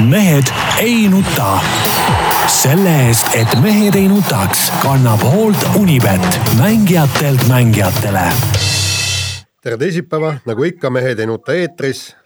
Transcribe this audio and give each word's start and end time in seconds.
mehed 0.00 0.44
ei 0.78 1.08
nuta. 1.08 1.60
selle 2.46 3.06
eest, 3.06 3.26
et 3.34 3.60
mehed 3.62 3.94
ei 3.94 4.08
nutaks, 4.08 4.72
kannab 4.82 5.22
hoolt 5.22 5.62
Unibet, 5.78 6.20
mängijatelt 6.58 7.48
mängijatele. 7.48 8.32
tere 9.62 9.76
teisipäeva, 9.76 10.34
nagu 10.46 10.62
ikka, 10.62 10.90
Mehed 10.90 11.18
ei 11.18 11.26
nuta 11.26 11.52
eetris. 11.52 12.16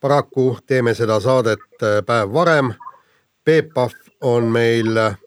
paraku 0.00 0.58
teeme 0.66 0.94
seda 0.94 1.20
saadet 1.20 1.82
äh, 1.82 2.04
päev 2.06 2.32
varem. 2.32 2.72
Peep 3.44 3.74
Pahv 3.74 3.92
on 4.20 4.44
meil 4.44 4.96
äh, 4.96 5.18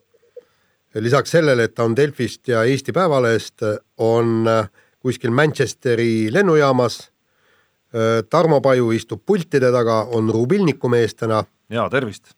lisaks 0.95 1.31
sellele, 1.31 1.63
et 1.63 1.75
ta 1.75 1.84
on 1.84 1.95
Delfist 1.95 2.47
ja 2.47 2.63
Eesti 2.63 2.91
Päevalehest, 2.91 3.61
on 3.97 4.47
äh, 4.47 4.70
kuskil 5.00 5.31
Manchesteri 5.31 6.34
lennujaamas 6.34 7.11
Tarmo 8.29 8.61
Paju 8.61 8.91
istub 8.91 9.23
pultide 9.25 9.71
taga, 9.71 10.04
on 10.13 10.29
rubilniku 10.29 10.89
mees 10.89 11.16
täna 11.16 11.43
ja 11.70 11.89
tervist! 11.89 12.33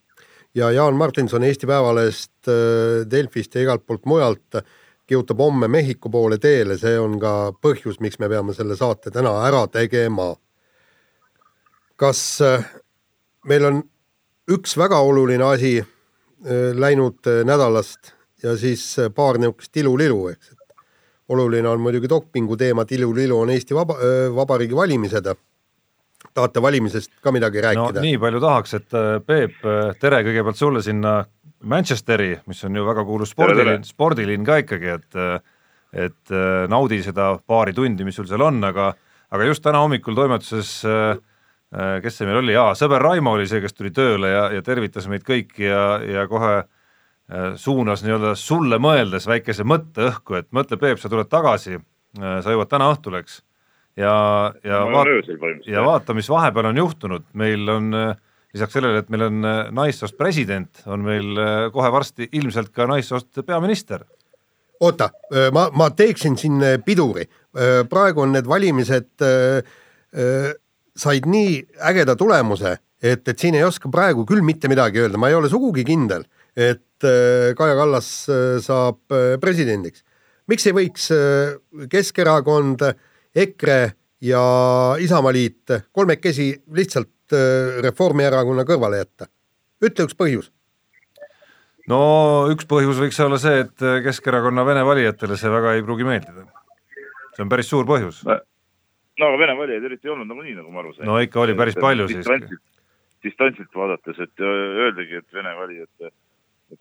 ja 0.55 0.71
Jaan 0.71 0.95
Martinson 0.95 1.43
Eesti 1.43 1.67
Päevalehest, 1.67 2.47
äh, 2.47 3.11
Delfist 3.11 3.55
ja 3.55 3.61
igalt 3.61 3.85
poolt 3.87 4.05
mujalt 4.05 4.61
kihutab 5.07 5.39
homme 5.39 5.67
Mehhiko 5.67 6.09
poole 6.09 6.37
teele, 6.37 6.77
see 6.79 6.99
on 6.99 7.17
ka 7.19 7.51
põhjus, 7.63 7.99
miks 7.99 8.19
me 8.19 8.29
peame 8.31 8.53
selle 8.55 8.77
saate 8.79 9.11
täna 9.11 9.33
ära 9.47 9.65
tegema. 9.67 10.35
kas 11.95 12.41
äh, 12.41 12.65
meil 13.45 13.65
on 13.65 13.83
üks 14.51 14.77
väga 14.77 14.99
oluline 14.99 15.43
asi 15.45 15.77
äh, 15.79 16.71
läinud 16.73 17.27
nädalast 17.45 18.13
ja 18.43 18.57
siis 18.57 18.95
paar 19.15 19.37
niisugust 19.37 19.77
ilulilu, 19.77 20.27
eks, 20.33 20.51
et 20.51 20.75
oluline 21.29 21.69
on 21.69 21.79
muidugi 21.79 22.09
dopingu 22.09 22.57
teema, 22.57 22.85
ilulilu 22.89 23.39
on 23.39 23.49
Eesti 23.49 23.75
Vaba, 23.75 23.95
Vabariigi 24.35 24.75
valimised 24.75 25.29
tahate 26.33 26.61
valimisest 26.63 27.13
ka 27.23 27.31
midagi 27.33 27.61
rääkida? 27.63 27.99
no 27.99 28.05
nii 28.05 28.17
palju 28.21 28.41
tahaks, 28.43 28.75
et 28.77 28.97
äh, 28.97 29.13
Peep, 29.25 29.57
äh, 29.65 29.93
tere 30.01 30.21
kõigepealt 30.27 30.59
sulle 30.59 30.83
sinna 30.85 31.21
Manchesteri, 31.61 32.33
mis 32.49 32.63
on 32.65 32.77
ju 32.77 32.85
väga 32.87 33.03
kuulus 33.05 33.35
spordilinn, 33.35 33.83
spordilinn 33.85 34.45
ka 34.47 34.61
ikkagi, 34.63 34.95
et 34.97 35.19
äh, 35.19 35.41
et 35.91 36.31
naudi 36.71 37.01
seda 37.03 37.33
paari 37.43 37.73
tundi, 37.75 38.05
mis 38.07 38.15
sul 38.15 38.23
seal 38.23 38.39
on, 38.45 38.61
aga 38.63 38.93
aga 39.35 39.47
just 39.49 39.59
täna 39.65 39.81
hommikul 39.83 40.15
toimetuses 40.15 40.69
kes 42.03 42.15
see 42.15 42.29
meil 42.29 42.39
oli, 42.39 42.53
jaa, 42.55 42.69
sõber 42.79 43.03
Raimo 43.03 43.33
oli 43.35 43.43
see, 43.47 43.59
kes 43.59 43.75
tuli 43.75 43.91
tööle 43.91 44.29
ja, 44.31 44.45
ja 44.55 44.63
tervitas 44.63 45.09
meid 45.11 45.25
kõiki 45.27 45.67
ja, 45.67 45.83
ja 45.99 46.23
kohe 46.31 46.53
suunas 47.59 48.05
nii-öelda 48.05 48.31
sulle 48.39 48.79
mõeldes 48.79 49.27
väikese 49.27 49.67
mõtte 49.67 50.07
õhku, 50.07 50.39
et 50.39 50.47
mõtle, 50.55 50.79
Peep, 50.79 51.03
sa 51.03 51.11
tuled 51.11 51.27
tagasi, 51.27 51.75
sa 52.15 52.55
jõuad 52.55 52.71
täna 52.71 52.87
õhtul, 52.95 53.19
eks 53.19 53.41
ja, 53.97 54.53
ja 54.63 54.81
vaata, 54.87 55.37
ja 55.67 55.83
vaata, 55.85 56.15
mis 56.15 56.29
vahepeal 56.29 56.71
on 56.71 56.79
juhtunud, 56.81 57.25
meil 57.37 57.69
on 57.71 57.91
äh, 57.97 58.15
lisaks 58.53 58.77
sellele, 58.77 59.03
et 59.03 59.11
meil 59.13 59.27
on 59.27 59.47
äh, 59.47 59.59
naissoost 59.75 60.17
president, 60.19 60.83
on 60.85 61.03
meil 61.05 61.37
äh, 61.39 61.67
kohe 61.73 61.91
varsti 61.91 62.29
ilmselt 62.39 62.71
ka 62.75 62.87
naissoost 62.89 63.43
peaminister. 63.45 64.05
oota, 64.81 65.11
ma, 65.53 65.67
ma 65.77 65.91
teeksin 65.93 66.33
siin 66.37 66.63
piduri. 66.85 67.27
praegu 67.89 68.21
on 68.23 68.31
need 68.33 68.47
valimised, 68.49 69.11
said 70.97 71.27
nii 71.29 71.59
ägeda 71.85 72.15
tulemuse, 72.17 72.71
et, 72.97 73.27
et 73.27 73.37
siin 73.37 73.59
ei 73.59 73.63
oska 73.63 73.91
praegu 73.93 74.25
küll 74.25 74.41
mitte 74.41 74.71
midagi 74.71 75.03
öelda, 75.03 75.19
ma 75.21 75.29
ei 75.29 75.37
ole 75.37 75.51
sugugi 75.53 75.83
kindel, 75.85 76.25
et 76.57 76.81
Kaja 77.57 77.75
Kallas 77.77 78.09
saab 78.65 79.13
presidendiks. 79.41 80.01
miks 80.49 80.65
ei 80.65 80.73
võiks 80.73 81.07
Keskerakond 81.93 82.81
äh, 82.87 82.97
EKRE 83.35 83.91
ja 84.21 84.41
Isamaaliit 84.99 85.71
kolmekesi 85.91 86.63
lihtsalt 86.75 87.33
äh, 87.33 87.79
Reformierakonna 87.83 88.65
kõrvale 88.67 88.99
jätta? 89.01 89.27
ütle 89.81 90.05
üks 90.05 90.17
põhjus. 90.17 90.51
no 91.89 92.01
üks 92.51 92.67
põhjus 92.69 92.99
võiks 93.01 93.19
olla 93.23 93.39
see, 93.41 93.63
et 93.65 93.85
Keskerakonna 94.05 94.65
vene 94.67 94.83
valijatele 94.85 95.37
see 95.39 95.49
väga 95.49 95.77
ei 95.77 95.85
pruugi 95.85 96.05
meeldida. 96.05 96.45
see 97.33 97.45
on 97.45 97.49
päris 97.49 97.71
suur 97.71 97.87
põhjus. 97.89 98.21
no 98.27 99.29
aga 99.31 99.39
vene 99.45 99.57
valijaid 99.57 99.89
eriti 99.89 100.07
ei 100.07 100.13
olnud 100.13 100.27
nagunii, 100.27 100.57
nagu 100.59 100.71
ma 100.71 100.83
aru 100.83 100.93
sain. 100.93 101.07
no 101.07 101.17
ikka 101.23 101.41
oli 101.41 101.55
päris 101.57 101.79
palju 101.79 102.11
siiski. 102.11 102.59
distantsilt 103.23 103.73
vaadates, 103.75 104.19
et 104.19 104.45
öeldagi, 104.45 105.23
et 105.23 105.33
vene 105.33 105.55
valijate 105.55 106.11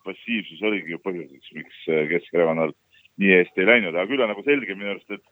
passiivsus 0.04 0.62
oligi 0.62 0.92
ju 0.92 1.00
põhjuseks, 1.03 1.54
miks 1.54 1.82
Keskerakonnal 1.86 2.74
nii 3.20 3.36
hästi 3.38 3.62
ei 3.62 3.69
läinud, 3.69 3.94
aga 3.94 4.08
küll 4.10 4.22
on 4.24 4.34
nagu 4.34 4.42
selge 4.44 4.74
minu 4.74 4.92
arust, 4.92 5.10
et 5.10 5.24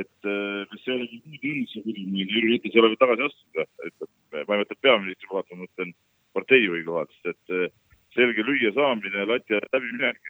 et 0.00 0.28
äh, 0.28 0.64
kas 0.70 0.82
see 0.84 0.96
olegi 0.96 1.20
nüüd 1.22 1.46
üldse 1.50 1.82
kuidagi, 1.84 2.26
Jüri 2.32 2.52
Ratas 2.52 2.74
ei 2.74 2.82
ole 2.82 2.90
veel 2.92 3.00
tagasi 3.02 3.26
astunud, 3.28 3.72
et 3.88 4.06
ma 4.34 4.56
ei 4.56 4.62
mõtle 4.62 4.76
peaministri 4.82 5.30
kohalt, 5.30 5.50
ma 5.52 5.62
mõtlen 5.62 5.94
parteijuhi 6.34 6.84
kohalt, 6.88 7.14
sest 7.22 7.54
et 7.54 7.56
äh, 7.58 7.72
selge 8.16 8.44
lüüasaamine, 8.46 9.26
lati 9.30 9.56
alt 9.58 9.70
läbiminek 9.74 10.20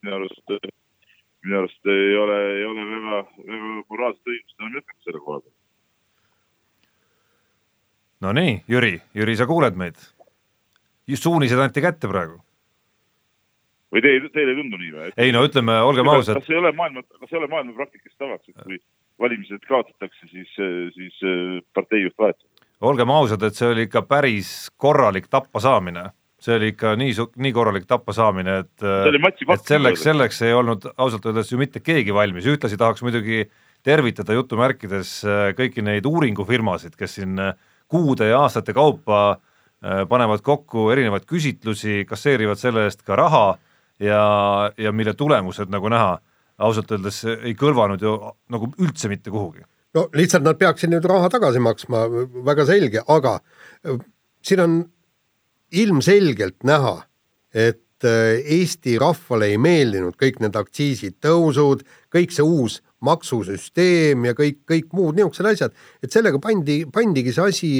minu 0.00 0.16
arust, 0.16 0.54
minu 1.44 1.58
arust 1.62 1.90
ei 1.94 2.12
ole, 2.18 2.38
ei 2.58 2.68
ole 2.68 2.86
väga, 2.90 3.22
väga 3.46 3.72
moraalset 3.92 4.34
õigust 4.34 4.60
enam 4.60 4.78
jätkata 4.78 5.06
selle 5.06 5.24
koha 5.24 5.40
peal. 5.44 5.56
no 8.26 8.36
nii, 8.36 8.60
Jüri, 8.70 8.94
Jüri, 9.16 9.36
sa 9.36 9.48
kuuled 9.50 9.78
meid? 9.80 10.00
suunised 11.10 11.58
anti 11.58 11.82
kätte 11.82 12.06
praegu 12.06 12.36
või 13.90 14.02
teil, 14.04 14.28
teile 14.34 14.54
ei 14.54 14.58
tundu 14.60 14.78
nii 14.80 14.92
või? 14.94 15.10
ei 15.18 15.34
no 15.34 15.42
ütleme, 15.46 15.76
olgem 15.86 16.08
ausad. 16.12 16.38
kas 16.38 16.50
ei 16.52 16.60
ole 16.60 16.72
maailma, 16.76 17.02
kas 17.18 17.32
ei 17.32 17.40
ole 17.40 17.50
maailma 17.50 17.74
praktikas 17.78 18.14
tavaks, 18.18 18.50
et 18.52 18.62
kui 18.62 18.78
valimised 19.20 19.66
kaotatakse, 19.68 20.30
siis, 20.30 20.54
siis 20.96 21.20
äh, 21.26 21.58
parteijuht 21.76 22.16
vahetab? 22.18 22.66
olgem 22.90 23.12
ausad, 23.12 23.42
et 23.44 23.58
see 23.58 23.68
oli 23.68 23.86
ikka 23.88 24.04
päris 24.08 24.52
korralik 24.80 25.26
tappasaamine, 25.32 26.06
see 26.40 26.54
oli 26.56 26.70
ikka 26.72 26.94
nii, 27.00 27.16
nii 27.44 27.56
korralik 27.56 27.88
tappasaamine, 27.90 28.60
et 28.64 28.86
et 28.86 29.66
selleks, 29.72 30.06
selleks 30.06 30.40
ei 30.46 30.54
olnud 30.56 30.86
ausalt 30.96 31.26
öeldes 31.28 31.52
ju 31.52 31.60
mitte 31.60 31.82
keegi 31.84 32.14
valmis, 32.14 32.48
ühtlasi 32.48 32.78
tahaks 32.80 33.04
muidugi 33.04 33.44
tervitada 33.84 34.36
jutumärkides 34.36 35.12
äh, 35.26 35.44
kõiki 35.58 35.84
neid 35.84 36.06
uuringufirmasid, 36.08 36.94
kes 36.96 37.18
siin 37.18 37.38
äh, 37.42 37.56
kuude 37.90 38.30
ja 38.30 38.44
aastate 38.46 38.76
kaupa 38.76 39.40
panevad 39.80 40.42
kokku 40.44 40.90
erinevaid 40.92 41.24
küsitlusi, 41.24 42.02
kasseerivad 42.04 42.58
selle 42.60 42.82
eest 42.84 43.00
ka 43.00 43.16
raha 43.16 43.46
ja, 44.00 44.22
ja 44.78 44.92
mille 44.92 45.14
tulemused 45.14 45.70
nagu 45.72 45.90
näha, 45.92 46.16
ausalt 46.60 46.90
öeldes 46.92 47.22
ei 47.40 47.54
kõlvanud 47.58 48.02
ju 48.04 48.16
nagu 48.52 48.70
üldse 48.80 49.10
mitte 49.12 49.32
kuhugi. 49.32 49.62
no 49.94 50.06
lihtsalt 50.14 50.46
nad 50.46 50.58
peaksid 50.58 50.92
nüüd 50.92 51.06
raha 51.08 51.30
tagasi 51.32 51.62
maksma, 51.62 52.06
väga 52.46 52.66
selge, 52.68 53.04
aga 53.08 53.38
äh, 53.40 54.00
siin 54.42 54.64
on 54.64 54.80
ilmselgelt 55.70 56.62
näha, 56.66 57.00
et 57.54 58.06
äh, 58.06 58.40
Eesti 58.58 58.98
rahvale 58.98 59.50
ei 59.52 59.58
meeldinud 59.58 60.16
kõik 60.20 60.40
need 60.42 60.56
aktsiisitõusud, 60.58 61.84
kõik 62.12 62.34
see 62.34 62.46
uus 62.46 62.80
maksusüsteem 63.04 64.26
ja 64.28 64.34
kõik, 64.36 64.60
kõik 64.68 64.90
muud 64.96 65.16
niisugused 65.16 65.48
asjad, 65.48 65.76
et 66.04 66.12
sellega 66.12 66.40
pandi, 66.42 66.82
pandigi 66.92 67.32
see 67.32 67.46
asi 67.46 67.70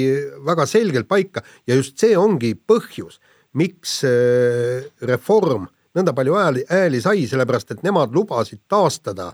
väga 0.47 0.65
selgelt 0.69 1.09
paika 1.09 1.45
ja 1.69 1.77
just 1.77 1.99
see 2.01 2.17
ongi 2.17 2.55
põhjus, 2.55 3.19
miks 3.53 3.99
äh, 4.07 4.89
reform 5.05 5.69
nõnda 5.97 6.13
palju 6.15 6.35
hääli, 6.37 6.65
hääli 6.69 7.01
sai, 7.01 7.25
sellepärast 7.27 7.75
et 7.75 7.83
nemad 7.83 8.13
lubasid 8.15 8.61
taastada 8.69 9.31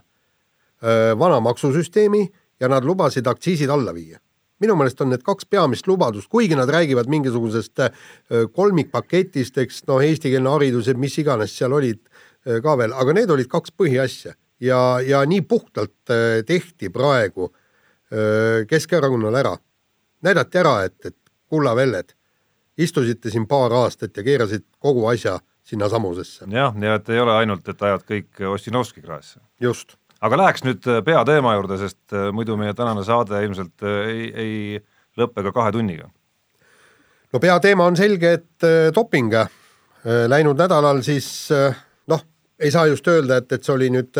öö, 0.82 1.18
vana 1.18 1.40
maksusüsteemi 1.40 2.24
ja 2.60 2.68
nad 2.68 2.84
lubasid 2.84 3.26
aktsiisid 3.26 3.70
alla 3.70 3.94
viia. 3.94 4.18
minu 4.58 4.74
meelest 4.74 5.00
on 5.00 5.12
need 5.12 5.22
kaks 5.22 5.46
peamist 5.46 5.86
lubadust, 5.86 6.26
kuigi 6.28 6.56
nad 6.58 6.68
räägivad 6.68 7.06
mingisugusest 7.06 7.78
kolmikpaketist, 8.52 9.58
eks 9.58 9.84
noh, 9.86 10.02
eestikeelne 10.02 10.50
haridus 10.50 10.88
ja 10.90 10.94
mis 10.98 11.18
iganes 11.18 11.54
seal 11.58 11.72
olid 11.72 12.00
öö, 12.46 12.60
ka 12.62 12.76
veel, 12.78 12.92
aga 12.92 13.12
need 13.12 13.30
olid 13.30 13.46
kaks 13.46 13.70
põhiasja 13.70 14.34
ja, 14.60 15.00
ja 15.06 15.22
nii 15.26 15.40
puhtalt 15.40 16.10
öö, 16.10 16.42
tehti 16.42 16.90
praegu 16.90 17.52
Keskerakonnal 18.68 19.34
ära. 19.36 19.58
näidati 20.24 20.58
ära, 20.58 20.84
et, 20.84 20.96
et 21.04 21.16
kulla 21.46 21.74
velled, 21.76 22.14
istusite 22.78 23.30
siin 23.30 23.46
paar 23.46 23.72
aastat 23.72 24.16
ja 24.16 24.22
keerasid 24.24 24.64
kogu 24.80 25.06
asja 25.06 25.34
sinnasamusesse. 25.68 26.46
jah, 26.52 26.74
ja 26.80 26.98
et 26.98 27.08
ei 27.12 27.20
ole 27.20 27.34
ainult, 27.42 27.66
et 27.68 27.82
ajad 27.82 28.04
kõik 28.08 28.44
Ossinovski 28.52 29.02
kraesse. 29.04 29.40
just. 29.60 29.96
aga 30.20 30.40
läheks 30.42 30.64
nüüd 30.66 30.86
äh, 30.88 31.02
peateema 31.04 31.54
juurde, 31.58 31.78
sest 31.80 32.14
äh, 32.16 32.30
muidu 32.34 32.56
meie 32.60 32.74
tänane 32.74 33.04
saade 33.06 33.42
ilmselt 33.44 33.84
äh, 33.84 33.98
ei, 34.12 34.30
ei 34.34 34.80
lõpe 35.18 35.44
ka 35.48 35.52
kahe 35.52 35.74
tunniga. 35.76 36.08
no 37.32 37.42
peateema 37.42 37.88
on 37.90 37.96
selge, 37.96 38.32
et 38.40 38.70
doping. 38.94 39.34
Läinud 40.08 40.56
nädalal 40.56 41.02
siis 41.04 41.50
noh, 42.08 42.20
ei 42.58 42.70
saa 42.70 42.86
just 42.86 43.06
öelda, 43.10 43.40
et, 43.42 43.50
et 43.52 43.64
see 43.66 43.74
oli 43.74 43.88
nüüd 43.92 44.16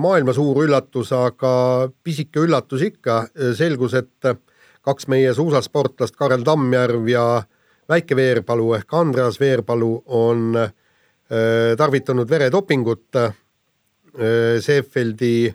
maailma 0.00 0.32
suur 0.34 0.62
üllatus, 0.64 1.12
aga 1.14 1.50
pisike 2.02 2.40
üllatus 2.42 2.82
ikka, 2.82 3.18
selgus, 3.54 3.94
et 3.94 4.30
kaks 4.82 5.06
meie 5.12 5.34
suusasportlast, 5.36 6.16
Karel 6.16 6.42
Tammjärv 6.48 7.06
ja 7.12 7.26
väike 7.88 8.16
Veerpalu 8.16 8.72
ehk 8.78 8.94
Andreas 8.94 9.38
Veerpalu 9.40 9.92
on 10.06 10.56
äh, 10.56 10.72
tarvitanud 11.78 12.30
veredopingut 12.30 13.16
äh, 13.16 13.34
Seefeldi 14.60 15.54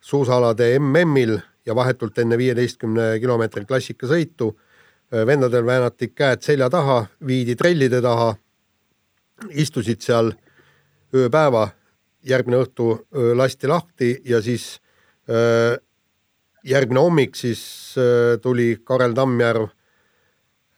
suusaalade 0.00 0.78
MM-il 0.78 1.38
ja 1.66 1.74
vahetult 1.74 2.18
enne 2.18 2.36
viieteistkümne 2.38 3.14
kilomeetri 3.20 3.64
klassikasõitu 3.64 4.50
vendadel 5.26 5.64
väänati 5.64 6.10
käed 6.12 6.44
selja 6.44 6.68
taha, 6.70 6.98
viidi 7.26 7.54
trellide 7.56 8.02
taha, 8.04 8.34
istusid 9.56 10.04
seal 10.04 10.34
ööpäeva, 11.16 11.70
järgmine 12.28 12.60
õhtu 12.60 12.90
lasti 13.40 13.72
lahti 13.72 14.10
ja 14.28 14.42
siis 14.44 14.74
järgmine 16.64 17.00
hommik 17.00 17.40
siis 17.40 17.64
tuli 18.44 18.74
Karel 18.84 19.16
Tammjärv 19.16 19.70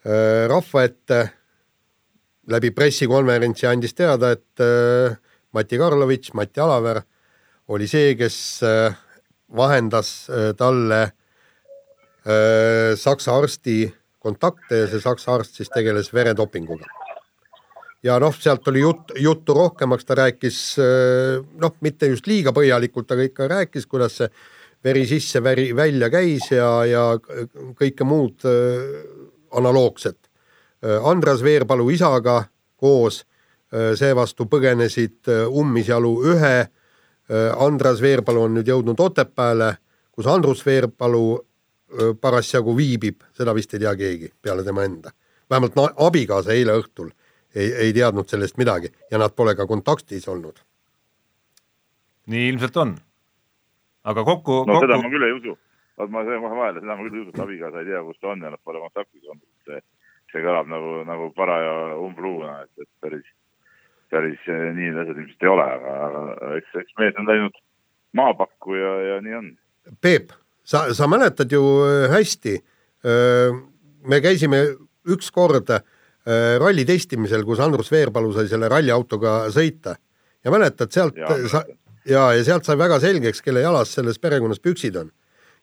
rahva 0.04 0.84
ette 0.86 1.20
läbi 2.50 2.70
pressikonverentsi 2.72 3.66
andis 3.68 3.92
teada, 3.94 4.30
et 4.32 4.62
Mati 5.52 5.78
Karlovitš, 5.78 6.32
Mati 6.34 6.60
Alaver 6.60 7.02
oli 7.68 7.86
see, 7.90 8.14
kes 8.16 8.36
vahendas 9.56 10.12
talle 10.58 11.02
saksa 12.96 13.36
arsti 13.36 13.76
kontakte 14.20 14.82
ja 14.82 14.88
see 14.90 15.02
saksa 15.02 15.34
arst 15.34 15.60
siis 15.60 15.70
tegeles 15.72 16.10
veredopinguga. 16.14 16.88
ja 18.02 18.16
noh, 18.20 18.32
sealt 18.36 18.68
oli 18.68 18.80
jutt, 18.80 19.12
juttu 19.20 19.54
rohkemaks, 19.54 20.04
ta 20.08 20.16
rääkis 20.16 20.60
noh, 21.60 21.76
mitte 21.84 22.08
just 22.08 22.26
liiga 22.26 22.52
põhjalikult, 22.56 23.12
aga 23.12 23.28
ikka 23.28 23.48
rääkis, 23.48 23.86
kuidas 23.86 24.16
see 24.20 24.30
veri 24.84 25.04
sisse, 25.06 25.42
veri 25.44 25.70
välja 25.76 26.08
käis 26.12 26.50
ja, 26.52 26.68
ja 26.88 27.04
kõike 27.76 28.04
muud 28.08 28.44
analoogset. 29.56 30.18
Andras 31.04 31.42
Veerpalu 31.44 31.90
isaga 31.90 32.44
koos 32.76 33.24
seevastu 33.70 34.46
põgenesid 34.50 35.28
ummisjalu 35.48 36.14
ühe. 36.32 36.54
Andras 37.60 38.00
Veerpalu 38.02 38.46
on 38.46 38.56
nüüd 38.56 38.70
jõudnud 38.70 39.00
Otepääle, 39.00 39.74
kus 40.10 40.26
Andrus 40.26 40.64
Veerpalu 40.66 41.38
parasjagu 42.20 42.74
viibib, 42.76 43.22
seda 43.36 43.54
vist 43.54 43.74
ei 43.74 43.82
tea 43.82 43.94
keegi 43.98 44.32
peale 44.42 44.64
tema 44.64 44.84
enda. 44.84 45.10
vähemalt 45.50 45.74
no 45.76 45.88
abikaasa 46.06 46.52
eile 46.52 46.76
õhtul 46.78 47.10
ei, 47.54 47.72
ei 47.72 47.92
teadnud 47.92 48.28
sellest 48.28 48.58
midagi 48.58 48.92
ja 49.10 49.18
nad 49.18 49.34
pole 49.36 49.54
ka 49.54 49.66
kontaktis 49.66 50.28
olnud. 50.28 50.60
nii 52.26 52.48
ilmselt 52.48 52.76
on. 52.76 52.94
aga 54.04 54.24
kokku 54.24 54.64
no 54.66 54.72
kokku... 54.72 54.86
seda 54.86 55.02
ma 55.02 55.10
küll 55.10 55.26
ei 55.26 55.32
usu. 55.32 55.58
Vot 56.00 56.12
ma 56.12 56.24
sain 56.26 56.42
kohe 56.42 56.56
vahele, 56.58 56.82
seda 56.82 56.96
ma 56.96 57.06
küll 57.06 57.28
et 57.28 57.42
abikaasa 57.44 57.82
ei 57.82 57.88
tea, 57.90 58.02
kus 58.06 58.20
ta 58.20 58.32
on 58.32 58.44
ja 58.44 58.52
nad 58.52 58.62
pole 58.64 58.82
kontaktis 58.82 59.28
olnud. 59.28 59.46
see, 59.68 59.80
see 60.32 60.44
kõlab 60.44 60.70
nagu, 60.70 60.92
nagu 61.08 61.30
paraja 61.36 61.72
umbluuna, 62.00 62.56
et, 62.64 62.84
et 62.84 62.90
päris, 63.04 63.32
päris 64.12 64.48
eh, 64.48 64.66
nii 64.76 64.90
need 64.90 65.00
asjad 65.04 65.22
ilmselt 65.22 65.46
ei 65.46 65.52
ole, 65.54 65.66
aga, 65.78 65.96
aga 66.08 66.52
eks, 66.60 66.76
eks 66.82 66.98
mees 67.00 67.20
on 67.20 67.30
läinud 67.30 67.62
maapakku 68.20 68.78
ja, 68.78 68.92
ja 69.10 69.22
nii 69.24 69.38
on. 69.40 69.50
Peep 70.02 70.34
sa, 70.64 70.88
sa 70.96 71.08
mäletad 71.10 71.52
ju 71.52 71.64
äh, 71.86 72.06
hästi, 72.12 72.58
äh, 73.06 73.56
me 74.06 74.22
käisime 74.24 74.64
ükskord 75.10 75.72
ralli 76.60 76.82
testimisel, 76.84 77.40
kus 77.48 77.58
Andrus 77.64 77.88
Veerpalu 77.90 78.28
sai 78.36 78.44
selle 78.46 78.68
ralliautoga 78.68 79.48
sõita 79.50 79.94
ja 80.44 80.52
mäletad 80.52 80.92
sealt 80.92 81.16
ja, 81.16 81.30
sa, 81.48 81.62
ja, 82.06 82.26
ja 82.36 82.44
sealt 82.44 82.68
sai 82.68 82.76
väga 82.78 83.00
selgeks, 83.02 83.42
kelle 83.44 83.64
jalas 83.64 83.94
selles 83.96 84.20
perekonnas 84.20 84.60
püksid 84.62 84.98
on. 85.00 85.10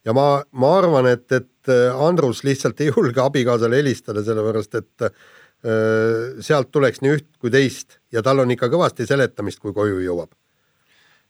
Ja 0.05 0.13
ma, 0.13 0.27
ma 0.51 0.73
arvan, 0.77 1.09
et, 1.09 1.31
et 1.31 1.71
Andrus 2.03 2.44
lihtsalt 2.47 2.79
ei 2.81 2.91
julge 2.91 3.21
abikaasale 3.23 3.81
helistada, 3.81 4.23
sellepärast 4.23 4.75
et 4.79 5.07
äh, 5.07 5.21
sealt 6.45 6.71
tuleks 6.71 7.01
nii 7.01 7.15
üht 7.17 7.29
kui 7.41 7.53
teist 7.53 7.99
ja 8.13 8.21
tal 8.25 8.44
on 8.44 8.51
ikka 8.53 8.69
kõvasti 8.73 9.07
seletamist, 9.09 9.59
kui 9.63 9.73
koju 9.75 10.03
jõuab 10.05 10.35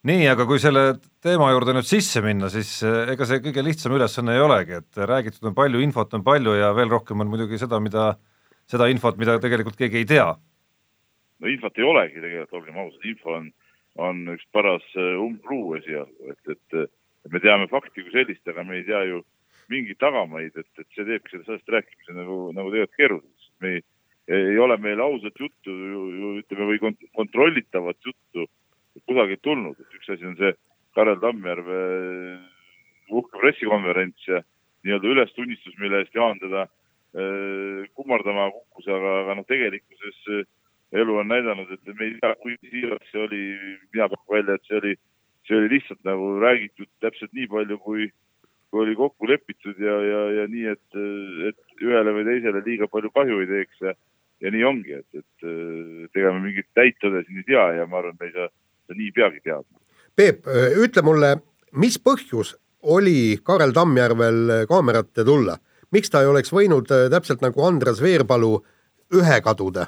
nii, 0.08 0.26
aga 0.30 0.46
kui 0.48 0.60
selle 0.62 0.98
teema 1.24 1.50
juurde 1.54 1.74
nüüd 1.76 1.88
sisse 1.88 2.22
minna, 2.26 2.50
siis 2.54 2.70
eh, 2.86 3.14
ega 3.14 3.28
see 3.28 3.42
kõige 3.44 3.64
lihtsam 3.66 3.96
ülesanne 3.98 4.36
ei 4.38 4.44
olegi, 4.44 4.82
et 4.82 5.00
räägitud 5.10 5.50
on 5.50 5.56
palju, 5.58 5.82
infot 5.84 6.14
on 6.18 6.26
palju 6.26 6.58
ja 6.60 6.74
veel 6.78 6.92
rohkem 6.94 7.24
on 7.24 7.32
muidugi 7.32 7.60
seda, 7.62 7.80
mida, 7.84 8.12
seda 8.70 8.90
infot, 8.92 9.18
mida 9.20 9.38
tegelikult 9.44 9.80
keegi 9.80 10.04
ei 10.04 10.10
tea. 10.10 10.28
no 11.42 11.52
infot 11.52 11.80
ei 11.80 11.88
olegi 11.88 12.22
tegelikult, 12.22 12.60
olgem 12.62 12.80
ausad, 12.84 13.10
info 13.10 13.36
on, 13.40 13.50
on 14.10 14.24
üks 14.36 14.48
paras 14.54 14.86
umbluu 14.98 15.76
esialgu, 15.82 16.32
et, 16.34 16.56
et, 16.56 16.96
et 17.28 17.34
me 17.36 17.44
teame 17.44 17.68
fakti 17.68 18.06
kui 18.06 18.14
sellist, 18.14 18.46
aga 18.48 18.64
me 18.64 18.80
ei 18.80 18.86
tea 18.88 19.04
ju 19.10 19.22
mingeid 19.72 20.00
tagamaid, 20.00 20.56
et, 20.56 20.70
et 20.80 20.88
see 20.96 21.06
teebki 21.08 21.42
sellest 21.44 21.74
rääkimise 21.74 22.16
nagu, 22.16 22.38
nagu 22.56 22.72
tegelikult 22.72 23.00
keeruliseks. 23.00 23.50
me 23.62 23.74
ei, 23.76 23.82
ei 24.38 24.60
ole 24.64 24.78
meil 24.80 25.02
ausat 25.04 25.36
juttu 25.40 25.74
ju, 25.74 26.04
ju 26.16 26.32
ütleme 26.42 26.70
või 26.72 26.80
kont 26.84 27.04
kontrollitavat 27.20 28.00
juttu 28.06 28.48
kusagilt 29.06 29.44
tulnud, 29.44 29.76
et 29.80 29.98
üks 30.00 30.10
asi 30.14 30.26
on 30.26 30.38
see 30.40 30.54
Karel 30.96 31.20
Tammjärve 31.22 31.82
uhke 33.14 33.40
pressikonverents 33.42 34.28
ja 34.28 34.42
nii-öelda 34.86 35.12
ülestunnistus, 35.14 35.76
mille 35.82 36.02
eest 36.02 36.16
Jaan 36.16 36.40
teda 36.42 36.64
äh, 36.64 37.84
kummardama 37.98 38.50
kukkus, 38.56 38.88
aga, 38.88 39.14
aga 39.24 39.36
noh, 39.38 39.48
tegelikkuses 39.52 40.24
äh, 40.32 40.48
elu 41.02 41.20
on 41.20 41.30
näidanud, 41.32 41.72
et 41.76 41.94
me 41.94 42.08
ei 42.08 42.16
tea, 42.22 42.34
kui 42.42 42.56
siiraks 42.64 43.12
see 43.12 43.24
oli, 43.26 43.44
mina 43.94 44.10
pakun 44.14 44.38
välja, 44.38 44.56
et 44.56 44.70
see 44.70 44.80
oli, 44.80 44.96
see 45.48 45.58
oli 45.58 45.72
lihtsalt 45.76 46.04
nagu 46.08 46.34
räägitud 46.44 46.90
täpselt 47.04 47.34
nii 47.38 47.48
palju, 47.52 47.80
kui, 47.84 48.10
kui 48.72 48.84
oli 48.84 48.96
kokku 49.00 49.30
lepitud 49.30 49.80
ja, 49.80 49.96
ja, 50.04 50.22
ja 50.42 50.46
nii, 50.52 50.68
et, 50.76 51.02
et 51.50 51.84
ühele 51.84 52.14
või 52.18 52.28
teisele 52.28 52.64
liiga 52.66 52.90
palju 52.92 53.12
kahju 53.16 53.42
ei 53.44 53.50
teeks 53.54 53.84
ja, 53.88 53.96
ja 54.44 54.54
nii 54.54 54.64
ongi, 54.68 55.00
et, 55.00 55.22
et, 55.24 55.50
et 56.08 56.22
ega 56.22 56.34
me 56.36 56.44
mingit 56.48 56.70
täit 56.78 57.00
tõde 57.04 57.24
siin 57.26 57.44
ei 57.44 57.50
tea 57.52 57.66
ja 57.80 57.90
ma 57.90 58.02
arvan, 58.02 58.18
et 58.18 58.24
me 58.24 58.32
ei 58.32 58.36
saa 58.36 58.50
seda 58.52 59.00
nii 59.02 59.12
peagi 59.16 59.44
teadma. 59.46 59.84
Peep, 60.18 60.48
ütle 60.84 61.04
mulle, 61.06 61.36
mis 61.78 62.00
põhjus 62.02 62.56
oli 62.88 63.38
Karel 63.44 63.74
Tammjärvel 63.76 64.68
kaamerat 64.70 65.12
ette 65.12 65.26
tulla, 65.28 65.58
miks 65.96 66.12
ta 66.12 66.24
ei 66.24 66.32
oleks 66.32 66.52
võinud 66.54 66.92
äh, 66.94 67.08
täpselt 67.12 67.44
nagu 67.46 67.64
Andres 67.66 68.02
Veerpalu 68.04 68.58
ühe 69.16 69.40
kaduda? 69.44 69.88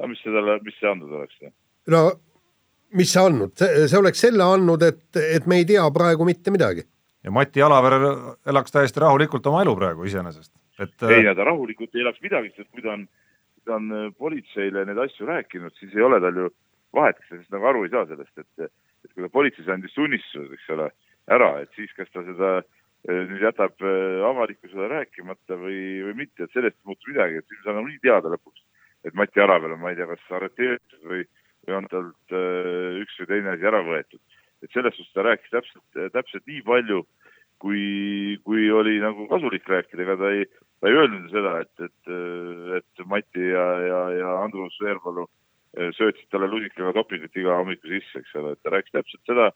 no 0.00 0.08
mis 0.08 0.22
see 0.24 0.32
talle, 0.32 0.56
mis 0.64 0.76
see 0.80 0.88
andnud 0.88 1.12
oleks? 1.18 1.36
no 1.92 2.06
mis 2.98 3.12
see 3.12 3.22
andnud, 3.22 3.54
see, 3.58 3.98
oleks 3.98 4.24
selle 4.24 4.44
andnud, 4.44 4.82
et, 4.86 5.04
et 5.20 5.46
me 5.50 5.60
ei 5.60 5.68
tea 5.68 5.84
praegu 5.94 6.26
mitte 6.28 6.54
midagi. 6.54 6.84
ja 7.22 7.30
Mati 7.30 7.62
Alaver 7.62 7.94
elaks 8.50 8.74
täiesti 8.74 9.00
rahulikult 9.00 9.46
oma 9.46 9.62
elu 9.62 9.74
praegu 9.78 10.06
iseenesest, 10.08 10.52
et. 10.82 10.94
ei, 11.06 11.22
ta 11.36 11.46
rahulikult 11.46 11.94
ei 11.94 12.02
elaks 12.02 12.22
midagi, 12.24 12.50
sest 12.56 12.70
kui 12.74 12.82
ta 12.82 12.96
on, 12.96 13.06
ta 13.66 13.76
on 13.78 14.12
politseile 14.18 14.84
neid 14.88 14.98
asju 15.04 15.28
rääkinud, 15.28 15.74
siis 15.78 15.94
ei 15.94 16.02
ole 16.02 16.18
tal 16.24 16.40
ju 16.42 16.50
vahet, 16.96 17.20
kas 17.20 17.30
sa 17.30 17.38
siis 17.38 17.54
nagu 17.54 17.68
aru 17.70 17.84
ei 17.86 17.92
saa 17.94 18.08
sellest, 18.10 18.34
et, 18.42 18.72
et 19.06 19.14
kui 19.14 19.24
ta 19.24 19.30
politseis 19.32 19.70
andis 19.70 19.94
tunnistuse, 19.94 20.50
eks 20.58 20.72
ole, 20.74 20.90
ära, 21.30 21.52
et 21.62 21.70
siis 21.78 21.92
kas 21.96 22.10
ta 22.10 22.24
seda 22.26 22.50
eh, 22.58 23.22
nüüd 23.30 23.46
jätab 23.46 23.86
avalikkusele 24.32 24.90
rääkimata 24.90 25.60
või, 25.60 25.78
või 26.08 26.18
mitte, 26.24 26.44
et 26.44 26.56
sellest 26.56 26.80
ei 26.80 26.90
muutu 26.90 27.14
midagi, 27.14 27.38
et 27.38 27.46
siis 27.46 27.62
me 27.62 27.70
saame 27.70 27.86
nii 27.86 28.02
teada 28.02 28.34
lõpuks, 28.34 28.66
et 29.06 29.14
Mati 29.18 29.42
Aravel 29.42 29.76
on, 29.76 29.82
ma 29.82 29.94
ei 29.94 29.98
tea, 29.98 30.10
kas 30.10 30.26
arreteeritud 30.38 31.06
või, 31.06 31.22
või 31.66 31.78
on 31.78 31.88
talt 31.90 32.34
äh, 32.34 33.00
üks 33.02 33.18
või 33.20 33.30
teine 33.30 33.54
asi 33.54 33.68
ära 33.68 33.82
võetud. 33.86 34.20
et 34.62 34.70
selles 34.70 34.94
suhtes 34.94 35.14
ta 35.14 35.24
rääkis 35.26 35.50
täpselt, 35.50 36.12
täpselt 36.14 36.44
nii 36.46 36.60
palju, 36.62 37.00
kui, 37.62 38.38
kui 38.46 38.68
oli 38.70 38.98
nagu 39.02 39.26
kasulik 39.30 39.66
rääkida, 39.68 40.04
ega 40.04 40.16
ta 40.20 40.30
ei, 40.30 40.46
ta 40.78 40.90
ei 40.90 40.98
öelnud 41.00 41.30
seda, 41.34 41.56
et, 41.64 41.86
et, 41.88 42.12
et 42.78 43.04
Mati 43.10 43.48
ja, 43.48 43.66
ja, 43.86 44.00
ja 44.20 44.32
Andrus 44.44 44.78
Veerpalu 44.82 45.26
äh, 45.26 45.90
söötsid 45.98 46.30
talle 46.30 46.50
lusikaga 46.50 46.94
topingut 46.98 47.36
iga 47.38 47.58
hommiku 47.58 47.90
sisse, 47.90 48.22
eks 48.22 48.34
ole, 48.38 48.54
et 48.54 48.62
ta 48.62 48.74
rääkis 48.74 48.94
täpselt 48.98 49.30
seda, 49.30 49.50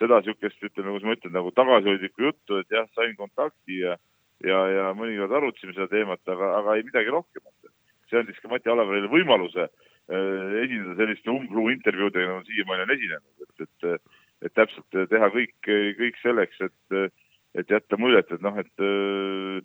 seda 0.00 0.20
niisugust, 0.20 0.64
ütleme, 0.64 0.94
kuidas 0.94 1.08
ma 1.08 1.16
ütlen, 1.18 1.36
nagu 1.36 1.52
tagasihoidlikku 1.56 2.28
juttu, 2.28 2.60
et 2.60 2.76
jah, 2.76 2.88
sain 2.96 3.16
kontakti 3.20 3.84
ja 3.84 3.98
ja, 4.42 4.58
ja 4.66 4.84
mõnikord 4.98 5.36
arutasime 5.38 5.70
seda 5.76 5.86
teemat, 5.92 6.18
aga, 6.26 6.48
aga 6.58 6.74
ei 6.74 6.82
midagi 6.82 7.12
rohkemat. 7.14 7.72
see 8.10 8.18
andis 8.18 8.40
ka 8.42 8.50
Mati 8.50 8.68
Alaverile 8.68 9.08
võimaluse 9.08 9.68
äh, 9.68 9.91
esineda 10.12 10.96
selliste 10.98 11.32
umbluu 11.32 11.70
intervjuudega, 11.72 12.28
nagu 12.28 12.46
siiamaani 12.48 12.86
on 12.86 12.94
esinenud, 12.96 13.44
et, 13.46 13.66
et, 13.66 14.14
et 14.48 14.54
täpselt 14.54 15.02
teha 15.10 15.28
kõik, 15.34 15.54
kõik 16.00 16.22
selleks, 16.22 16.64
et 16.68 17.12
et 17.52 17.68
jätta 17.68 17.98
muljet, 18.00 18.30
et 18.32 18.40
noh, 18.40 18.54
et 18.56 18.82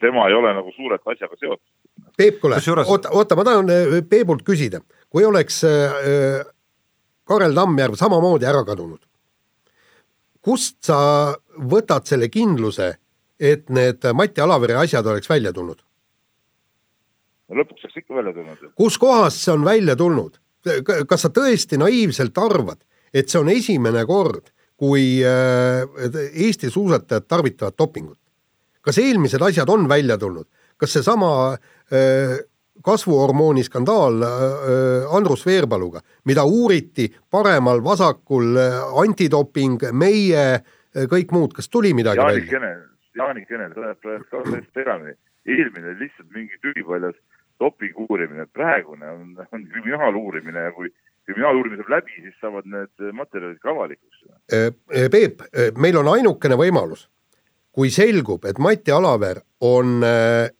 tema 0.01 0.25
ei 0.27 0.33
ole 0.35 0.49
nagu 0.51 0.73
suurelt 0.75 1.05
asjaga 1.07 1.37
seotud. 1.39 1.69
Peep, 2.19 2.41
kuule, 2.41 2.57
oota, 2.83 3.13
oota, 3.15 3.37
ma 3.39 3.45
tahan 3.47 3.71
Peebult 4.11 4.43
küsida 4.43 4.81
kui 5.09 5.25
oleks 5.25 5.63
äh, 5.63 5.71
äh, 5.71 6.45
Karel 7.27 7.55
Tammjärv 7.55 7.97
samamoodi 7.99 8.47
ära 8.47 8.63
kadunud, 8.67 9.01
kust 10.43 10.79
sa 10.87 10.99
võtad 11.57 12.07
selle 12.07 12.29
kindluse, 12.31 12.93
et 13.39 13.67
need 13.69 14.05
Mati 14.15 14.41
Alavere 14.43 14.79
asjad 14.83 15.05
oleks 15.07 15.29
välja 15.29 15.53
tulnud? 15.53 15.81
No 17.47 17.61
lõpuks 17.61 17.87
oleks 17.87 18.03
ikka 18.03 18.19
välja 18.19 18.33
tulnud. 18.35 18.67
kus 18.75 18.97
kohast 19.01 19.43
see 19.43 19.53
on 19.53 19.65
välja 19.65 19.95
tulnud? 19.95 20.37
kas 21.07 21.25
sa 21.25 21.31
tõesti 21.33 21.79
naiivselt 21.79 22.37
arvad, 22.41 22.79
et 23.13 23.29
see 23.29 23.39
on 23.39 23.49
esimene 23.51 24.03
kord, 24.09 24.51
kui 24.77 25.17
äh, 25.25 25.85
Eesti 26.33 26.71
suusatajad 26.73 27.27
tarvitavad 27.27 27.77
dopingut? 27.77 28.19
kas 28.81 28.99
eelmised 29.03 29.41
asjad 29.43 29.69
on 29.69 29.87
välja 29.89 30.17
tulnud? 30.17 30.47
kas 30.77 30.93
seesama 30.93 31.31
äh, 31.53 32.37
kasvuhormooni 32.85 33.63
skandaal 33.65 34.21
äh, 34.23 35.15
Andrus 35.17 35.45
Veerpaluga, 35.45 36.01
mida 36.25 36.43
uuriti 36.45 37.07
paremal, 37.31 37.81
vasakul, 37.83 38.53
antidoping, 39.01 39.89
meie, 39.91 40.59
kõik 41.09 41.33
muud, 41.33 41.55
kas 41.57 41.71
tuli 41.73 41.95
midagi 41.97 42.21
Jaanik 42.21 42.45
välja? 42.45 42.59
Kene, 42.59 42.69
Jaanik 43.17 43.47
Kene, 43.49 43.71
sa 43.73 43.81
oled 43.81 44.27
ka 44.29 44.43
täiesti 44.45 44.77
segamini. 44.77 45.17
eelmine 45.47 45.95
lihtsalt 45.97 46.29
mingi 46.35 46.57
tühipaljas 46.61 47.15
dopingu 47.59 48.05
uurimine, 48.09 48.45
praegune 48.53 49.09
on, 49.09 49.35
on 49.51 49.67
kriminaaluurimine 49.71 50.59
ja 50.59 50.71
kui 50.71 50.89
kriminaaluurimine 51.25 51.83
saab 51.83 51.93
läbi, 51.97 52.17
siis 52.21 52.35
saavad 52.41 52.67
need 52.71 53.13
materjalid 53.13 53.59
ka 53.63 53.71
avalikuks. 53.73 54.25
Äh, 54.53 54.67
äh, 54.95 55.09
Peep, 55.11 55.41
äh, 55.41 55.71
meil 55.77 55.97
on 55.97 56.09
ainukene 56.13 56.57
võimalus, 56.59 57.07
kui 57.71 57.91
selgub, 57.93 58.45
et 58.49 58.59
Mati 58.59 58.91
Alaver 58.91 59.43
on 59.61 60.01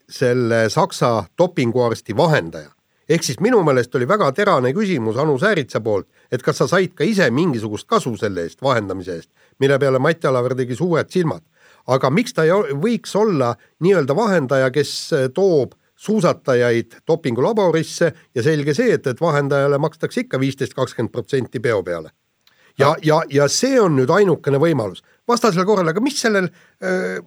selle 0.10 0.68
Saksa 0.70 1.12
dopinguarsti 1.38 2.14
vahendaja, 2.18 2.70
ehk 3.10 3.26
siis 3.26 3.40
minu 3.42 3.64
meelest 3.66 3.96
oli 3.96 4.06
väga 4.10 4.30
terane 4.38 4.74
küsimus 4.74 5.18
Anu 5.18 5.38
Sääritsa 5.42 5.82
poolt, 5.82 6.10
et 6.32 6.44
kas 6.46 6.62
sa 6.62 6.68
said 6.70 6.94
ka 6.94 7.06
ise 7.08 7.30
mingisugust 7.34 7.88
kasu 7.90 8.14
selle 8.18 8.46
eest, 8.46 8.62
vahendamise 8.62 9.18
eest, 9.18 9.32
mille 9.60 9.80
peale 9.82 10.02
Mati 10.02 10.30
Alaver 10.30 10.58
tegi 10.58 10.78
suured 10.78 11.10
silmad 11.14 11.42
aga 11.88 12.12
miks 12.12 12.36
ta 12.36 12.46
ei 12.48 12.76
võiks 12.82 13.16
olla 13.18 13.54
nii-öelda 13.84 14.16
vahendaja, 14.18 14.72
kes 14.76 14.94
äh, 15.16 15.28
toob 15.34 15.76
suusatajaid 15.98 17.00
dopingulaborisse 17.08 18.12
ja 18.36 18.46
selge 18.46 18.74
see, 18.78 18.94
et, 18.94 19.08
et 19.10 19.22
vahendajale 19.22 19.80
makstakse 19.82 20.26
ikka 20.26 20.40
viisteist, 20.42 20.76
kakskümmend 20.78 21.14
protsenti 21.14 21.60
peo 21.60 21.82
peale. 21.84 22.12
ja, 22.78 22.96
ja, 23.02 23.22
ja 23.30 23.48
see 23.50 23.80
on 23.82 23.96
nüüd 23.98 24.12
ainukene 24.14 24.60
võimalus. 24.62 25.02
vastasel 25.28 25.66
korral, 25.66 25.90
aga 25.90 26.02
mis 26.02 26.20
sellel 26.22 26.48
äh, 26.48 27.18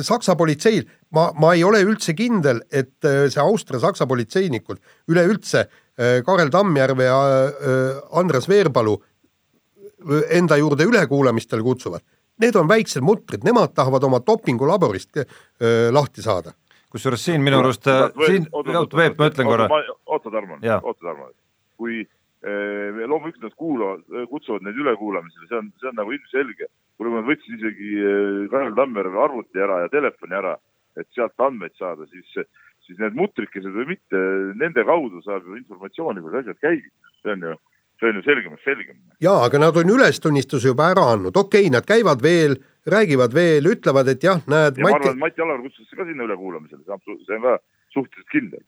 Saksa 0.00 0.36
politseil, 0.38 0.86
ma, 1.10 1.32
ma 1.34 1.54
ei 1.54 1.64
ole 1.64 1.82
üldse 1.82 2.14
kindel, 2.14 2.62
et 2.70 3.04
äh, 3.04 3.26
see 3.28 3.42
Austria-Saksa 3.42 4.06
politseinikud 4.06 4.78
üleüldse 5.10 5.66
äh, 5.66 6.22
Karel 6.26 6.50
Tammjärve 6.50 7.10
ja 7.10 7.20
äh, 7.48 8.00
Andres 8.18 8.48
Veerpalu 8.48 8.96
äh, 9.02 10.38
enda 10.38 10.56
juurde 10.62 10.86
ülekuulamistel 10.86 11.62
kutsuvad 11.62 12.06
need 12.42 12.56
on 12.58 12.68
väiksed 12.68 13.04
mutrid, 13.04 13.44
nemad 13.46 13.74
tahavad 13.76 14.04
oma 14.08 14.20
dopingulaborist 14.26 15.16
öö, 15.16 15.92
lahti 15.92 16.22
saada. 16.22 16.52
Kusjuures 16.92 17.24
siin 17.24 17.44
minu 17.44 17.60
arust, 17.62 17.88
siin, 18.26 18.48
oota 18.52 18.84
Peep, 18.96 19.16
ma 19.18 19.30
ütlen 19.30 19.48
korra. 19.48 19.68
oota, 20.06 20.30
Tarmo, 20.30 20.58
oota, 20.60 20.98
Tarmo, 21.00 21.30
kui 21.80 22.02
loomulikult 22.42 23.44
nad 23.46 23.54
kuulavad, 23.56 24.02
kutsuvad 24.30 24.64
neid 24.66 24.78
ülekuulamisele, 24.82 25.48
see 25.48 25.58
on, 25.60 25.70
see 25.80 25.90
on 25.92 25.98
nagu 26.00 26.14
ilmselge. 26.14 26.68
kui 26.98 27.08
nad 27.08 27.24
võtsid 27.26 27.56
isegi 27.56 27.92
Kaarel 28.52 28.74
Tammjärve 28.78 29.18
arvuti 29.24 29.62
ära 29.62 29.80
ja 29.82 29.88
telefoni 29.90 30.36
ära, 30.38 30.52
et 31.00 31.08
sealt 31.16 31.40
andmeid 31.42 31.74
saada, 31.80 32.04
siis, 32.12 32.44
siis 32.86 32.98
need 33.00 33.16
mutrikesed 33.18 33.72
või 33.74 33.94
mitte, 33.94 34.20
nende 34.60 34.84
kaudu 34.86 35.22
saab 35.24 35.46
ju 35.48 35.56
informatsiooni, 35.58 36.22
kuidas 36.22 36.44
asjad 36.44 36.60
käivad, 36.60 36.92
see 37.22 37.34
on 37.34 37.46
ju 37.48 37.54
see 38.02 38.10
on 38.10 38.18
ju 38.18 38.22
selgemast 38.26 38.64
selgem. 38.66 38.98
jaa, 39.22 39.44
aga 39.46 39.58
nad 39.62 39.76
on 39.78 39.94
ülestunnistuse 39.94 40.72
juba 40.72 40.90
ära 40.90 41.06
andnud, 41.14 41.36
okei 41.36 41.68
okay,, 41.68 41.74
nad 41.74 41.86
käivad 41.86 42.22
veel, 42.22 42.56
räägivad 42.86 43.34
veel, 43.34 43.68
ütlevad, 43.74 44.08
et 44.12 44.24
jah, 44.24 44.40
näed. 44.50 44.78
ja 44.78 44.86
Mati... 44.86 44.92
ma 44.92 44.98
arvan, 44.98 45.16
et 45.16 45.20
Mati 45.20 45.44
Alar 45.44 45.60
kutsus 45.62 45.90
ka 45.90 46.06
sinna 46.08 46.26
ülekuulamisele, 46.26 46.82
see 46.86 47.36
on 47.36 47.44
ka 47.44 47.58
suhteliselt 47.94 48.32
kindel. 48.32 48.64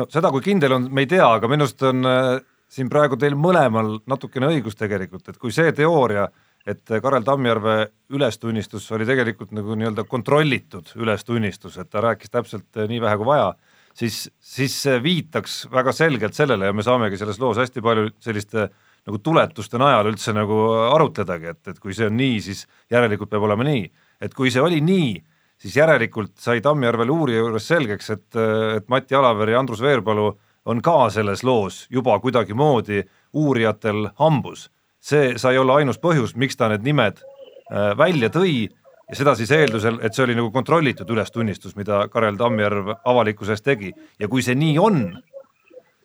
no 0.00 0.06
seda, 0.12 0.30
kui 0.34 0.44
kindel 0.44 0.78
on, 0.78 0.88
me 0.94 1.04
ei 1.04 1.10
tea, 1.10 1.26
aga 1.26 1.50
minu 1.50 1.66
arust 1.66 1.84
on 1.88 2.08
äh, 2.08 2.30
siin 2.72 2.88
praegu 2.92 3.18
teil 3.20 3.36
mõlemal 3.36 3.98
natukene 4.08 4.48
õigus 4.54 4.78
tegelikult, 4.78 5.28
et 5.28 5.40
kui 5.40 5.52
see 5.52 5.74
teooria, 5.76 6.28
et 6.66 6.94
Karel 7.02 7.26
Tammjärve 7.26 7.76
ülestunnistus 8.14 8.86
oli 8.94 9.06
tegelikult 9.08 9.50
nagu 9.56 9.74
nii-öelda 9.74 10.06
kontrollitud 10.08 10.94
ülestunnistus, 10.96 11.76
et 11.82 11.90
ta 11.90 12.04
rääkis 12.04 12.32
täpselt 12.32 12.80
äh, 12.80 12.88
nii 12.88 13.02
vähe 13.02 13.20
kui 13.20 13.32
vaja 13.34 13.52
siis, 13.98 14.26
siis 14.40 14.74
see 14.84 14.96
viitaks 15.02 15.66
väga 15.72 15.92
selgelt 15.96 16.36
sellele 16.36 16.70
ja 16.70 16.76
me 16.76 16.84
saamegi 16.86 17.18
selles 17.20 17.40
loos 17.42 17.60
hästi 17.60 17.84
palju 17.84 18.12
selliste 18.22 18.68
nagu 19.06 19.18
tuletuste 19.18 19.80
najal 19.80 20.12
üldse 20.12 20.34
nagu 20.36 20.58
arutledagi, 20.92 21.52
et, 21.54 21.68
et 21.74 21.78
kui 21.82 21.94
see 21.96 22.06
on 22.06 22.16
nii, 22.16 22.40
siis 22.44 22.64
järelikult 22.92 23.30
peab 23.30 23.46
olema 23.48 23.66
nii. 23.66 23.84
et 24.22 24.34
kui 24.34 24.50
see 24.54 24.62
oli 24.62 24.80
nii, 24.84 25.16
siis 25.62 25.76
järelikult 25.76 26.36
sai 26.38 26.62
Tammjärvel 26.62 27.10
uurija 27.10 27.42
juures 27.42 27.66
selgeks, 27.68 28.10
et, 28.10 28.28
et 28.76 28.88
Mati 28.90 29.18
Alaver 29.18 29.50
ja 29.50 29.62
Andrus 29.62 29.82
Veerpalu 29.82 30.30
on 30.66 30.82
ka 30.82 31.10
selles 31.10 31.42
loos 31.42 31.86
juba 31.90 32.18
kuidagimoodi 32.22 33.02
uurijatel 33.32 34.08
hambus. 34.18 34.70
see 35.02 35.34
sai 35.38 35.58
olla 35.58 35.80
ainus 35.80 35.98
põhjus, 35.98 36.36
miks 36.38 36.56
ta 36.56 36.68
need 36.70 36.84
nimed 36.86 37.18
äh, 37.18 37.96
välja 37.98 38.30
tõi 38.30 38.68
ja 39.10 39.16
seda 39.18 39.34
siis 39.34 39.50
eeldusel, 39.50 39.98
et 40.02 40.14
see 40.14 40.22
oli 40.24 40.36
nagu 40.38 40.50
kontrollitud 40.54 41.10
ülestunnistus, 41.10 41.74
mida 41.76 42.06
Karel 42.08 42.38
Tammjärv 42.38 42.94
avalikkuse 43.04 43.56
ees 43.56 43.62
tegi 43.62 43.90
ja 44.18 44.28
kui 44.28 44.42
see 44.46 44.54
nii 44.54 44.78
on, 44.78 45.02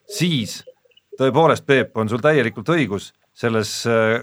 siis 0.09 0.63
tõepoolest, 1.19 1.65
Peep, 1.65 1.95
on 1.97 2.09
sul 2.09 2.21
täielikult 2.23 2.69
õigus 2.73 3.11
selles 3.37 3.71
äh, 3.89 4.21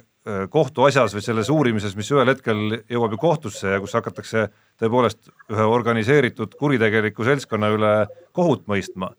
kohtuasjas 0.50 1.14
või 1.14 1.24
selles 1.24 1.50
uurimises, 1.52 1.96
mis 1.96 2.10
ühel 2.14 2.30
hetkel 2.32 2.78
jõuab 2.90 3.12
ju 3.12 3.20
kohtusse 3.20 3.74
ja 3.74 3.80
kus 3.82 3.92
hakatakse 3.96 4.48
tõepoolest 4.80 5.28
ühe 5.52 5.66
organiseeritud 5.68 6.56
kuritegeliku 6.60 7.26
seltskonna 7.26 7.68
üle 7.74 7.92
kohut 8.32 8.64
mõistma, 8.70 9.10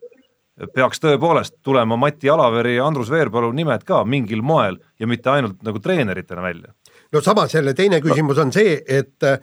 peaks 0.74 0.98
tõepoolest 1.04 1.60
tulema 1.62 1.98
Mati 2.00 2.30
Alaveri 2.32 2.74
ja 2.78 2.88
Andrus 2.88 3.12
Veerpalu 3.12 3.52
nimed 3.54 3.84
ka 3.86 4.02
mingil 4.08 4.42
moel 4.42 4.80
ja 4.98 5.06
mitte 5.06 5.30
ainult 5.30 5.62
nagu 5.62 5.78
treeneritena 5.84 6.42
välja 6.42 6.74
no 7.12 7.20
samas 7.20 7.54
jälle 7.54 7.74
teine 7.74 8.00
küsimus 8.00 8.38
on 8.38 8.52
see, 8.52 8.80
et 8.88 9.22
äh, 9.22 9.38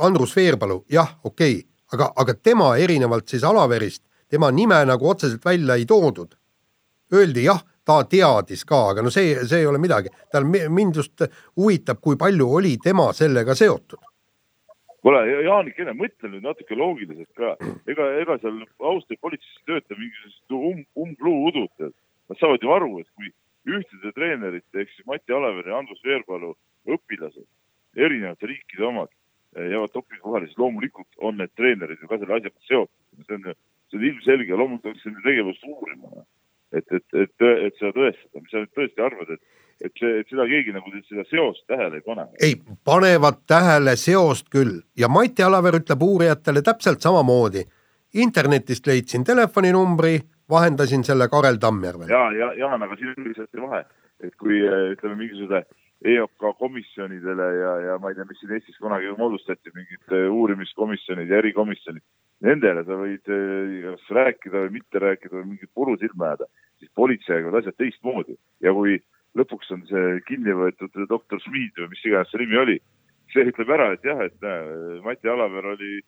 Andrus 0.00 0.36
Veerpalu, 0.36 0.84
jah, 0.90 1.18
okei 1.24 1.58
okay,, 1.58 1.64
aga, 1.92 2.12
aga 2.16 2.34
tema 2.34 2.76
erinevalt 2.76 3.28
siis 3.28 3.44
Alaverist, 3.44 4.02
tema 4.28 4.50
nime 4.50 4.80
nagu 4.88 5.08
otseselt 5.08 5.44
välja 5.44 5.74
ei 5.78 5.86
toodud. 5.86 6.34
Öeldi 7.14 7.46
jah, 7.46 7.62
ta 7.84 8.02
teadis 8.04 8.64
ka, 8.68 8.82
aga 8.92 9.02
no 9.02 9.10
see, 9.10 9.34
see 9.48 9.62
ei 9.62 9.66
ole 9.66 9.78
midagi. 9.80 10.12
tal, 10.32 10.44
mind 10.44 11.00
just 11.00 11.24
huvitab, 11.56 12.00
kui 12.00 12.16
palju 12.16 12.50
oli 12.60 12.76
tema 12.82 13.12
sellega 13.16 13.54
seotud 13.54 14.08
kuule, 15.08 15.20
Jaanikene, 15.46 15.94
mõtle 15.96 16.30
nüüd 16.32 16.44
natuke 16.44 16.76
loogiliselt 16.76 17.30
ka, 17.38 17.54
ega, 17.90 18.08
ega 18.22 18.38
seal 18.42 18.58
Austria 18.90 19.20
politseis 19.22 19.60
ei 19.60 19.68
tööta 19.70 19.96
mingisugust 19.96 20.56
um, 20.56 20.82
umbluudut, 21.04 21.72
et 21.86 21.94
nad 22.28 22.40
saavad 22.40 22.64
ju 22.64 22.72
aru, 22.74 22.90
et 23.00 23.08
kui 23.16 23.30
ühtede 23.78 24.12
treenerite 24.16 24.82
ehk 24.82 24.92
siis 24.94 25.06
Mati 25.08 25.34
Aleveri 25.34 25.72
ja 25.72 25.78
Andrus 25.80 26.02
Veerpalu 26.04 26.54
õpilased, 26.88 27.46
erinevate 27.96 28.50
riikide 28.50 28.86
omad, 28.88 29.12
eh, 29.56 29.70
jäävad 29.72 29.94
dopingu 29.94 30.32
vahele, 30.32 30.50
siis 30.50 30.60
loomulikult 30.60 31.24
on 31.24 31.38
need 31.40 31.52
treenerid 31.56 32.02
ju 32.02 32.10
ka 32.10 32.20
selle 32.20 32.38
asjaga 32.38 32.68
seotud. 32.68 33.24
see 33.26 33.38
on, 33.38 33.54
see 33.90 34.00
on 34.00 34.08
ilmselge, 34.10 34.60
loomulikult 34.60 34.92
peaks 34.92 35.08
nende 35.08 35.24
tegevust 35.24 35.64
uurima. 35.68 36.24
Et, 36.72 36.84
et, 36.92 37.04
et, 37.14 37.46
et 37.46 37.78
seda 37.80 37.92
tõestada, 37.96 38.42
mis 38.42 38.52
sa 38.52 38.62
nüüd 38.62 38.74
tõesti 38.76 39.04
arvad, 39.04 39.32
et, 39.34 39.42
et 39.86 40.00
see, 40.00 40.14
et 40.22 40.30
seda 40.32 40.46
keegi 40.50 40.74
nagu 40.76 40.92
seda 41.08 41.24
seost 41.30 41.64
tähele 41.70 42.00
ei 42.00 42.06
pane? 42.06 42.26
ei, 42.44 42.56
panevad 42.84 43.42
tähele 43.48 43.96
seost 43.96 44.48
küll 44.52 44.80
ja 44.98 45.10
Mati 45.12 45.46
Alaver 45.46 45.80
ütleb 45.80 46.02
uurijatele 46.02 46.62
täpselt 46.62 47.04
samamoodi. 47.04 47.64
internetist 48.14 48.86
leidsin 48.86 49.24
telefoninumbri 49.24 50.18
vahendasin 50.50 51.04
selle 51.04 51.28
Karel 51.28 51.56
Tammjärvel. 51.56 52.08
ja, 52.08 52.32
ja, 52.32 52.52
Jaan, 52.54 52.82
aga 52.82 52.96
siin 52.96 53.14
on 53.16 53.28
lihtsalt 53.28 53.50
see 53.50 53.62
vahe, 53.62 53.84
et 54.20 54.34
kui 54.36 54.60
eh, 54.64 54.92
ütleme 54.94 55.16
mingisuguse 55.16 55.64
EOK 56.04 56.58
komisjonidele 56.58 57.46
ja, 57.58 57.72
ja 57.86 57.98
ma 57.98 58.10
ei 58.10 58.14
tea, 58.14 58.26
mis 58.28 58.38
siin 58.40 58.54
Eestis 58.54 58.78
kunagi 58.78 59.10
moodustati, 59.18 59.72
mingid 59.74 60.14
eh, 60.14 60.28
uurimiskomisjonid 60.30 61.30
ja 61.30 61.40
erikomisjonid, 61.42 62.04
nendele 62.44 62.84
sa 62.86 62.98
võid 62.98 63.32
eh, 63.34 63.78
kas 63.84 64.10
rääkida 64.18 64.64
või 64.66 64.74
mitte 64.78 65.02
rääkida 65.02 65.40
või 65.40 65.54
mingit 65.54 65.72
puru 65.74 65.96
silma 65.98 66.32
ajada, 66.32 66.48
siis 66.78 66.92
politseiga 66.98 67.50
on 67.50 67.58
asjad 67.58 67.78
teistmoodi. 67.80 68.38
Ja 68.64 68.74
kui 68.76 68.98
lõpuks 69.38 69.72
on 69.74 69.82
see 69.90 70.20
kinni 70.28 70.54
võetud 70.56 70.94
doktor 71.10 71.42
Schmid 71.42 71.74
või 71.78 71.92
mis 71.94 72.04
iganes 72.06 72.30
see 72.32 72.42
nimi 72.44 72.60
oli, 72.60 72.78
see 73.32 73.48
ütleb 73.50 73.74
ära, 73.74 73.92
et 73.94 74.06
jah, 74.06 74.22
et 74.24 74.38
näe, 74.44 75.00
Mati 75.04 75.30
Alaver 75.30 75.74
oli 75.74 75.98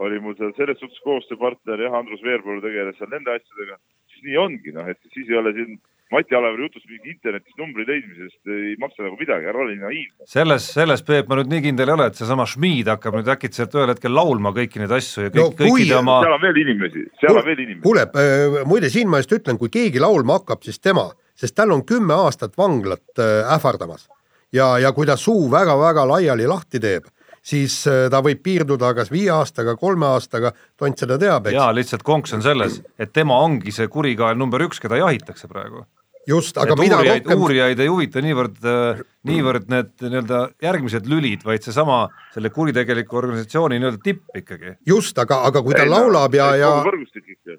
oli 0.00 0.20
mul 0.22 0.36
seal 0.38 0.52
selles 0.56 0.78
suhtes 0.80 1.00
koostööpartner 1.04 1.82
jah, 1.84 1.94
Andrus 1.98 2.22
Veerpalu 2.24 2.62
tegeles 2.64 2.96
seal 2.98 3.10
nende 3.12 3.34
asjadega, 3.34 3.76
siis 4.08 4.24
nii 4.28 4.38
ongi, 4.40 4.72
noh, 4.76 4.88
et 4.88 5.00
siis 5.14 5.28
ei 5.28 5.36
ole 5.40 5.52
siin 5.56 5.76
Mati 6.10 6.34
Aleveri 6.34 6.66
jutust 6.66 6.88
mingi 6.90 7.12
internetist 7.12 7.58
numbri 7.60 7.84
leidmisest 7.86 8.50
ei 8.50 8.72
maksa 8.82 9.04
nagu 9.04 9.14
midagi, 9.20 9.46
ära 9.46 9.60
ole 9.62 9.76
nii 9.76 9.84
naiivne. 9.84 10.26
selles, 10.26 10.66
selles 10.74 11.04
Peep 11.06 11.30
ma 11.30 11.38
nüüd 11.38 11.52
nii 11.52 11.62
kindel 11.68 11.92
ei 11.92 11.94
ole, 11.94 12.08
et 12.10 12.18
seesama 12.18 12.46
Schmid 12.50 12.90
hakkab 12.90 13.20
nüüd 13.20 13.30
äkitselt 13.30 13.76
ühel 13.78 13.92
hetkel 13.92 14.14
laulma 14.16 14.50
kõiki 14.56 14.82
neid 14.82 14.94
asju 14.96 15.28
ja 15.28 15.32
kõik 15.36 15.44
no,, 15.44 15.52
kõikide 15.60 16.00
oma 16.00 16.16
seal 16.24 16.34
on 16.34 16.42
veel 16.42 16.58
inimesi, 16.64 17.04
seal 17.22 17.38
on 17.38 17.46
veel 17.46 17.62
inimesi. 17.66 17.84
kuule 17.84 18.08
äh,, 18.10 18.58
muide 18.66 18.90
siin 18.90 19.12
ma 19.12 19.22
just 19.22 19.36
ütlen, 19.38 19.60
kui 19.60 19.70
keegi 19.70 20.02
laulma 20.02 20.40
hakkab, 20.40 20.64
siis 20.66 20.82
tema, 20.82 21.06
sest 21.38 21.54
tal 21.60 21.76
on 21.76 21.86
kümme 21.86 22.18
aastat 22.26 22.58
vanglat 22.58 23.22
äh, 23.22 23.54
ähvardamas. 23.54 24.08
ja, 24.52 24.72
ja 24.82 24.90
kui 24.96 25.06
ta 25.06 25.14
suu 25.20 25.46
väga-väga 25.52 26.08
laiali 26.10 26.50
lahti 26.50 26.82
teeb 26.82 27.06
siis 27.42 27.84
äh, 27.86 28.08
ta 28.10 28.18
võib 28.24 28.42
piirduda 28.42 28.92
kas 28.98 29.10
viie 29.12 29.30
aastaga, 29.34 29.76
kolme 29.78 30.10
aastaga, 30.10 30.52
tont 30.78 30.98
seda 30.98 31.18
teab, 31.22 31.46
eks. 31.46 31.56
jaa, 31.56 31.70
lihtsalt 31.76 32.02
konks 32.02 32.34
on 32.36 32.42
selles, 32.44 32.80
et 32.98 33.14
tema 33.14 33.38
ongi 33.46 33.72
see 33.74 33.88
kurikael 33.88 34.38
number 34.38 34.66
üks, 34.66 34.82
keda 34.82 35.00
jahitakse 35.00 35.48
praegu. 35.48 35.86
Just, 36.28 36.58
aga 36.60 36.74
et 36.74 36.82
mida 36.82 36.98
uurijaid, 36.98 37.22
rohkem 37.24 37.44
uurijaid 37.46 37.82
ei 37.84 37.90
huvita 37.90 38.24
niivõrd, 38.24 38.58
äh, 38.66 39.00
niivõrd 39.30 39.70
need 39.72 39.92
nii-öelda 40.04 40.42
järgmised 40.66 41.08
lülid, 41.10 41.46
vaid 41.46 41.64
seesama 41.64 42.02
selle 42.34 42.52
kuritegeliku 42.54 43.20
organisatsiooni 43.22 43.80
nii-öelda 43.80 44.02
tipp 44.04 44.42
ikkagi. 44.42 44.76
just, 44.86 45.18
aga, 45.18 45.42
aga 45.48 45.64
kui 45.64 45.76
ta 45.76 45.86
ei, 45.86 45.92
laulab 45.92 46.36
ja, 46.36 46.52
ja 46.60 46.74
võrgustik 46.86 47.24
ikka. 47.36 47.58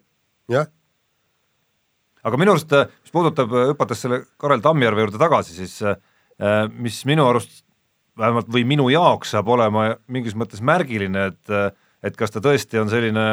jah 0.51 0.69
aga 2.21 2.37
minu 2.37 2.53
arust, 2.53 2.73
mis 3.01 3.13
puudutab, 3.13 3.53
hüpates 3.71 4.05
selle 4.05 4.21
Karel 4.37 4.61
Tammjärve 4.61 5.07
juurde 5.07 5.17
tagasi, 5.17 5.55
siis 5.57 5.79
mis 6.77 6.99
minu 7.09 7.25
arust 7.25 7.63
vähemalt 8.17 8.49
või 8.51 8.65
minu 8.67 8.89
jaoks 8.93 9.33
saab 9.33 9.49
olema 9.49 9.95
mingis 10.11 10.35
mõttes 10.37 10.61
märgiline, 10.61 11.31
et 11.31 11.77
et 12.01 12.17
kas 12.17 12.33
ta 12.33 12.41
tõesti 12.41 12.79
on 12.81 12.89
selline 12.89 13.25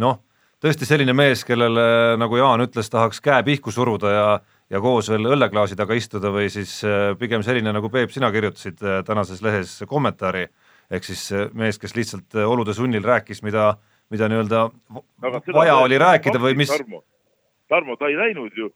noh, 0.00 0.20
tõesti 0.62 0.86
selline 0.88 1.12
mees, 1.16 1.44
kellele 1.44 2.16
nagu 2.20 2.38
Jaan 2.40 2.64
ütles, 2.64 2.88
tahaks 2.90 3.20
käe 3.24 3.42
pihku 3.46 3.72
suruda 3.74 4.12
ja 4.12 4.28
ja 4.72 4.80
koos 4.84 5.08
veel 5.12 5.28
õlleklaasi 5.32 5.76
taga 5.78 5.96
istuda 5.98 6.32
või 6.32 6.48
siis 6.52 6.78
äh, 6.86 7.12
pigem 7.20 7.44
selline, 7.46 7.72
nagu 7.74 7.90
Peep, 7.92 8.12
sina 8.14 8.30
kirjutasid 8.34 8.82
äh, 8.84 8.98
tänases 9.06 9.42
lehes 9.44 9.78
kommentaari, 9.88 10.46
ehk 10.92 11.06
siis 11.08 11.28
äh, 11.32 11.46
mees, 11.56 11.80
kes 11.80 11.96
lihtsalt 11.96 12.38
olude 12.44 12.74
sunnil 12.76 13.04
rääkis, 13.04 13.42
mida, 13.46 13.72
mida 14.12 14.28
nii-öelda 14.30 14.66
vaja 15.56 15.78
oli 15.84 16.00
rääkida 16.00 16.42
või 16.42 16.58
mis 16.60 16.74
Tarmo, 17.68 17.98
ta 18.00 18.08
ei 18.08 18.14
läinud 18.16 18.54
ju 18.56 18.70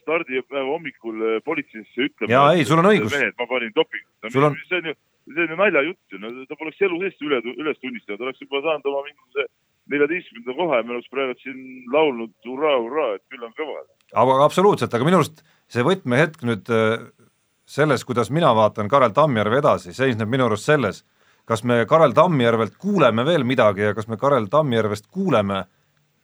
stardipäeva 0.00 0.66
hommikul 0.66 1.20
politseisse 1.46 2.08
ütlema. 2.08 2.30
jaa, 2.30 2.48
ei, 2.58 2.64
sul 2.66 2.80
on 2.82 2.88
õigus. 2.90 3.14
mehed, 3.14 3.36
ma 3.38 3.46
panin 3.50 3.70
dopingut 3.74 4.32
see 4.34 4.42
on 4.42 4.88
ju, 4.90 4.94
see 5.30 5.44
on 5.44 5.54
ju 5.54 5.58
naljajutt 5.58 6.14
ju, 6.14 6.18
no 6.22 6.32
ta 6.50 6.58
poleks 6.58 6.82
elu 6.82 6.98
seest 7.04 7.22
üle, 7.22 7.38
üles 7.54 7.78
tunnistanud, 7.78 8.18
ta 8.18 8.26
oleks 8.26 8.42
juba 8.42 8.62
saanud 8.66 8.90
oma 8.90 9.04
mingisuguse 9.06 9.46
neljateistkümnenda 9.90 10.54
koha 10.58 10.78
ja 10.78 10.86
me 10.86 10.94
oleks 10.96 11.10
praegu 11.10 11.34
siin 11.42 11.58
laulnud 11.92 12.34
hurraa, 12.46 12.76
hurraa, 12.78 13.16
et 13.16 13.24
küll 13.32 13.42
on 13.46 13.54
kõva. 13.58 13.82
aga 14.22 14.38
absoluutselt, 14.44 14.94
aga 14.94 15.08
minu 15.08 15.20
arust 15.20 15.42
see 15.72 15.84
võtmehetk 15.86 16.44
nüüd 16.46 16.70
äh, 16.70 17.02
selles, 17.66 18.04
kuidas 18.04 18.30
mina 18.30 18.52
vaatan 18.54 18.90
Karel 18.92 19.14
Tammjärve 19.16 19.58
edasi, 19.62 19.94
seisneb 19.96 20.30
minu 20.30 20.46
arust 20.46 20.68
selles, 20.68 21.02
kas 21.48 21.64
me 21.64 21.82
Karel 21.90 22.14
Tammjärvelt 22.16 22.78
kuuleme 22.78 23.24
veel 23.26 23.46
midagi 23.48 23.88
ja 23.88 23.94
kas 23.96 24.08
me 24.08 24.18
Karel 24.20 24.46
Tammjärvest 24.52 25.08
kuuleme 25.10 25.64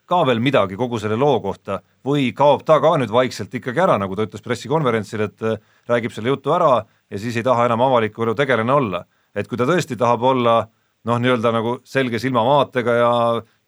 ka 0.08 0.22
veel 0.24 0.40
midagi 0.40 0.78
kogu 0.78 1.00
selle 1.00 1.18
loo 1.20 1.40
kohta 1.44 1.82
või 2.06 2.30
kaob 2.36 2.64
ta 2.64 2.78
ka 2.80 2.94
nüüd 2.96 3.12
vaikselt 3.12 3.52
ikkagi 3.54 3.82
ära, 3.84 3.98
nagu 4.00 4.16
ta 4.16 4.24
ütles 4.24 4.44
pressikonverentsil, 4.44 5.26
et 5.26 5.44
äh, 5.44 5.60
räägib 5.90 6.14
selle 6.14 6.32
jutu 6.32 6.54
ära 6.54 6.84
ja 6.86 7.20
siis 7.20 7.36
ei 7.36 7.46
taha 7.46 7.66
enam 7.68 7.82
avaliku 7.88 8.24
elu 8.24 8.34
tegelane 8.38 8.72
olla. 8.72 9.04
et 9.34 9.46
kui 9.46 9.58
ta 9.58 9.66
tõesti 9.68 9.96
tahab 9.96 10.22
olla 10.22 10.68
noh, 11.08 11.20
nii-öelda 11.22 11.52
nagu 11.54 11.78
selge 11.88 12.20
silmavaatega 12.22 12.96
ja 13.00 13.12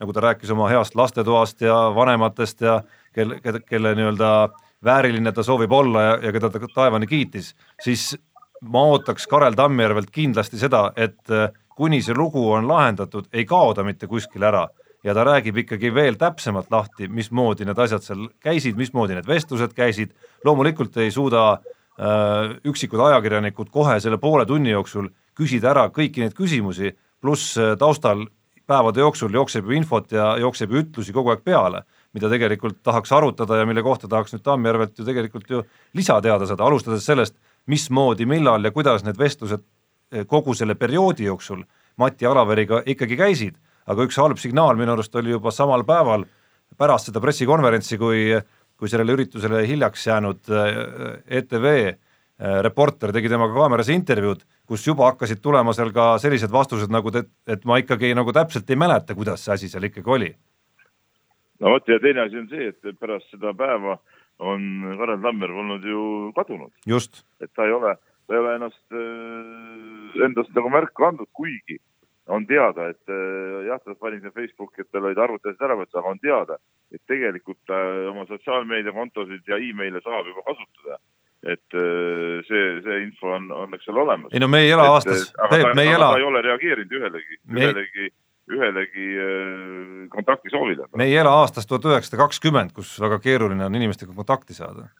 nagu 0.01 0.15
ta 0.17 0.25
rääkis 0.29 0.51
oma 0.53 0.69
heast 0.71 0.97
lastetoast 0.99 1.65
ja 1.65 1.77
vanematest 1.97 2.67
ja 2.67 2.81
kelle, 3.17 3.41
kelle, 3.41 3.61
kelle 3.67 3.95
nii-öelda 3.99 4.33
vääriline 4.85 5.33
ta 5.33 5.45
soovib 5.45 5.73
olla 5.73 6.03
ja, 6.03 6.19
ja 6.27 6.33
keda 6.33 6.51
ta 6.51 6.61
taevani 6.75 7.09
kiitis, 7.09 7.55
siis 7.83 8.13
ma 8.61 8.85
ootaks 8.93 9.27
Karel 9.27 9.57
Tammjärvelt 9.57 10.11
kindlasti 10.13 10.61
seda, 10.61 10.91
et 10.97 11.33
äh, 11.33 11.49
kuni 11.77 12.03
see 12.05 12.17
lugu 12.17 12.43
on 12.53 12.69
lahendatud, 12.69 13.31
ei 13.33 13.47
kao 13.49 13.75
ta 13.75 13.85
mitte 13.87 14.09
kuskile 14.11 14.51
ära. 14.51 14.69
Ja 15.05 15.15
ta 15.17 15.25
räägib 15.25 15.57
ikkagi 15.63 15.95
veel 15.97 16.19
täpsemalt 16.21 16.69
lahti, 16.71 17.09
mismoodi 17.09 17.65
need 17.65 17.79
asjad 17.81 18.05
seal 18.05 18.27
käisid, 18.45 18.77
mismoodi 18.77 19.17
need 19.17 19.29
vestlused 19.29 19.73
käisid, 19.73 20.13
loomulikult 20.45 20.99
ei 21.01 21.09
suuda 21.11 21.45
äh, 21.55 22.59
üksikud 22.69 23.01
ajakirjanikud 23.07 23.73
kohe 23.73 23.97
selle 24.01 24.21
poole 24.21 24.45
tunni 24.47 24.75
jooksul 24.75 25.09
küsida 25.37 25.71
ära 25.73 25.87
kõiki 25.89 26.21
neid 26.21 26.37
küsimusi, 26.37 26.93
pluss 27.21 27.57
äh, 27.59 27.77
taustal 27.79 28.27
päevade 28.71 29.03
jooksul 29.03 29.35
jookseb 29.35 29.67
ju 29.67 29.75
infot 29.75 30.13
ja 30.15 30.37
jookseb 30.39 30.71
ju 30.71 30.83
ütlusi 30.85 31.15
kogu 31.15 31.33
aeg 31.33 31.43
peale, 31.47 31.83
mida 32.15 32.31
tegelikult 32.31 32.79
tahaks 32.87 33.13
arutada 33.17 33.59
ja 33.59 33.67
mille 33.67 33.83
kohta 33.83 34.09
tahaks 34.09 34.35
nüüd 34.35 34.45
Tammjärvelt 34.47 34.99
ju 34.99 35.07
tegelikult 35.07 35.51
ju 35.51 35.63
lisa 35.99 36.21
teada 36.23 36.47
saada, 36.47 36.67
alustades 36.69 37.07
sellest, 37.07 37.37
mismoodi, 37.71 38.27
millal 38.31 38.65
ja 38.65 38.73
kuidas 38.75 39.05
need 39.07 39.19
vestlused 39.19 39.63
äh, 39.63 40.27
kogu 40.27 40.55
selle 40.55 40.79
perioodi 40.79 41.27
jooksul 41.27 41.65
Mati 42.01 42.27
Alaveriga 42.27 42.85
ikkagi 42.87 43.19
käisid, 43.19 43.59
aga 43.91 44.07
üks 44.07 44.17
halb 44.21 44.39
signaal 44.41 44.79
minu 44.79 44.95
arust 44.95 45.17
oli 45.19 45.35
juba 45.35 45.53
samal 45.53 45.85
päeval 45.85 46.25
pärast 46.79 47.11
seda 47.11 47.21
pressikonverentsi, 47.21 47.99
kui, 47.99 48.29
kui 48.79 48.89
sellele 48.89 49.19
üritusele 49.19 49.65
hiljaks 49.67 50.07
jäänud 50.07 50.55
äh, 50.55 50.79
ETV 51.41 51.67
reporter 52.65 53.11
tegi 53.13 53.29
temaga 53.29 53.53
kaameras 53.53 53.91
intervjuud 53.93 54.47
kus 54.71 54.87
juba 54.87 55.09
hakkasid 55.11 55.43
tulema 55.43 55.75
seal 55.75 55.91
ka 55.95 56.13
sellised 56.23 56.53
vastused 56.55 56.93
nagu, 56.95 57.11
et, 57.17 57.67
ma 57.67 57.81
ikkagi 57.83 58.13
nagu 58.15 58.31
täpselt 58.37 58.71
ei 58.71 58.79
mäleta, 58.79 59.17
kuidas 59.19 59.43
see 59.45 59.57
asi 59.57 59.71
seal 59.73 59.89
ikkagi 59.89 60.15
oli. 60.17 60.31
no 61.61 61.75
vot 61.75 61.91
ja 61.91 61.99
teine 62.03 62.23
asi 62.29 62.39
on 62.39 62.47
see, 62.53 62.71
et 62.71 63.01
pärast 63.03 63.27
seda 63.35 63.53
päeva 63.59 63.99
on 64.41 64.63
Karel 65.01 65.21
Tammer 65.27 65.53
olnud 65.63 65.85
ju 65.85 66.05
kadunud. 66.39 66.73
et 67.43 67.51
ta 67.57 67.67
ei 67.67 67.75
ole, 67.75 67.97
ta 68.27 68.37
ei 68.37 68.43
ole 68.45 68.57
ennast, 68.61 68.83
äh, 68.95 70.25
endast 70.29 70.55
nagu 70.55 70.71
märku 70.73 71.09
andnud, 71.11 71.29
kuigi 71.35 71.81
on 72.31 72.47
teada, 72.47 72.93
et 72.95 73.11
äh, 73.11 73.67
jah, 73.67 73.83
ta 73.83 73.99
pani 73.99 74.21
sinna 74.21 74.31
Facebooki, 74.31 74.85
et 74.85 74.93
tal 74.95 75.11
olid 75.11 75.19
arvutised 75.19 75.67
ära 75.67 75.75
võtta, 75.83 75.99
aga 75.99 76.15
on 76.15 76.23
teada, 76.23 76.61
et 76.95 77.03
tegelikult 77.11 77.59
ta 77.67 77.81
oma 78.13 78.23
sotsiaalmeediakontosid 78.31 79.51
ja 79.51 79.59
email'e 79.59 80.03
saab 80.07 80.31
juba 80.31 80.47
kasutada 80.47 81.03
et 81.43 81.73
äh, 81.73 82.41
see, 82.45 82.65
see 82.85 82.97
info 83.07 83.33
on, 83.33 83.49
on 83.53 83.77
eks 83.77 83.87
seal 83.89 84.01
olemas. 84.03 84.33
ei 84.33 84.43
no 84.43 84.49
me 84.53 84.61
ei 84.67 84.73
ela 84.75 84.91
aastas, 84.93 85.31
Peep, 85.49 85.71
me 85.77 85.87
ei 85.87 85.95
ela. 85.95 86.11
ta 86.13 86.21
ei 86.21 86.27
ole 86.29 86.43
reageerinud 86.45 86.97
ühelegi 86.99 87.39
me..., 87.47 87.63
ühelegi, 87.65 88.09
ühelegi 88.51 89.07
äh, 89.25 90.09
kontaktisoovile. 90.13 90.91
me 91.01 91.09
ei 91.09 91.17
ela 91.17 91.33
aastas 91.41 91.69
tuhat 91.69 91.89
üheksasada 91.89 92.21
kakskümmend, 92.27 92.75
kus 92.77 92.93
väga 93.01 93.21
keeruline 93.25 93.65
on 93.65 93.79
inimestega 93.81 94.13
kontakti 94.13 94.57
saada. 94.57 94.91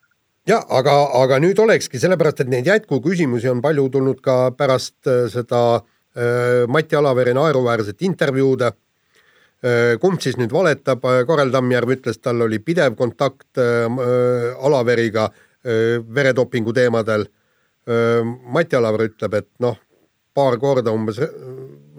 jah, 0.49 0.65
aga, 0.73 0.97
aga 1.21 1.41
nüüd 1.45 1.61
olekski, 1.61 2.01
sellepärast 2.01 2.41
et 2.47 2.53
neid 2.55 2.73
jätkuküsimusi 2.73 3.53
on 3.53 3.61
palju 3.61 3.91
tulnud 3.99 4.25
ka 4.25 4.39
pärast 4.57 5.13
äh, 5.13 5.27
seda 5.33 5.65
äh, 5.77 6.65
Mati 6.73 6.97
Alavere 6.97 7.37
naeruväärset 7.37 8.01
intervjuud 8.09 8.65
äh, 8.65 8.73
kumb 10.01 10.25
siis 10.25 10.41
nüüd 10.41 10.57
valetab, 10.57 11.05
Karel 11.29 11.53
Tammjärv 11.53 11.99
ütles, 11.99 12.17
tal 12.25 12.49
oli 12.49 12.65
pidev 12.65 12.97
kontakt 12.97 13.61
äh, 13.61 13.85
Alaveriga 14.57 15.29
veredopingu 15.65 16.73
teemadel. 16.73 17.27
Mati 18.55 18.77
Alaver 18.77 19.07
ütleb, 19.09 19.35
et 19.35 19.49
noh, 19.65 19.77
paar 20.37 20.57
korda 20.61 20.93
umbes 20.95 21.19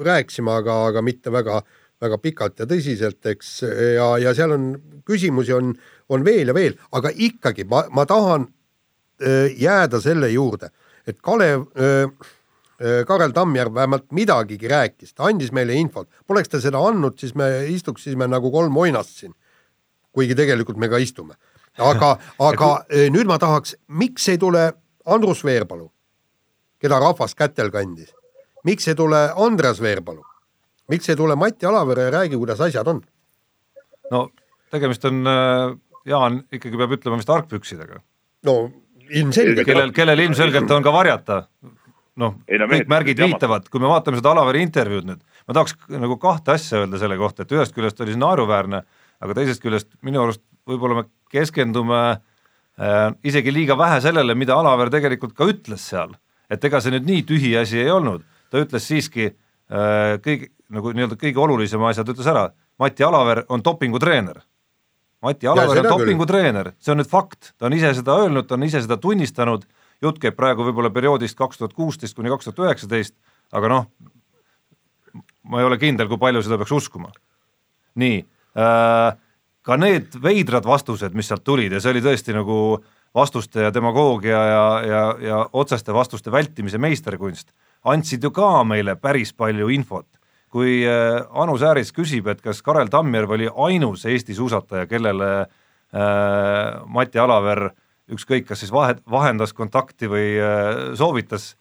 rääkisime, 0.01 0.53
aga, 0.61 0.77
aga 0.89 1.01
mitte 1.05 1.33
väga, 1.33 1.59
väga 2.01 2.19
pikalt 2.21 2.61
ja 2.61 2.67
tõsiselt, 2.69 3.19
eks, 3.33 3.49
ja, 3.97 4.07
ja 4.21 4.33
seal 4.37 4.55
on 4.55 4.67
küsimusi 5.07 5.53
on, 5.53 5.73
on 6.09 6.25
veel 6.25 6.53
ja 6.53 6.55
veel, 6.55 6.77
aga 6.95 7.11
ikkagi 7.13 7.65
ma, 7.69 7.83
ma 7.93 8.05
tahan 8.09 8.47
jääda 9.57 9.99
selle 10.01 10.31
juurde, 10.33 10.71
et 11.07 11.19
Kalev 11.21 11.67
Karel 13.07 13.33
Tammjärv 13.35 13.75
vähemalt 13.77 14.07
midagigi 14.15 14.69
rääkis, 14.69 15.13
ta 15.13 15.27
andis 15.29 15.51
meile 15.53 15.75
infot, 15.77 16.09
poleks 16.25 16.49
ta 16.49 16.61
seda 16.61 16.81
andnud, 16.81 17.19
siis 17.21 17.35
me 17.37 17.67
istuksime 17.69 18.25
nagu 18.29 18.49
kolm 18.51 18.77
oinast 18.77 19.19
siin. 19.21 19.35
kuigi 20.11 20.35
tegelikult 20.35 20.77
me 20.77 20.89
ka 20.89 20.97
istume 20.97 21.37
aga, 21.77 22.15
aga 22.39 22.71
kui... 22.89 23.09
nüüd 23.13 23.29
ma 23.29 23.37
tahaks, 23.39 23.75
miks 23.87 24.27
ei 24.31 24.39
tule 24.41 24.71
Andrus 25.05 25.43
Veerpalu, 25.45 25.87
keda 26.81 26.99
rahvas 26.99 27.35
kätel 27.37 27.71
kandis, 27.73 28.11
miks 28.67 28.87
ei 28.91 28.97
tule 28.97 29.29
Andreas 29.35 29.81
Veerpalu, 29.81 30.23
miks 30.91 31.09
ei 31.09 31.15
tule 31.19 31.35
Mati 31.35 31.65
Alavere 31.65 32.09
ja 32.09 32.13
räägi, 32.19 32.37
kuidas 32.37 32.61
asjad 32.61 32.87
on? 32.87 33.01
no 34.11 34.29
tegemist 34.71 35.05
on, 35.07 35.23
äh, 35.27 35.75
Jaan 36.05 36.41
ikkagi 36.51 36.79
peab 36.79 36.95
ütlema 36.97 37.19
vist 37.19 37.29
argpüksidega. 37.29 38.01
no 38.47 38.55
ilmselgelt. 39.09 39.65
kellel, 39.67 39.91
kellel 39.95 40.25
ilmselgelt 40.25 40.71
on 40.71 40.83
ka 40.83 40.93
varjata. 40.93 41.43
noh, 42.21 42.35
kõik 42.47 42.89
märgid 42.91 43.21
viitavad, 43.23 43.69
kui 43.71 43.81
me 43.81 43.89
vaatame 43.91 44.19
seda 44.19 44.33
Alavere 44.33 44.63
intervjuud 44.65 45.07
nüüd, 45.07 45.21
ma 45.47 45.57
tahaks 45.57 45.77
nagu 45.93 46.17
kahte 46.21 46.55
asja 46.55 46.81
öelda 46.81 46.99
selle 47.01 47.17
kohta, 47.17 47.45
et 47.45 47.53
ühest 47.55 47.75
küljest 47.75 48.01
oli 48.03 48.15
see 48.15 48.21
naeruväärne, 48.21 48.83
aga 49.21 49.37
teisest 49.37 49.63
küljest 49.63 49.89
minu 50.05 50.23
arust 50.25 50.43
võib-olla 50.69 51.01
me 51.01 51.05
keskendume 51.31 52.01
äh, 52.11 53.07
isegi 53.23 53.53
liiga 53.53 53.77
vähe 53.79 54.01
sellele, 54.03 54.35
mida 54.37 54.57
Alaver 54.59 54.91
tegelikult 54.93 55.35
ka 55.37 55.47
ütles 55.49 55.85
seal, 55.93 56.15
et 56.51 56.63
ega 56.63 56.81
see 56.83 56.93
nüüd 56.95 57.07
nii 57.07 57.25
tühi 57.27 57.53
asi 57.59 57.79
ei 57.81 57.91
olnud, 57.93 58.25
ta 58.51 58.61
ütles 58.63 58.87
siiski 58.87 59.29
äh, 59.31 60.17
kõige 60.23 60.51
nagu 60.71 60.93
nii-öelda 60.95 61.17
kõige 61.19 61.41
olulisema 61.43 61.91
asja 61.91 62.05
ta 62.05 62.13
ütles 62.15 62.29
ära, 62.31 62.49
Mati 62.81 63.05
Alaver 63.05 63.43
on 63.53 63.61
dopingutreener. 63.61 64.39
Mati 65.21 65.47
Alaver 65.47 65.83
on 65.83 65.89
dopingutreener, 65.99 66.71
see 66.81 66.93
on 66.93 67.01
nüüd 67.01 67.09
fakt, 67.11 67.51
ta 67.59 67.67
on 67.67 67.75
ise 67.77 67.91
seda 67.99 68.15
öelnud, 68.23 68.47
ta 68.49 68.57
on 68.57 68.65
ise 68.65 68.81
seda 68.81 68.97
tunnistanud, 69.01 69.67
jutt 70.01 70.21
käib 70.21 70.37
praegu 70.37 70.65
võib-olla 70.65 70.89
perioodist 70.93 71.37
kaks 71.37 71.61
tuhat 71.61 71.75
kuusteist 71.77 72.17
kuni 72.17 72.31
kaks 72.33 72.49
tuhat 72.49 72.63
üheksateist, 72.65 73.13
aga 73.53 73.69
noh, 73.69 73.89
ma 75.45 75.61
ei 75.61 75.67
ole 75.67 75.77
kindel, 75.81 76.09
kui 76.09 76.21
palju 76.21 76.41
seda 76.45 76.57
peaks 76.61 76.73
uskuma. 76.79 77.11
nii 78.01 78.21
äh,, 78.57 79.11
ka 79.61 79.77
need 79.77 80.15
veidrad 80.21 80.65
vastused, 80.65 81.13
mis 81.13 81.29
sealt 81.29 81.43
tulid 81.45 81.73
ja 81.73 81.81
see 81.81 81.93
oli 81.93 82.03
tõesti 82.03 82.33
nagu 82.35 82.57
vastuste 83.15 83.67
ja 83.67 83.73
demagoogia 83.73 84.39
ja, 84.47 84.63
ja, 84.87 85.03
ja 85.21 85.41
otseste 85.53 85.93
vastuste 85.93 86.31
vältimise 86.31 86.79
meisterkunst, 86.81 87.51
andsid 87.83 88.23
ju 88.23 88.31
ka 88.33 88.63
meile 88.67 88.95
päris 88.95 89.33
palju 89.33 89.69
infot. 89.69 90.07
kui 90.51 90.81
äh, 90.83 91.21
Anu 91.31 91.53
Sääris 91.57 91.93
küsib, 91.95 92.27
et 92.27 92.41
kas 92.43 92.59
Karel 92.61 92.89
Tammjärv 92.91 93.31
oli 93.31 93.47
ainus 93.47 94.01
Eesti 94.05 94.33
suusataja, 94.35 94.83
kellele 94.85 95.29
äh, 95.41 96.81
Mati 96.85 97.19
Alaver 97.19 97.69
ükskõik, 98.11 98.49
kas 98.49 98.59
siis 98.59 98.71
vahet, 98.71 98.99
vahendas 99.09 99.53
kontakti 99.55 100.09
või 100.11 100.33
äh, 100.35 100.91
soovitas 100.99 101.53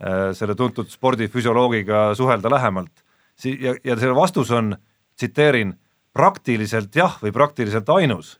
äh, 0.00 0.30
selle 0.32 0.56
tuntud 0.56 0.88
spordifüsioloogiga 0.88 2.14
suhelda 2.16 2.48
lähemalt, 2.50 3.04
ja, 3.44 3.74
ja 3.84 3.98
selle 3.98 4.16
vastus 4.16 4.50
on, 4.50 4.76
tsiteerin 5.18 5.74
praktiliselt 6.18 6.96
jah 6.96 7.18
või 7.22 7.32
praktiliselt 7.34 7.88
ainus. 7.94 8.38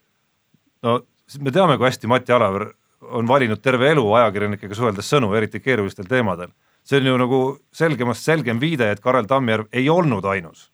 no 0.82 1.00
me 1.42 1.52
teame, 1.54 1.76
kui 1.78 1.86
hästi 1.86 2.10
Mati 2.10 2.34
Alaver 2.34 2.72
on 3.00 3.28
valinud 3.28 3.60
terve 3.62 3.92
elu 3.92 4.04
ajakirjanikega 4.20 4.74
suheldes 4.74 5.10
sõnu, 5.12 5.30
eriti 5.38 5.60
keerulistel 5.60 6.08
teemadel. 6.10 6.50
see 6.82 6.98
on 7.00 7.06
ju 7.06 7.18
nagu 7.20 7.40
selgemast 7.72 8.24
selgem 8.24 8.60
viide, 8.60 8.90
et 8.90 9.00
Karel 9.00 9.26
Tammjärv 9.26 9.68
ei 9.72 9.88
olnud 9.88 10.24
ainus. 10.24 10.70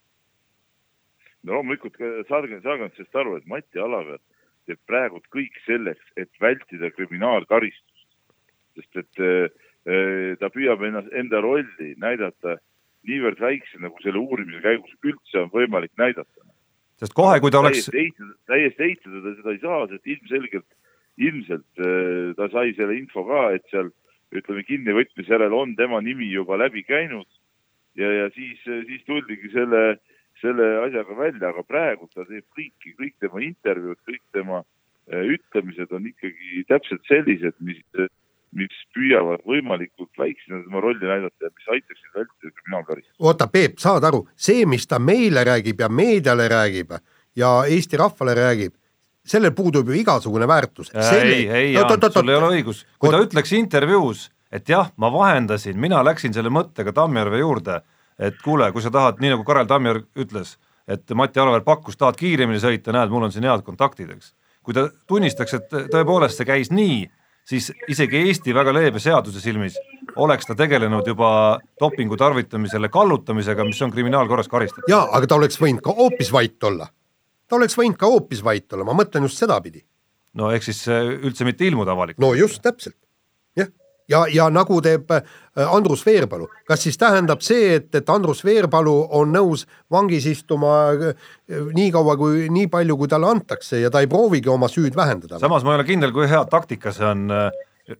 no 1.43 1.59
loomulikult 1.59 1.99
saage, 2.29 2.61
saage 2.62 2.87
nüüd 2.87 2.97
sellest 2.97 3.17
aru, 3.17 3.37
et 3.37 3.47
Mati 3.47 3.79
Alaver 3.79 4.21
teeb 4.67 4.81
praegult 4.88 5.27
kõik 5.35 5.59
selleks, 5.67 6.05
et 6.17 6.31
vältida 6.40 6.90
kriminaalkaristust. 6.90 8.07
sest 8.75 8.97
et 8.97 9.21
äh, 9.21 10.37
ta 10.40 10.49
püüab 10.49 10.83
ennast, 10.83 11.12
enda 11.12 11.40
rolli 11.45 11.93
näidata 12.01 12.57
niivõrd 13.05 13.40
väikse, 13.40 13.79
nagu 13.85 14.01
selle 14.03 14.19
uurimise 14.19 14.62
käigus 14.64 14.97
üldse 15.05 15.43
on 15.45 15.51
võimalik 15.53 15.93
näidata. 16.01 16.47
Sest 17.05 17.17
kohe, 17.17 17.38
kui 17.43 17.53
ta 17.55 17.62
oleks 17.62 17.90
täiesti 17.90 18.88
eitada, 18.88 19.21
ta 19.21 19.35
seda 19.38 19.55
ei 19.55 19.61
saa, 19.62 19.85
sest 19.93 20.11
ilmselgelt, 20.17 20.69
ilmselt 21.29 21.85
äh, 21.85 22.33
ta 22.38 22.51
sai 22.53 22.75
selle 22.79 22.99
info 22.99 23.27
ka, 23.29 23.47
et 23.57 23.69
seal 23.73 23.93
ütleme, 24.35 24.64
kinnivõtmise 24.67 25.31
järel 25.31 25.55
on 25.55 25.77
tema 25.79 26.01
nimi 26.03 26.27
juba 26.33 26.59
läbi 26.59 26.83
käinud. 26.83 27.29
Ja, 27.95 28.09
ja 28.11 28.31
siis, 28.35 28.59
siis 28.67 29.05
tuldigi 29.07 29.53
selle 29.53 29.83
äh, 29.93 30.01
selle 30.43 30.67
asjaga 30.85 31.17
välja, 31.19 31.51
aga 31.51 31.62
praegu 31.67 32.09
ta 32.12 32.25
teeb 32.29 32.45
kõiki, 32.57 32.95
kõik 32.99 33.14
tema 33.23 33.43
intervjuud, 33.45 34.01
kõik 34.09 34.23
tema 34.35 34.61
äh, 34.62 35.25
ütlemised 35.37 35.93
on 35.95 36.09
ikkagi 36.11 36.64
täpselt 36.71 37.05
sellised, 37.11 37.57
mis, 37.64 37.81
mis 38.55 38.75
püüavad 38.95 39.43
võimalikult 39.49 40.12
väiksena 40.19 40.62
tema 40.62 40.83
rolli 40.85 41.09
näidata 41.09 41.49
ja 41.49 41.51
mis 41.51 41.73
aitaksid 41.77 42.14
vältida 42.14 42.53
kriminaalkaristust. 42.55 43.17
oota, 43.19 43.49
Peep, 43.51 43.79
saad 43.83 44.05
aru, 44.05 44.25
see, 44.37 44.67
mis 44.67 44.87
ta 44.87 44.99
meile 44.99 45.45
räägib 45.45 45.81
ja 45.81 45.88
meediale 45.88 46.49
räägib 46.49 46.95
ja 47.37 47.55
Eesti 47.69 47.99
rahvale 48.01 48.37
räägib, 48.38 48.77
sellel 49.27 49.55
puudub 49.57 49.88
ju 49.88 49.99
igasugune 49.99 50.49
väärtus. 50.49 50.93
ei, 50.95 51.49
ei 51.49 51.73
Jaan, 51.73 52.12
sul 52.12 52.29
ei 52.29 52.38
ole 52.38 52.53
õigus, 52.59 52.85
kui 52.99 53.11
ta 53.11 53.23
ütleks 53.25 53.53
intervjuus, 53.59 54.29
et 54.53 54.69
jah, 54.69 54.93
ma 54.97 55.11
vahendasin, 55.12 55.81
mina 55.81 56.05
läksin 56.05 56.35
selle 56.35 56.53
mõttega 56.55 56.95
Tammjärve 56.95 57.43
juurde 57.43 57.83
et 58.19 58.38
kuule, 58.45 58.71
kui 58.73 58.83
sa 58.83 58.93
tahad, 58.95 59.21
nii 59.23 59.35
nagu 59.35 59.45
Karel 59.47 59.69
Tammjärv 59.71 60.07
ütles, 60.25 60.57
et 60.90 61.11
Mati 61.17 61.40
Alaver 61.40 61.64
pakkus, 61.67 61.99
tahad 61.99 62.19
kiiremini 62.21 62.61
sõita, 62.62 62.95
näed, 62.95 63.12
mul 63.12 63.27
on 63.27 63.35
siin 63.35 63.47
head 63.49 63.64
kontaktid, 63.67 64.12
eks. 64.14 64.33
kui 64.64 64.77
ta 64.77 64.87
tunnistaks, 65.11 65.59
et 65.59 65.77
tõepoolest 65.93 66.40
see 66.40 66.49
käis 66.49 66.71
nii, 66.73 67.05
siis 67.44 67.70
isegi 67.88 68.24
Eesti 68.28 68.54
väga 68.54 68.72
leebe 68.74 69.00
seaduse 69.02 69.40
silmis 69.40 69.78
oleks 70.16 70.46
ta 70.46 70.57
tegelenud 70.59 71.07
juba 71.07 71.30
dopingu 71.80 72.16
tarvitamisele 72.16 72.88
kallutamisega, 72.88 73.64
mis 73.64 73.83
on 73.83 73.92
kriminaalkorras 73.94 74.48
karistatav. 74.48 74.88
jaa, 74.88 75.09
aga 75.12 75.26
ta 75.26 75.38
oleks 75.40 75.61
võinud 75.61 75.85
ka 75.85 75.94
hoopis 75.96 76.33
vait 76.33 76.70
olla. 76.70 76.88
ta 77.48 77.57
oleks 77.57 77.78
võinud 77.78 77.98
ka 78.00 78.11
hoopis 78.11 78.44
vait 78.44 78.72
olla, 78.72 78.85
ma 78.85 78.96
mõtlen 79.02 79.28
just 79.28 79.40
sedapidi. 79.40 79.85
no 80.35 80.50
ehk 80.50 80.66
siis 80.66 80.87
äh, 80.88 81.14
üldse 81.20 81.44
mitte 81.44 81.66
ilmuda 81.68 81.92
avalikkusele. 81.92 82.26
no 82.26 82.38
just, 82.38 82.62
täpselt 82.62 82.96
ja, 84.09 84.25
ja 84.33 84.49
nagu 84.53 84.81
teeb 84.85 85.11
äh, 85.14 85.23
Andrus 85.64 86.05
Veerpalu, 86.07 86.49
kas 86.69 86.85
siis 86.85 86.99
tähendab 87.01 87.43
see, 87.45 87.75
et, 87.79 87.88
et 87.95 88.11
Andrus 88.11 88.45
Veerpalu 88.45 88.95
on 89.19 89.33
nõus 89.35 89.67
vangis 89.93 90.27
istuma 90.31 90.75
äh, 90.93 91.33
nii 91.49 91.90
kaua 91.95 92.17
kui, 92.21 92.49
nii 92.53 92.69
palju, 92.73 92.99
kui 93.01 93.11
talle 93.11 93.31
antakse 93.31 93.81
ja 93.81 93.93
ta 93.93 94.05
ei 94.05 94.11
proovigi 94.11 94.53
oma 94.53 94.69
süüd 94.71 94.97
vähendada? 94.97 95.40
samas 95.43 95.64
ma 95.64 95.75
ei 95.75 95.81
ole 95.81 95.88
kindel, 95.88 96.14
kui 96.14 96.29
hea 96.31 96.45
taktika 96.51 96.93
see 96.95 97.09
on 97.09 97.27
äh, 97.33 97.51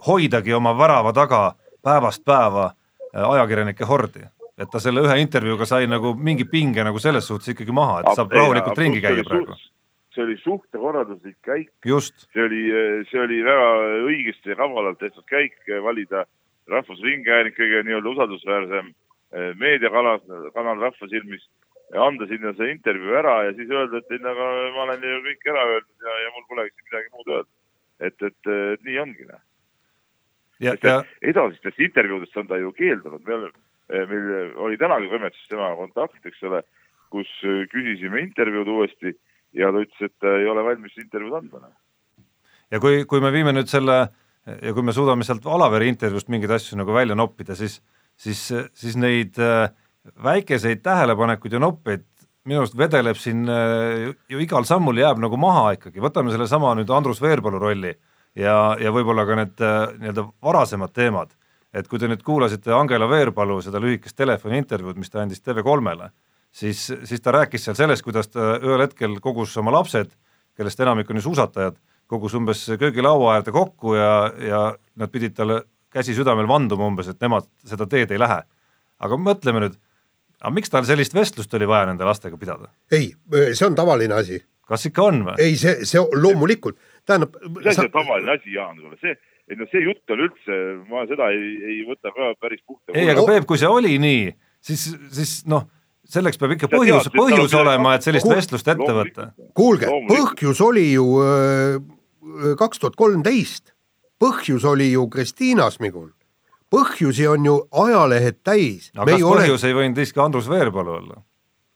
hoidagi 0.07 0.55
oma 0.57 0.75
värava 0.79 1.13
taga 1.17 1.45
päevast 1.85 2.25
päeva 2.25 2.73
ajakirjanike 3.15 3.87
hordi, 3.87 4.25
et 4.59 4.71
ta 4.73 4.81
selle 4.83 5.05
ühe 5.05 5.19
intervjuuga 5.23 5.67
sai 5.69 5.87
nagu 5.87 6.15
mingi 6.19 6.49
pinge 6.51 6.83
nagu 6.83 6.99
selles 6.99 7.29
suhtes 7.29 7.53
ikkagi 7.53 7.73
maha, 7.73 8.01
et 8.01 8.17
saab 8.19 8.33
rahulikult 8.35 8.81
ringi 8.81 9.03
käia 9.05 9.23
praegu 9.27 9.55
see 10.15 10.23
oli 10.25 10.39
suhtekorralduslik 10.43 11.37
käik. 11.43 11.73
see 12.33 12.47
oli, 12.47 12.63
see 13.11 13.21
oli 13.21 13.43
väga 13.45 13.69
õigesti 14.07 14.55
ja 14.55 14.57
kavalalt 14.63 14.99
tehtud 15.03 15.27
käik 15.31 15.59
valida 15.83 16.25
Rahvusringhääling 16.71 17.57
kõige 17.57 17.83
nii-öelda 17.85 18.13
usaldusväärsem 18.15 18.89
eh, 18.89 19.51
meediakanal, 19.61 20.23
kanal 20.55 20.81
rahva 20.81 21.09
silmis, 21.11 21.45
anda 22.07 22.29
sinna 22.31 22.55
see 22.57 22.71
intervjuu 22.73 23.19
ära 23.21 23.35
ja 23.49 23.57
siis 23.59 23.73
öelda, 23.73 24.01
et 24.01 24.15
ei, 24.15 24.23
aga 24.33 24.47
ma 24.77 24.87
olen 24.87 25.05
ju 25.05 25.19
kõik 25.27 25.51
ära 25.53 25.67
öelnud 25.73 26.07
ja, 26.09 26.15
ja 26.23 26.31
mul 26.37 26.47
polegi 26.49 26.87
midagi 26.87 27.13
muud 27.13 27.35
öelda. 27.35 27.53
et, 28.01 28.17
et, 28.23 28.53
et 28.77 28.89
nii 28.89 28.97
ongi, 29.03 29.29
noh. 29.29 29.43
Ja... 30.63 30.73
edasistest 31.21 31.81
intervjuudest 31.83 32.37
on 32.41 32.49
ta 32.49 32.57
ju 32.59 32.73
keeldunud, 32.73 33.21
me 33.27 33.37
oleme, 33.37 33.63
eh, 33.93 34.09
meil 34.09 34.57
oli 34.65 34.81
tänagi 34.81 35.13
toimetuses 35.13 35.53
temaga 35.53 35.77
kontakt, 35.83 36.25
eks 36.25 36.43
ole, 36.49 36.63
kus 37.13 37.29
eh, 37.45 37.67
küsisime 37.75 38.25
intervjuud 38.25 38.73
uuesti 38.73 39.13
ja 39.55 39.71
ta 39.73 39.83
ütles, 39.85 40.11
et 40.11 40.29
ei 40.29 40.49
ole 40.51 40.65
valmis 40.67 40.97
intervjuud 41.01 41.39
andma. 41.41 41.65
Noh. 41.67 42.27
ja 42.71 42.81
kui, 42.83 43.05
kui 43.09 43.23
me 43.25 43.33
viime 43.35 43.55
nüüd 43.55 43.71
selle 43.71 43.99
ja 44.45 44.73
kui 44.77 44.85
me 44.85 44.93
suudame 44.93 45.25
sealt 45.25 45.47
Alaveri 45.47 45.89
intervjuust 45.93 46.29
mingeid 46.33 46.53
asju 46.57 46.79
nagu 46.81 46.95
välja 46.95 47.17
noppida, 47.17 47.57
siis, 47.57 47.79
siis, 48.17 48.47
siis 48.77 48.97
neid 49.01 49.39
äh, 49.41 49.71
väikeseid 50.25 50.83
tähelepanekuid 50.85 51.57
ja 51.57 51.63
noppeid 51.63 52.05
minu 52.45 52.61
arust 52.61 52.77
vedeleb 52.77 53.17
siin 53.21 53.47
äh, 53.49 54.11
ju 54.29 54.43
igal 54.43 54.67
sammul 54.69 55.01
jääb 55.01 55.23
nagu 55.23 55.39
maha 55.41 55.71
ikkagi, 55.79 56.03
võtame 56.05 56.35
sellesama 56.35 56.75
nüüd 56.77 56.93
Andrus 56.93 57.23
Veerpalu 57.25 57.61
rolli 57.63 57.95
ja, 58.37 58.75
ja 58.81 58.93
võib-olla 58.93 59.25
ka 59.29 59.39
need 59.41 59.65
äh, 59.65 59.81
nii-öelda 60.03 60.27
varasemad 60.45 60.93
teemad, 60.93 61.33
et 61.73 61.89
kui 61.89 62.03
te 62.03 62.11
nüüd 62.11 62.25
kuulasite 62.27 62.75
Angela 62.77 63.09
Veerpalu 63.11 63.61
seda 63.65 63.81
lühikest 63.81 64.19
telefoniintervjuud, 64.21 65.01
mis 65.01 65.13
ta 65.13 65.23
andis 65.25 65.41
TV3-le, 65.45 66.11
siis, 66.55 66.87
siis 67.05 67.23
ta 67.23 67.35
rääkis 67.35 67.67
seal 67.67 67.79
sellest, 67.79 68.05
kuidas 68.07 68.31
ta 68.31 68.55
ühel 68.61 68.87
hetkel 68.87 69.19
kogus 69.23 69.57
oma 69.61 69.75
lapsed, 69.75 70.13
kellest 70.59 70.81
enamik 70.81 71.11
on 71.11 71.19
ju 71.19 71.29
suusatajad, 71.29 71.79
kogus 72.11 72.35
umbes 72.39 72.67
köögilaua 72.79 73.35
äärde 73.39 73.55
kokku 73.55 73.97
ja, 73.99 74.15
ja 74.39 74.63
nad 75.01 75.13
pidid 75.13 75.35
talle 75.37 75.63
käsi 75.95 76.15
südamel 76.15 76.49
vanduma 76.51 76.87
umbes, 76.91 77.11
et 77.11 77.21
nemad 77.23 77.49
seda 77.67 77.89
teed 77.91 78.15
ei 78.15 78.21
lähe. 78.21 78.43
aga 79.05 79.17
mõtleme 79.19 79.65
nüüd, 79.65 79.77
aga 80.41 80.53
miks 80.55 80.71
tal 80.71 80.87
sellist 80.87 81.15
vestlust 81.15 81.55
oli 81.59 81.67
vaja 81.69 81.91
nende 81.91 82.07
lastega 82.07 82.39
pidada? 82.39 82.71
ei, 82.93 83.13
see 83.53 83.67
on 83.67 83.79
tavaline 83.79 84.15
asi. 84.15 84.41
kas 84.69 84.87
ikka 84.91 85.09
on 85.11 85.23
või? 85.29 85.39
ei, 85.43 85.57
see, 85.61 85.87
see 85.89 86.03
loomulikult, 86.23 86.79
tähendab. 87.07 87.39
see 87.63 87.75
on 87.75 87.81
sa... 87.83 87.89
tavaline 87.99 88.37
asi, 88.39 88.55
Jaan, 88.55 88.83
see, 89.03 89.17
et 89.49 89.59
noh, 89.59 89.71
see 89.73 89.83
jutt 89.87 90.15
on 90.15 90.27
üldse, 90.29 90.61
ma 90.91 91.07
seda 91.11 91.31
ei, 91.35 91.55
ei 91.73 91.79
võta 91.89 92.15
ka 92.15 92.35
päris 92.39 92.63
puhta. 92.63 92.95
ei, 92.95 93.09
aga 93.11 93.27
Peep, 93.27 93.49
kui 93.49 93.59
see 93.59 93.71
oli 93.71 93.99
nii, 94.03 94.29
siis, 94.63 94.91
siis 95.15 95.41
noh 95.51 95.67
selleks 96.11 96.41
peab 96.41 96.55
ikka 96.57 96.71
põhjus, 96.73 97.11
põhjus 97.15 97.55
olema, 97.59 97.95
et 97.97 98.07
sellist 98.07 98.29
vestlust 98.29 98.69
ette 98.69 98.97
võtta. 98.97 99.31
kuulge, 99.57 99.91
põhjus 100.09 100.61
oli 100.65 100.91
ju 100.93 101.07
kaks 102.61 102.83
tuhat 102.83 102.97
kolmteist, 102.99 103.75
põhjus 104.23 104.65
oli 104.69 104.93
ju 104.93 105.07
Kristiina 105.13 105.71
Smigul. 105.71 106.11
põhjusi 106.73 107.29
on 107.31 107.45
ju 107.45 107.61
ajalehed 107.71 108.43
täis. 108.43 108.91
aga 108.97 109.13
kas 109.13 109.23
põhjus 109.23 109.63
ole... 109.63 109.69
ei 109.69 109.79
võinud 109.79 110.03
siiski 110.03 110.21
Andrus 110.21 110.51
Veerpalu 110.51 110.99
olla? 110.99 111.23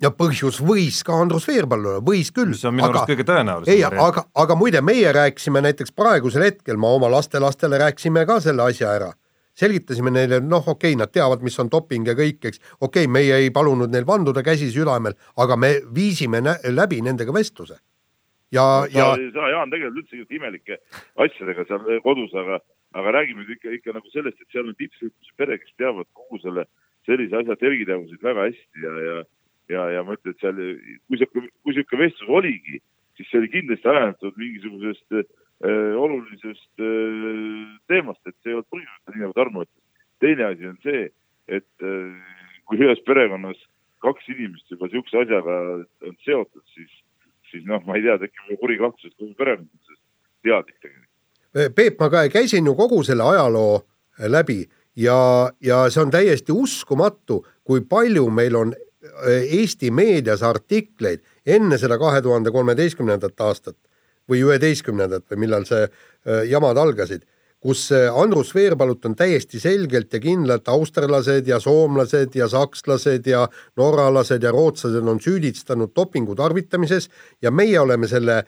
ja 0.02 0.10
põhjus 0.14 0.60
võis 0.62 1.00
ka 1.06 1.16
Andrus 1.18 1.48
Veerpalu 1.48 1.94
olla, 1.94 2.04
võis 2.04 2.32
küll. 2.34 2.54
see 2.54 2.68
on 2.70 2.76
minu 2.78 2.90
arust 2.90 3.10
kõige 3.10 3.26
tõenäolisem. 3.28 3.72
ei, 3.74 3.84
aga, 3.84 4.26
aga 4.34 4.58
muide, 4.58 4.82
meie 4.84 5.12
rääkisime 5.12 5.62
näiteks 5.64 5.94
praegusel 5.96 6.46
hetkel, 6.48 6.76
ma 6.76 6.92
oma 6.96 7.10
lastelastele 7.12 7.80
rääkisime 7.84 8.26
ka 8.28 8.40
selle 8.44 8.68
asja 8.68 8.92
ära 8.92 9.12
selgitasime 9.58 10.12
neile, 10.14 10.40
noh, 10.44 10.62
okei 10.62 10.94
okay,, 10.94 10.98
nad 11.00 11.12
teavad, 11.14 11.44
mis 11.44 11.58
on 11.62 11.70
doping 11.72 12.06
ja 12.08 12.14
kõik, 12.18 12.40
eks, 12.50 12.62
okei 12.78 13.06
okay,, 13.06 13.12
meie 13.18 13.38
ei 13.44 13.52
palunud 13.54 13.92
neil 13.92 14.06
vanduda 14.08 14.44
käsi 14.46 14.70
südamel, 14.74 15.16
aga 15.44 15.58
me 15.60 15.74
viisime 15.94 16.42
läbi 16.74 17.00
nendega 17.04 17.34
vestluse. 17.34 17.78
ja 18.54 18.64
no,, 18.64 18.90
ja 18.94 19.08
sa, 19.34 19.48
Jaan, 19.52 19.72
tegeled 19.72 19.98
üldse 20.00 20.24
imelike 20.36 20.78
asjadega 21.20 21.66
seal 21.68 22.04
kodus, 22.04 22.34
aga, 22.34 22.60
aga 22.96 23.16
räägime 23.18 23.48
ikka, 23.56 23.74
ikka 23.80 23.96
nagu 23.96 24.14
sellest, 24.14 24.38
et 24.40 24.54
seal 24.54 24.70
on 24.70 24.78
tippsündmuse 24.78 25.34
pere, 25.36 25.58
kes 25.58 25.74
teavad 25.76 26.08
kogu 26.16 26.40
selle, 26.44 26.64
sellise 27.08 27.42
asja 27.42 27.58
tervitegevusid 27.60 28.22
väga 28.24 28.48
hästi 28.48 28.86
ja, 28.86 28.94
ja 29.08 29.18
ja, 29.68 29.88
ja 29.92 30.04
ma 30.04 30.16
ütlen, 30.16 30.34
et 30.34 30.42
seal, 30.42 30.60
kui 31.08 31.20
sihuke, 31.20 31.44
kui 31.64 31.76
sihuke 31.76 32.00
vestlus 32.00 32.30
oligi, 32.40 32.80
siis 33.18 33.28
see 33.30 33.42
oli 33.42 33.50
kindlasti 33.52 33.90
ajendatud 33.90 34.40
mingisugusest 34.40 35.18
olulisest 35.64 36.70
äh, 36.78 37.78
teemast, 37.90 38.20
et 38.26 38.36
see 38.42 38.52
ei 38.52 38.58
olnud 38.58 38.70
põhjuseta, 38.70 39.14
nii 39.14 39.24
nagu 39.24 39.34
Tarmo 39.34 39.64
ütles. 39.66 39.82
teine 40.22 40.44
asi 40.44 40.66
on 40.66 40.78
see, 40.84 41.08
et 41.48 41.82
äh, 41.82 42.38
kui 42.68 42.78
ühes 42.78 43.02
perekonnas 43.06 43.58
kaks 44.04 44.30
inimest 44.30 44.70
juba 44.70 44.86
niisuguse 44.86 45.22
asjaga 45.24 45.58
on 46.06 46.16
seotud, 46.22 46.62
siis, 46.74 46.90
siis 47.50 47.66
noh, 47.66 47.82
ma 47.86 47.98
ei 47.98 48.06
tea, 48.06 48.18
tekib 48.22 48.60
kuri 48.60 48.78
kahtlus, 48.78 49.10
et 49.10 49.18
kogu 49.18 49.34
perekond 49.38 49.66
on 49.66 49.86
sellest 49.86 50.04
teadlik 50.46 50.78
tegelikult. 50.78 51.74
Peep, 51.74 51.96
ma 51.98 52.10
ka 52.12 52.26
käisin 52.30 52.66
ju 52.68 52.74
kogu 52.78 53.00
selle 53.02 53.24
ajaloo 53.26 53.80
läbi 54.30 54.60
ja, 54.94 55.50
ja 55.64 55.86
see 55.90 56.04
on 56.04 56.12
täiesti 56.14 56.54
uskumatu, 56.54 57.40
kui 57.64 57.82
palju 57.82 58.28
meil 58.30 58.58
on 58.58 58.76
Eesti 59.28 59.92
meedias 59.94 60.42
artikleid 60.44 61.22
enne 61.46 61.78
seda 61.78 61.96
kahe 61.98 62.20
tuhande 62.22 62.50
kolmeteistkümnendat 62.52 63.40
aastat 63.40 63.76
või 64.28 64.44
üheteistkümnendat 64.44 65.26
või 65.30 65.44
millal 65.46 65.66
see 65.68 65.86
jamad 66.48 66.76
algasid, 66.76 67.24
kus 67.58 67.88
Andrus 67.90 68.52
Veerpalut 68.54 69.06
on 69.08 69.16
täiesti 69.18 69.58
selgelt 69.58 70.12
ja 70.14 70.20
kindlalt 70.22 70.68
austerlased 70.70 71.48
ja 71.50 71.58
soomlased 71.60 72.36
ja 72.38 72.46
sakslased 72.48 73.26
ja 73.26 73.40
norralased 73.76 74.42
ja 74.46 74.52
rootslased 74.54 75.08
on 75.10 75.18
süüdistanud 75.20 75.90
dopingu 75.96 76.36
tarvitamises 76.38 77.08
ja 77.42 77.50
meie 77.50 77.80
oleme 77.80 78.06
selle 78.08 78.44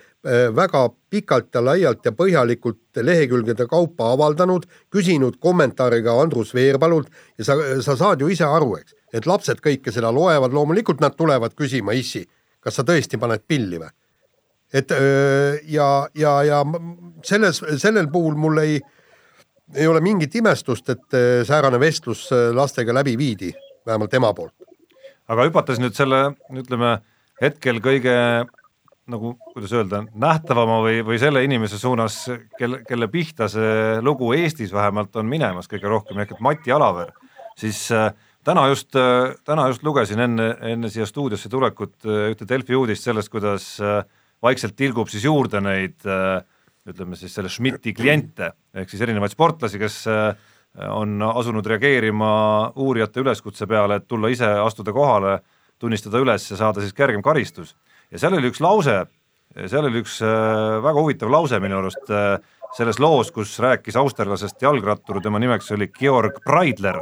väga 0.55 0.85
pikalt 1.11 1.55
ja 1.55 1.65
laialt 1.65 2.07
ja 2.07 2.13
põhjalikult 2.15 3.03
lehekülgede 3.03 3.67
kaupa 3.67 4.13
avaldanud, 4.13 4.69
küsinud 4.95 5.41
kommentaari 5.43 6.05
ka 6.07 6.21
Andrus 6.23 6.55
Veerpalult 6.55 7.11
ja 7.39 7.49
sa, 7.49 7.59
sa 7.83 7.97
saad 7.97 8.23
ju 8.23 8.31
ise 8.31 8.47
aru, 8.47 8.77
eks, 8.79 8.95
et 9.13 9.27
lapsed 9.27 9.65
kõike 9.65 9.91
seda 9.91 10.13
loevad, 10.15 10.55
loomulikult 10.55 11.03
nad 11.03 11.19
tulevad 11.19 11.57
küsima, 11.59 11.97
issi 11.99 12.29
kas 12.61 12.79
sa 12.79 12.85
tõesti 12.87 13.21
paned 13.21 13.45
pilli 13.49 13.81
või? 13.81 13.91
Et 14.73 14.93
ja, 15.67 15.89
ja, 16.15 16.33
ja 16.47 16.61
selles, 17.27 17.59
sellel 17.83 18.07
puhul 18.13 18.37
mul 18.39 18.61
ei, 18.63 18.77
ei 19.75 19.87
ole 19.91 20.01
mingit 20.01 20.35
imestust, 20.39 20.89
et 20.95 21.19
säärane 21.47 21.81
vestlus 21.81 22.29
lastega 22.55 22.95
läbi 22.95 23.17
viidi, 23.19 23.51
vähemalt 23.87 24.15
ema 24.15 24.31
poolt. 24.35 24.55
aga 25.31 25.49
hüpates 25.49 25.83
nüüd 25.83 25.95
selle, 25.95 26.23
ütleme 26.55 27.01
hetkel 27.43 27.83
kõige 27.83 28.15
nagu 29.11 29.35
kuidas 29.53 29.73
öelda, 29.75 30.05
nähtavama 30.15 30.81
või, 30.85 31.01
või 31.07 31.19
selle 31.21 31.43
inimese 31.45 31.79
suunas, 31.81 32.23
kelle, 32.59 32.83
kelle 32.89 33.09
pihta 33.11 33.49
see 33.51 33.99
lugu 34.05 34.33
Eestis 34.37 34.73
vähemalt 34.75 35.17
on 35.21 35.29
minemas 35.31 35.69
kõige 35.71 35.91
rohkem, 35.91 36.21
ehk 36.23 36.37
et 36.37 36.43
Mati 36.45 36.75
Alaver, 36.75 37.13
siis 37.59 37.83
äh, 37.97 38.13
täna 38.47 38.67
just 38.71 38.97
täna 39.47 39.67
just 39.73 39.85
lugesin 39.87 40.23
enne, 40.27 40.53
enne 40.73 40.91
siia 40.93 41.09
stuudiosse 41.09 41.51
tulekut 41.53 42.09
ühte 42.31 42.49
Delfi 42.49 42.77
uudist 42.77 43.09
sellest, 43.09 43.33
kuidas 43.33 43.73
äh, 43.85 44.03
vaikselt 44.43 44.77
tilgub 44.79 45.11
siis 45.13 45.25
juurde 45.25 45.61
neid 45.65 46.07
äh, 46.09 46.41
ütleme 46.89 47.19
siis 47.19 47.35
selle 47.37 47.51
Schmidti 47.53 47.93
kliente, 47.97 48.53
ehk 48.75 48.91
siis 48.91 49.03
erinevaid 49.05 49.35
sportlasi, 49.35 49.81
kes 49.81 50.03
äh, 50.11 50.33
on 50.91 51.21
asunud 51.27 51.67
reageerima 51.67 52.33
uurijate 52.81 53.23
üleskutse 53.25 53.67
peale, 53.71 54.01
et 54.01 54.09
tulla 54.09 54.31
ise, 54.33 54.49
astuda 54.65 54.95
kohale, 54.95 55.39
tunnistada 55.81 56.21
üles 56.23 56.47
ja 56.51 56.59
saada 56.61 56.83
siis 56.85 56.95
kergem 56.97 57.25
karistus. 57.25 57.75
Ja 58.11 58.21
seal 58.23 58.37
oli 58.39 58.51
üks 58.51 58.63
lause, 58.63 59.03
seal 59.67 59.89
oli 59.89 60.03
üks 60.05 60.21
äh, 60.25 60.81
väga 60.83 60.99
huvitav 61.03 61.33
lause 61.33 61.61
minu 61.63 61.81
arust 61.83 62.13
selles 62.77 63.01
loos, 63.03 63.33
kus 63.35 63.57
rääkis 63.59 63.97
austerlasest 63.99 64.63
jalgrattur, 64.63 65.19
tema 65.23 65.41
nimeks 65.43 65.73
oli 65.75 65.91
Georg 65.95 66.39
Breidler. 66.47 67.01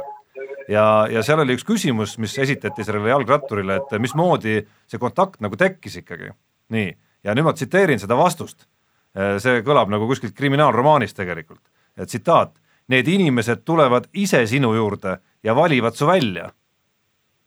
Ja, 0.69 1.05
ja 1.09 1.21
seal 1.25 1.41
oli 1.43 1.55
üks 1.57 1.65
küsimus, 1.65 2.15
mis 2.21 2.35
esitati 2.41 2.85
sellele 2.85 3.09
jalgratturile, 3.09 3.79
et 3.79 3.93
mismoodi 4.01 4.59
see 4.89 5.01
kontakt 5.01 5.41
nagu 5.45 5.57
tekkis 5.57 6.01
ikkagi. 6.01 6.33
nii, 6.73 6.89
ja 7.23 7.35
nüüd 7.35 7.47
ma 7.47 7.53
tsiteerin 7.53 7.99
seda 7.99 8.17
vastust. 8.17 8.67
Äh, 9.17 9.37
see 9.43 9.63
kõlab 9.65 9.91
nagu 9.91 10.07
kuskilt 10.09 10.35
kriminaalromaanist 10.37 11.17
tegelikult, 11.17 11.63
tsitaat. 12.05 12.55
Need 12.89 13.07
inimesed 13.07 13.61
tulevad 13.65 14.07
ise 14.17 14.41
sinu 14.49 14.71
juurde 14.73 15.19
ja 15.45 15.53
valivad 15.55 15.93
su 15.95 16.07
välja 16.09 16.49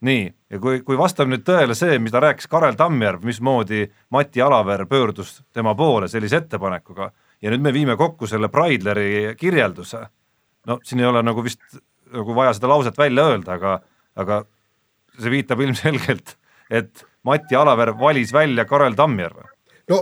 nii, 0.03 0.23
ja 0.51 0.59
kui, 0.59 0.81
kui 0.83 0.99
vastab 0.99 1.31
nüüd 1.31 1.45
tõele 1.47 1.77
see, 1.79 1.99
mida 2.03 2.21
rääkis 2.23 2.49
Karel 2.51 2.75
Tammjärv, 2.79 3.23
mismoodi 3.27 3.85
Mati 4.11 4.43
Alaver 4.43 4.85
pöördus 4.91 5.37
tema 5.55 5.77
poole 5.79 6.09
sellise 6.11 6.41
ettepanekuga 6.43 7.13
ja 7.43 7.53
nüüd 7.53 7.63
me 7.63 7.73
viime 7.75 7.97
kokku 7.99 8.27
selle 8.31 8.51
Breidleri 8.51 9.37
kirjelduse, 9.39 10.03
no 10.67 10.79
siin 10.87 11.03
ei 11.03 11.09
ole 11.11 11.23
nagu 11.23 11.45
vist 11.45 11.63
nagu 12.13 12.35
vaja 12.37 12.53
seda 12.57 12.69
lauset 12.73 12.99
välja 12.99 13.29
öelda, 13.31 13.57
aga, 13.57 13.79
aga 14.19 14.43
see 15.19 15.33
viitab 15.33 15.63
ilmselgelt, 15.65 16.37
et 16.71 17.07
Mati 17.23 17.57
Alaver 17.57 17.95
valis 17.99 18.33
välja 18.35 18.67
Karel 18.67 18.99
Tammjärve. 18.99 19.52
No 19.91 19.99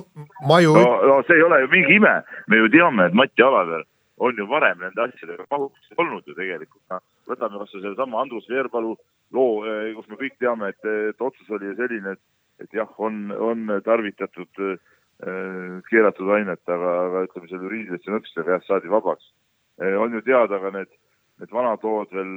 ma 0.49 0.61
ju 0.61 0.75
no, 0.77 0.89
no 1.09 1.23
see 1.27 1.39
ei 1.39 1.47
ole 1.47 1.63
ju 1.63 1.71
mingi 1.73 1.97
ime, 1.97 2.13
me 2.49 2.61
ju 2.61 2.69
teame, 2.73 3.07
et 3.09 3.17
Mati 3.17 3.43
Alaver 3.43 3.85
on 4.21 4.37
ju 4.37 4.47
varem 4.47 4.79
nende 4.85 5.03
asjadega 5.07 5.47
pahuks 5.49 5.95
olnud 5.97 6.27
ju 6.29 6.35
tegelikult, 6.37 6.83
noh, 6.93 7.03
võtame 7.31 7.63
või 7.63 7.71
sellesama 7.73 8.21
Andrus 8.21 8.49
Veerpalu 8.51 8.97
loo, 9.33 9.65
eh, 9.65 9.93
kus 9.97 10.09
me 10.11 10.19
kõik 10.21 10.37
teame, 10.43 10.73
et, 10.75 10.89
et 11.13 11.25
otsus 11.25 11.49
oli 11.57 11.73
selline, 11.79 12.17
et, 12.17 12.23
et 12.65 12.77
jah, 12.77 12.91
on, 12.99 13.31
on 13.33 13.77
tarvitatud 13.87 14.65
äh, 14.67 14.77
keelatud 15.89 16.35
ainet, 16.37 16.63
aga, 16.69 16.93
aga 17.07 17.25
ütleme, 17.29 17.49
selle 17.49 17.69
juriidiliste 17.69 18.13
nõkstega 18.13 18.59
jah, 18.59 18.67
saadi 18.67 18.93
vabaks. 18.93 19.33
Äh,. 19.81 19.97
on 19.97 20.13
ju 20.13 20.21
teada 20.27 20.61
ka 20.61 20.73
need, 20.75 20.93
need 21.41 21.53
vanad 21.57 21.85
lood 21.85 22.13
veel, 22.13 22.37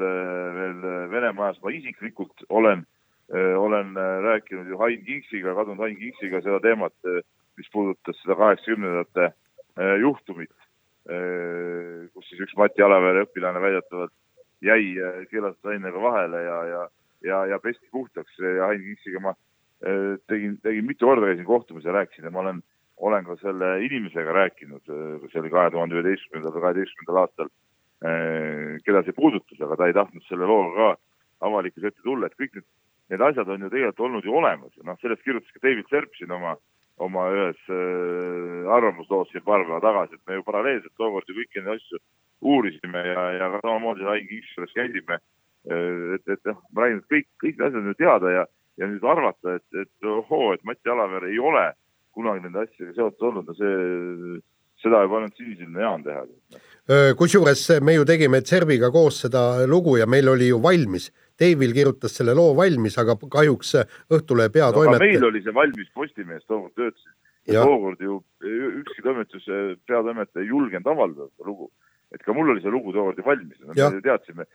veel 0.55 1.09
Venemaas, 1.11 1.59
ma 1.63 1.75
isiklikult 1.75 2.47
olen 2.47 2.85
äh,, 2.85 3.02
olen 3.33 3.95
rääkinud 3.97 4.67
ju 4.69 4.77
Hain 4.77 5.05
Kingsiga, 5.05 5.55
kadunud 5.57 5.81
Hain 5.81 5.95
Kingsiga 5.97 6.41
seda 6.45 6.59
teemat, 6.61 6.93
mis 7.57 7.69
puudutas 7.73 8.19
seda 8.21 8.35
kaheksakümnendate 8.37 9.31
juhtumit 10.01 10.53
Äh, 11.03 12.07
kus 12.15 12.29
siis 12.29 12.45
üks 12.45 12.53
Mati 12.55 12.83
Alavere 12.83 13.25
õpilane 13.25 13.59
väidetavalt 13.59 14.13
jäi 14.63 14.93
äh, 15.03 15.17
keelatud 15.27 15.67
ainega 15.73 15.99
vahele 15.99 16.39
ja, 16.45 16.59
ja, 16.69 16.83
ja, 17.27 17.39
ja 17.51 17.57
pesti 17.59 17.89
puhtaks. 17.91 18.37
Ja 18.39 18.69
Ain 18.69 18.85
Kiksiga 18.85 19.19
ma 19.19 19.33
äh, 19.83 20.13
tegin, 20.31 20.55
tegin 20.63 20.87
mitu 20.87 21.09
korda 21.09 21.27
käisin 21.27 21.47
kohtumas 21.49 21.83
ja 21.83 21.95
rääkisin 21.97 22.29
ja 22.29 22.31
ma 22.31 22.45
olen, 22.45 22.61
olen 23.03 23.27
ka 23.27 23.35
selle 23.41 23.73
inimesega 23.83 24.37
rääkinud, 24.37 24.87
see 25.27 25.41
oli 25.41 25.51
kahe 25.51 25.73
tuhande 25.75 25.99
üheteistkümnendal 25.99 26.63
kaheteistkümnendal 26.63 27.19
aastal, 27.25 27.51
keda 28.85 29.01
see 29.03 29.15
puudutas, 29.17 29.59
aga 29.65 29.75
ta 29.79 29.87
ei 29.89 29.95
tahtnud 29.97 30.23
selle 30.27 30.47
looga 30.47 30.71
ka 30.77 31.47
avalikkuse 31.49 31.89
ette 31.89 32.03
tulla, 32.05 32.29
et 32.29 32.37
kõik 32.39 32.59
need, 32.59 32.67
need 33.13 33.23
asjad 33.29 33.49
on 33.53 33.65
ju 33.65 33.71
tegelikult 33.71 34.05
olnud 34.07 34.25
ju 34.25 34.37
olemas 34.41 34.73
ja 34.77 34.87
noh, 34.89 34.99
sellest 35.01 35.23
kirjutas 35.23 35.53
ka 35.53 35.63
David 35.63 35.89
Serp 35.91 36.17
siin 36.17 36.33
oma 36.33 36.57
oma 37.01 37.27
ühes 37.33 37.61
äh, 37.73 38.73
arvamusloos 38.75 39.31
siin 39.31 39.43
paar 39.45 39.63
päeva 39.65 39.81
tagasi, 39.81 40.17
et 40.17 40.27
me 40.27 40.37
ju 40.37 40.45
paralleelselt 40.45 40.93
tookord 40.97 41.29
ju 41.29 41.37
kõiki 41.39 41.63
neid 41.63 41.79
asju 41.79 42.01
uurisime 42.43 43.01
ja, 43.07 43.23
ja 43.39 43.49
ka 43.55 43.61
samamoodi 43.63 44.05
Lain 44.05 44.27
Kiks 44.27 44.51
juures 44.57 44.75
käisime. 44.77 45.19
Äh, 45.69 46.17
et, 46.17 46.25
et 46.35 46.49
noh, 46.49 46.59
ma 46.71 46.85
räägin, 46.85 47.01
et 47.01 47.15
kõik, 47.15 47.29
kõik 47.41 47.57
need 47.57 47.67
asjad 47.69 47.81
on 47.81 47.91
ju 47.91 47.99
teada 47.99 48.33
ja, 48.37 48.45
ja 48.81 48.89
nüüd 48.91 49.07
arvata, 49.15 49.57
et, 49.57 49.67
et 49.81 50.09
ohoo, 50.13 50.53
et 50.53 50.65
Mati 50.67 50.93
Alaver 50.93 51.29
ei 51.31 51.39
ole 51.39 51.71
kunagi 52.13 52.45
nende 52.45 52.67
asjadega 52.67 52.97
seotud 52.99 53.29
olnud, 53.29 53.49
no 53.49 53.57
see, 53.57 54.39
seda 54.83 55.01
juba 55.05 55.17
ainult 55.17 55.39
sinisilmne 55.39 55.81
Jaan 55.81 56.03
teha. 56.05 56.25
kusjuures 57.17 57.63
me 57.81 57.95
ju 57.97 58.05
tegime 58.05 58.43
Tserviga 58.43 58.91
koos 58.93 59.23
seda 59.25 59.63
lugu 59.65 59.97
ja 59.97 60.05
meil 60.05 60.29
oli 60.29 60.51
ju 60.51 60.59
valmis 60.61 61.09
Deivil 61.39 61.73
kirjutas 61.73 62.15
selle 62.17 62.35
loo 62.37 62.53
valmis, 62.57 62.97
aga 63.01 63.15
kahjuks 63.17 63.75
Õhtulehe 64.13 64.51
peatoimetaja 64.53 64.99
no, 64.99 65.05
meil 65.05 65.29
oli 65.31 65.43
see 65.45 65.55
valmis 65.55 65.89
Postimehes, 65.93 66.43
tookord 66.45 66.75
töötasin. 66.77 67.15
ja 67.51 67.63
tookord 67.65 68.01
ju 68.01 68.19
ükski 68.43 69.01
toimetuse 69.03 69.63
peatoimetaja 69.87 70.43
ei 70.43 70.51
julgenud 70.51 70.91
avaldada 70.93 71.29
seda 71.31 71.49
lugu. 71.49 71.71
et 72.13 72.21
ka 72.21 72.33
mul 72.33 72.51
oli 72.53 72.61
see 72.61 72.69
lugu 72.69 72.93
tookord 72.93 73.17
ju 73.17 73.25
valmis, 73.25 73.57
me 73.65 73.73
ju 73.73 74.01
teadsime, 74.05 74.45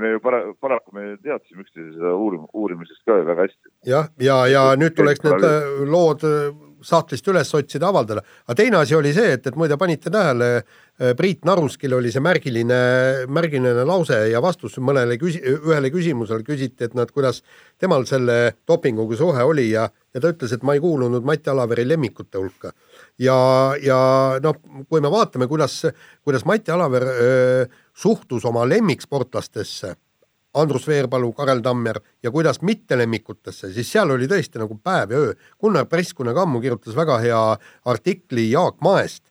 me 0.00 0.14
ju 0.14 0.20
para-, 0.24 0.54
paraku 0.60 0.94
me 0.96 1.16
teadsime 1.20 1.66
üksteise 1.66 1.92
seda 1.98 2.14
uurim-, 2.16 2.48
uurimisest 2.56 3.04
ka 3.04 3.18
ju 3.20 3.26
väga 3.28 3.48
hästi. 3.48 3.72
jah, 3.86 4.08
ja, 4.18 4.38
ja, 4.46 4.62
ja 4.70 4.76
nüüd 4.80 4.96
tuleks 4.96 5.20
need 5.26 5.44
äh, 5.44 5.82
lood 5.84 6.24
äh, 6.24 6.48
sahtlist 6.86 7.28
üles 7.30 7.50
otsida, 7.54 7.88
avaldada. 7.88 8.22
aga 8.46 8.56
teine 8.58 8.78
asi 8.80 8.96
oli 8.96 9.12
see, 9.14 9.32
et, 9.36 9.46
et 9.46 9.56
muide 9.58 9.76
panite 9.80 10.10
tähele, 10.12 10.50
äh, 11.00 11.14
Priit 11.18 11.46
Naruskil 11.48 11.94
oli 11.96 12.12
see 12.12 12.22
märgiline, 12.22 12.80
märgiline 13.28 13.86
lause 13.88 14.18
ja 14.30 14.42
vastus 14.42 14.78
mõnele 14.78 15.18
küsi-, 15.20 15.42
ühele 15.42 15.92
küsimusele 15.94 16.46
küsiti, 16.46 16.88
et 16.88 16.96
et 17.02 17.14
kuidas 17.14 17.42
temal 17.80 18.06
selle 18.06 18.56
dopinguga 18.68 19.16
suhe 19.16 19.42
oli 19.42 19.70
ja, 19.70 19.88
ja 20.14 20.20
ta 20.20 20.32
ütles, 20.34 20.52
et 20.52 20.62
ma 20.62 20.76
ei 20.76 20.84
kuulunud 20.84 21.24
Mati 21.24 21.50
Alaveri 21.50 21.86
lemmikute 21.88 22.38
hulka. 22.38 22.72
ja, 23.18 23.36
ja 23.82 23.98
noh, 24.42 24.60
kui 24.88 25.00
me 25.00 25.10
vaatame, 25.10 25.48
kuidas, 25.48 25.82
kuidas 26.24 26.44
Mati 26.44 26.70
Alaver 26.70 27.08
öö, 27.08 27.66
suhtus 27.94 28.44
oma 28.44 28.64
lemmiksportlastesse 28.68 29.96
Andrus 30.54 30.86
Veerpalu, 30.88 31.32
Karel 31.32 31.62
Tammjärv 31.64 32.04
ja 32.22 32.30
kuidas 32.30 32.60
mittelemmikutesse, 32.62 33.72
siis 33.72 33.88
seal 33.92 34.10
oli 34.12 34.28
tõesti 34.28 34.60
nagu 34.60 34.76
päev 34.84 35.14
ja 35.14 35.20
öö. 35.24 35.34
Gunnar 35.60 35.86
Presskune-Kammu 35.88 36.60
kirjutas 36.60 36.96
väga 36.96 37.18
hea 37.22 37.42
artikli 37.88 38.50
Jaak 38.50 38.80
Maest 38.84 39.24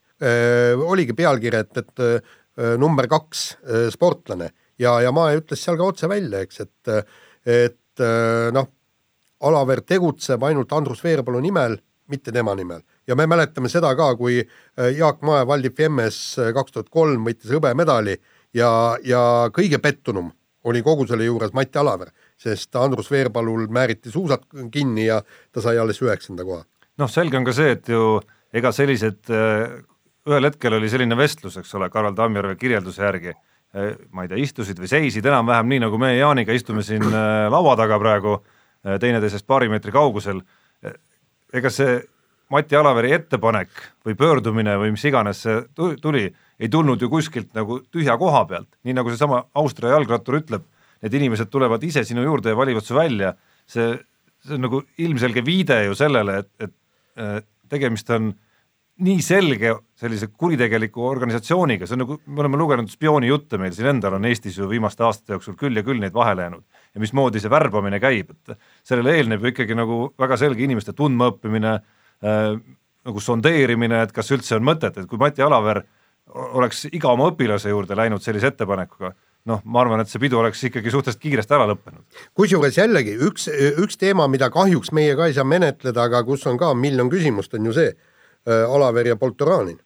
oligi 0.85 1.13
pealkiri, 1.17 1.57
et, 1.57 1.77
et 1.77 2.01
äh, 2.05 2.75
number 2.77 3.07
kaks 3.09 3.45
äh, 3.61 3.87
sportlane 3.93 4.51
ja, 4.79 4.99
ja 5.01 5.11
Mae 5.11 5.39
ütles 5.39 5.63
seal 5.63 5.77
ka 5.79 5.87
otse 5.89 6.09
välja, 6.09 6.41
eks, 6.45 6.61
et, 6.61 7.09
et 7.45 8.03
noh, 8.53 8.67
Alaver 9.41 9.81
tegutseb 9.81 10.43
ainult 10.45 10.73
Andrus 10.73 11.01
Veerpalu 11.03 11.41
nimel, 11.41 11.77
mitte 12.11 12.31
tema 12.31 12.53
nimel. 12.55 12.81
ja 13.07 13.15
me 13.15 13.25
mäletame 13.25 13.69
seda 13.69 13.95
ka, 13.95 14.15
kui 14.15 14.41
Jaak 14.97 15.21
Mae 15.21 15.47
Valdi 15.47 15.71
äh, 15.73 16.53
kaks 16.53 16.71
tuhat 16.71 16.89
kolm 16.89 17.25
võitis 17.25 17.51
hõbemedali 17.51 18.17
ja, 18.53 18.97
ja 19.03 19.49
kõige 19.53 19.79
pettunum 19.79 20.31
oli 20.63 20.81
kogu 20.85 21.07
selle 21.09 21.25
juures 21.25 21.53
Mati 21.57 21.79
Alaver, 21.81 22.11
sest 22.37 22.75
Andrus 22.75 23.11
Veerpalul 23.11 23.67
määriti 23.73 24.11
suusad 24.11 24.45
kinni 24.71 25.07
ja 25.07 25.21
ta 25.51 25.61
sai 25.61 25.79
alles 25.81 26.01
üheksanda 26.01 26.45
koha. 26.45 26.63
noh, 26.97 27.09
selge 27.09 27.37
on 27.37 27.45
ka 27.47 27.53
see, 27.55 27.71
et 27.73 27.87
ju 27.89 28.19
ega 28.53 28.71
sellised, 28.75 29.23
äh, 29.31 29.79
ühel 30.29 30.45
hetkel 30.45 30.75
oli 30.77 30.89
selline 30.91 31.17
vestlus, 31.17 31.57
eks 31.57 31.73
ole, 31.79 31.89
Karel 31.89 32.13
Tammjärve 32.17 32.55
kirjelduse 32.59 33.03
järgi, 33.03 33.33
äh, 33.73 33.93
ma 34.11 34.25
ei 34.25 34.31
tea, 34.31 34.41
istusid 34.43 34.79
või 34.79 34.91
seisid 34.91 35.25
enam-vähem 35.25 35.71
nii, 35.71 35.83
nagu 35.87 36.01
meie 36.01 36.19
Jaaniga 36.19 36.53
istume 36.53 36.85
siin 36.85 37.07
äh, 37.09 37.47
laua 37.51 37.77
taga 37.79 37.99
praegu, 38.01 38.41
teineteisest 38.81 39.45
paari 39.45 39.67
meetri 39.69 39.91
kaugusel, 39.93 40.39
ega 41.53 41.69
see 41.69 41.99
Mati 42.49 42.75
Alaveri 42.75 43.11
ettepanek 43.13 43.69
või 44.03 44.15
pöördumine 44.17 44.73
või 44.81 44.95
mis 44.95 45.03
iganes 45.05 45.43
see 45.45 45.59
tuli, 46.01 46.31
ei 46.61 46.69
tulnud 46.69 47.01
ju 47.01 47.09
kuskilt 47.09 47.55
nagu 47.57 47.79
tühja 47.91 48.17
koha 48.21 48.43
pealt, 48.49 48.69
nii 48.85 48.95
nagu 48.97 49.09
seesama 49.09 49.41
Austria 49.57 49.95
jalgrattur 49.95 50.37
ütleb, 50.41 50.67
need 51.01 51.17
inimesed 51.17 51.49
tulevad 51.49 51.83
ise 51.83 52.03
sinu 52.05 52.23
juurde 52.25 52.53
ja 52.53 52.57
valivad 52.57 52.85
su 52.85 52.95
välja, 52.95 53.33
see, 53.69 53.95
see 54.45 54.57
on 54.57 54.67
nagu 54.67 54.83
ilmselge 55.01 55.43
viide 55.45 55.79
ju 55.87 55.97
sellele, 55.97 56.43
et, 56.43 56.51
et 56.67 56.73
äh, 57.17 57.39
tegemist 57.71 58.09
on 58.13 58.33
nii 59.01 59.21
selge 59.25 59.71
sellise 59.97 60.27
kuritegeliku 60.29 61.03
organisatsiooniga, 61.07 61.87
see 61.89 61.95
on 61.97 62.03
nagu, 62.03 62.17
me 62.27 62.43
oleme 62.43 62.59
lugenud 62.59 62.91
spioonijutte, 62.91 63.57
meil 63.57 63.73
siin 63.73 63.89
endal 63.95 64.19
on 64.19 64.27
Eestis 64.29 64.59
ju 64.59 64.67
viimaste 64.69 65.05
aastate 65.07 65.33
jooksul 65.33 65.55
küll 65.57 65.79
ja 65.79 65.83
küll 65.85 66.01
neid 66.01 66.13
vahele 66.13 66.45
jäänud. 66.45 66.65
ja 66.93 67.01
mismoodi 67.01 67.39
see 67.41 67.49
värbamine 67.49 68.01
käib, 68.03 68.35
et 68.35 68.59
sellele 68.85 69.15
eelneb 69.17 69.41
ju 69.41 69.53
ikkagi 69.53 69.77
nagu 69.79 70.11
väga 70.19 70.37
selge 70.37 70.63
inimeste 70.67 70.93
tundmaõppimine 70.93 71.73
äh,, 71.79 72.59
nagu 73.07 73.23
sondeerimine, 73.23 74.03
et 74.03 74.13
kas 74.13 74.29
üldse 74.35 74.59
on 74.59 74.67
mõtet, 74.67 74.97
et 74.97 75.09
kui 75.09 75.17
Mati 75.17 75.41
Alaver 75.41 75.81
oleks 76.35 76.85
iga 76.91 77.11
oma 77.11 77.29
õpilase 77.31 77.73
juurde 77.73 77.97
läinud 77.97 78.23
sellise 78.23 78.51
ettepanekuga, 78.51 79.11
noh, 79.49 79.61
ma 79.65 79.83
arvan, 79.83 80.03
et 80.03 80.11
see 80.11 80.21
pidu 80.21 80.39
oleks 80.39 80.63
ikkagi 80.69 80.93
suhteliselt 80.93 81.21
kiiresti 81.21 81.57
ära 81.57 81.67
lõppenud. 81.71 82.23
kusjuures 82.37 82.77
jällegi 82.77 83.17
üks, 83.27 83.47
üks 83.83 83.99
teema, 84.01 84.27
mida 84.31 84.49
kahjuks 84.53 84.93
meie 84.95 85.15
ka 85.19 85.27
ei 85.27 85.37
saa 85.37 85.47
menetleda, 85.47 86.07
aga 86.07 86.23
kus 86.27 86.45
on 86.47 86.59
ka 86.61 86.73
miljon 86.73 87.09
küsimust, 87.11 87.53
on 87.57 87.65
ju 87.69 87.77
see 87.77 87.91
äh, 87.91 88.65
Alaver 88.67 89.13
ja 89.13 89.17
Poltoranin 89.19 89.79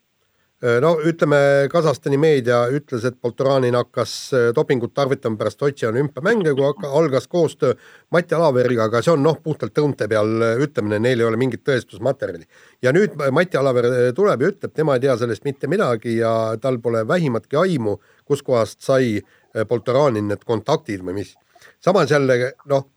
no 0.82 0.96
ütleme, 1.04 1.38
Kasahstani 1.72 2.18
meedia 2.18 2.62
ütles, 2.72 3.04
et 3.06 3.18
Poltoranin 3.22 3.76
hakkas 3.76 4.14
äh, 4.34 4.46
dopingut 4.56 4.94
tarvitama 4.96 5.38
pärast 5.38 5.60
Sotši 5.60 5.90
olümpiamänge, 5.90 6.54
kui 6.56 6.88
algas 6.88 7.28
koostöö 7.28 7.74
Mati 8.12 8.36
Alaveriga, 8.36 8.88
aga 8.88 9.02
see 9.04 9.14
on 9.14 9.24
noh, 9.24 9.38
puhtalt 9.44 9.78
õunte 9.84 10.08
peal 10.08 10.32
äh, 10.42 10.64
ütlemine, 10.64 11.00
neil 11.04 11.20
ei 11.20 11.28
ole 11.28 11.40
mingit 11.42 11.66
tõestusmaterjali. 11.68 12.48
ja 12.82 12.94
nüüd 12.96 13.20
Mati 13.36 13.58
Alaver 13.58 13.90
tuleb 14.16 14.42
ja 14.42 14.54
ütleb, 14.54 14.74
tema 14.74 14.96
ei 14.96 15.04
tea 15.04 15.18
sellest 15.20 15.44
mitte 15.44 15.68
midagi 15.68 16.18
ja 16.18 16.56
tal 16.62 16.80
pole 16.80 17.04
vähimatki 17.08 17.60
aimu, 17.60 18.00
kuskohast 18.26 18.82
sai 18.82 19.20
Poltoranin 19.68 20.28
need 20.28 20.44
kontaktid 20.44 21.04
või 21.04 21.22
mis. 21.22 21.36
samas 21.80 22.12
jälle 22.12 22.54
noh, 22.66 22.90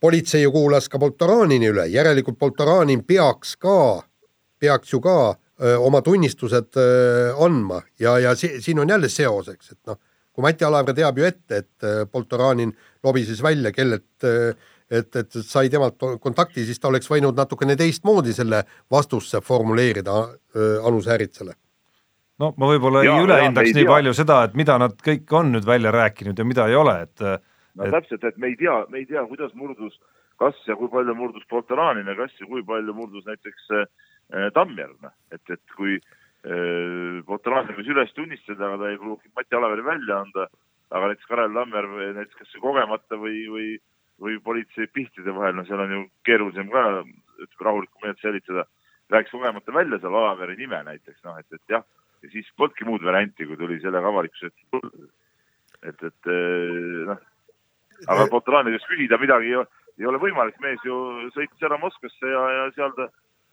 politsei 0.00 0.42
ju 0.42 0.52
kuulas 0.52 0.88
ka 0.88 0.98
Poltoranini 0.98 1.70
üle, 1.70 1.86
järelikult 1.86 2.38
Poltoranin 2.38 3.04
peaks 3.04 3.56
ka, 3.56 4.02
peaks 4.58 4.92
ju 4.92 5.00
ka 5.00 5.36
oma 5.56 6.02
tunnistused 6.04 6.76
andma 7.40 7.80
ja, 8.00 8.18
ja 8.20 8.34
si 8.36 8.58
siin 8.60 8.82
on 8.82 8.90
jälle 8.92 9.08
seoseks, 9.08 9.70
et 9.72 9.88
noh, 9.88 9.96
kui 10.32 10.44
Mati 10.44 10.66
Alaver 10.68 10.92
teab 10.94 11.16
ju 11.16 11.24
ette, 11.24 11.62
et 11.62 12.10
Poltoranin 12.12 12.74
lobises 13.04 13.40
välja, 13.42 13.72
kellelt 13.72 14.26
et, 14.90 15.16
et 15.16 15.38
sai 15.42 15.70
temalt 15.72 15.96
kontakti, 16.22 16.64
siis 16.66 16.80
ta 16.80 16.90
oleks 16.90 17.08
võinud 17.10 17.36
natukene 17.38 17.76
teistmoodi 17.78 18.34
selle 18.36 18.62
vastusse 18.92 19.40
formuleerida 19.40 20.18
Anu 20.86 21.00
Sääritsale. 21.02 21.56
no 22.38 22.52
ma 22.60 22.68
võib-olla 22.68 23.02
ei 23.02 23.24
ülehindaks 23.24 23.72
nii 23.72 23.82
tea. 23.82 23.92
palju 23.94 24.14
seda, 24.14 24.42
et 24.44 24.54
mida 24.54 24.78
nad 24.78 24.96
kõik 25.08 25.32
on 25.40 25.54
nüüd 25.56 25.66
välja 25.66 25.92
rääkinud 25.94 26.38
ja 26.38 26.44
mida 26.44 26.68
ei 26.68 26.76
ole, 26.76 27.00
et 27.08 27.24
no 27.76 27.86
et... 27.86 27.94
täpselt, 27.96 28.24
et 28.24 28.36
me 28.36 28.52
ei 28.52 28.58
tea, 28.60 28.76
me 28.92 29.02
ei 29.02 29.06
tea, 29.08 29.24
kuidas 29.28 29.54
murdus, 29.58 29.96
kas 30.40 30.58
ja 30.68 30.76
kui 30.78 30.90
palju 30.92 31.14
murdus 31.18 31.46
Poltoranin 31.50 32.06
ja 32.06 32.16
kas 32.18 32.34
ja 32.40 32.48
kui 32.48 32.64
palju 32.66 32.94
murdus 32.96 33.26
näiteks 33.28 33.72
äh, 33.72 33.88
Äh, 34.34 34.48
Tammjärv, 34.54 34.96
noh, 35.04 35.12
et, 35.30 35.42
et 35.54 35.74
kui 35.76 35.98
äh, 36.00 37.18
Poltoraani 37.26 37.76
võis 37.76 37.90
üles 37.92 38.14
tunnistada, 38.16 38.72
aga 38.72 38.80
ta 38.80 38.88
ei 38.90 38.98
pruugi 38.98 39.30
Mati 39.38 39.54
Alaveri 39.54 39.84
välja 39.86 40.16
anda, 40.24 40.48
aga 40.90 41.10
näiteks 41.12 41.28
Karel 41.30 41.52
Tammjärv 41.54 41.92
näiteks 42.16 42.40
kas 42.40 42.56
kogemata 42.62 43.18
või, 43.22 43.44
või, 43.52 43.68
või 44.22 44.40
politsei 44.42 44.88
pihtide 44.90 45.34
vahel, 45.36 45.54
no 45.54 45.62
seal 45.68 45.84
on 45.84 45.94
ju 45.94 46.00
keerulisem 46.26 46.72
ka, 46.72 46.82
ütleme 47.36 47.68
rahulikku 47.68 48.02
meelt 48.02 48.18
säilitada, 48.24 48.64
rääkis 49.14 49.34
kogemata 49.36 49.74
välja 49.76 50.00
seal 50.02 50.18
Alaveri 50.18 50.58
nime 50.58 50.80
näiteks, 50.88 51.20
noh, 51.26 51.38
et, 51.38 51.46
et 51.54 51.76
jah, 51.76 51.84
ja 52.24 52.30
siis 52.32 52.48
polnudki 52.58 52.88
muud 52.88 53.06
varianti, 53.06 53.46
kui 53.46 53.58
tuli 53.60 53.78
sellega 53.84 54.10
avalikkuse 54.10 54.50
ette 54.50 54.80
et, 55.86 56.02
et 56.02 56.32
äh, 56.32 57.04
noh, 57.12 57.22
aga 58.10 58.26
Poltoraani 58.32 58.74
käest 58.74 58.90
küsida 58.90 59.20
midagi 59.22 59.54
ei, 59.54 59.62
ei 60.00 60.10
ole 60.10 60.18
võimalik, 60.18 60.58
mees 60.64 60.82
ju 60.82 60.98
sõitis 61.36 61.68
ära 61.68 61.78
Moskvasse 61.78 62.32
ja, 62.32 62.42
ja 62.56 62.66
seal 62.74 62.94
ta 62.98 63.06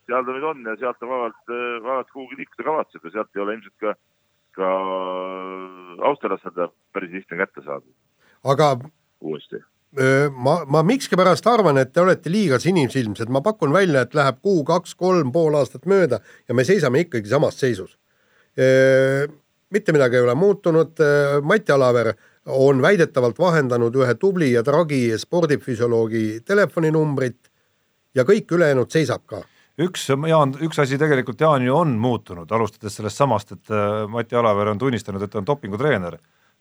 seal 0.07 0.25
ta 0.25 0.35
nüüd 0.35 0.47
on 0.47 0.63
ja 0.67 0.77
sealt 0.79 0.99
ta 0.99 1.09
vabalt, 1.09 1.43
vabalt 1.83 2.09
kuhugi 2.13 2.39
liikuda 2.39 2.67
kavatseb 2.69 3.05
ja 3.07 3.13
sealt 3.17 3.37
ei 3.37 3.43
ole 3.43 3.57
ilmselt 3.57 3.77
ka, 3.83 3.93
ka 4.57 4.71
Austrias 6.09 6.43
seda 6.43 6.69
päris 6.95 7.13
lihtne 7.15 7.39
kätte 7.39 7.63
saada. 7.65 7.85
aga 8.43 8.73
uuesti 9.21 9.63
ma, 10.33 10.55
ma 10.65 10.81
miskipärast 10.85 11.47
arvan, 11.47 11.77
et 11.77 11.93
te 11.93 12.01
olete 12.01 12.31
liiga 12.33 12.57
sinisilmsed, 12.59 13.29
ma 13.29 13.43
pakun 13.45 13.73
välja, 13.73 14.03
et 14.03 14.15
läheb 14.17 14.39
kuu, 14.41 14.63
kaks, 14.65 14.95
kolm, 14.97 15.31
pool 15.31 15.55
aastat 15.59 15.85
mööda 15.89 16.19
ja 16.47 16.57
me 16.57 16.65
seisame 16.65 17.05
ikkagi 17.05 17.29
samas 17.29 17.59
seisus. 17.59 17.97
mitte 19.73 19.93
midagi 19.93 20.15
ei 20.15 20.21
ole 20.21 20.35
muutunud, 20.35 20.99
Mati 21.41 21.71
Alaver 21.71 22.13
on 22.45 22.81
väidetavalt 22.81 23.39
vahendanud 23.39 23.95
ühe 23.95 24.15
tubli 24.15 24.51
ja 24.51 24.63
tragi 24.63 25.17
spordifüsioloogi 25.17 26.41
telefoninumbrit 26.45 27.49
ja 28.15 28.23
kõik 28.23 28.51
ülejäänud 28.51 28.91
seisab 28.91 29.25
ka 29.25 29.41
üks, 29.81 30.05
Jaan, 30.29 30.53
üks 30.63 30.79
asi 30.83 30.99
tegelikult, 31.01 31.41
Jaan, 31.41 31.65
ju 31.65 31.75
on 31.75 31.97
muutunud, 32.01 32.51
alustades 32.53 32.97
sellest 32.99 33.19
samast, 33.19 33.55
et 33.55 33.73
äh, 33.73 34.05
Mati 34.11 34.37
Alaver 34.37 34.73
on 34.73 34.81
tunnistanud, 34.81 35.23
et 35.23 35.33
ta 35.33 35.41
on 35.41 35.47
dopingutreener. 35.47 36.17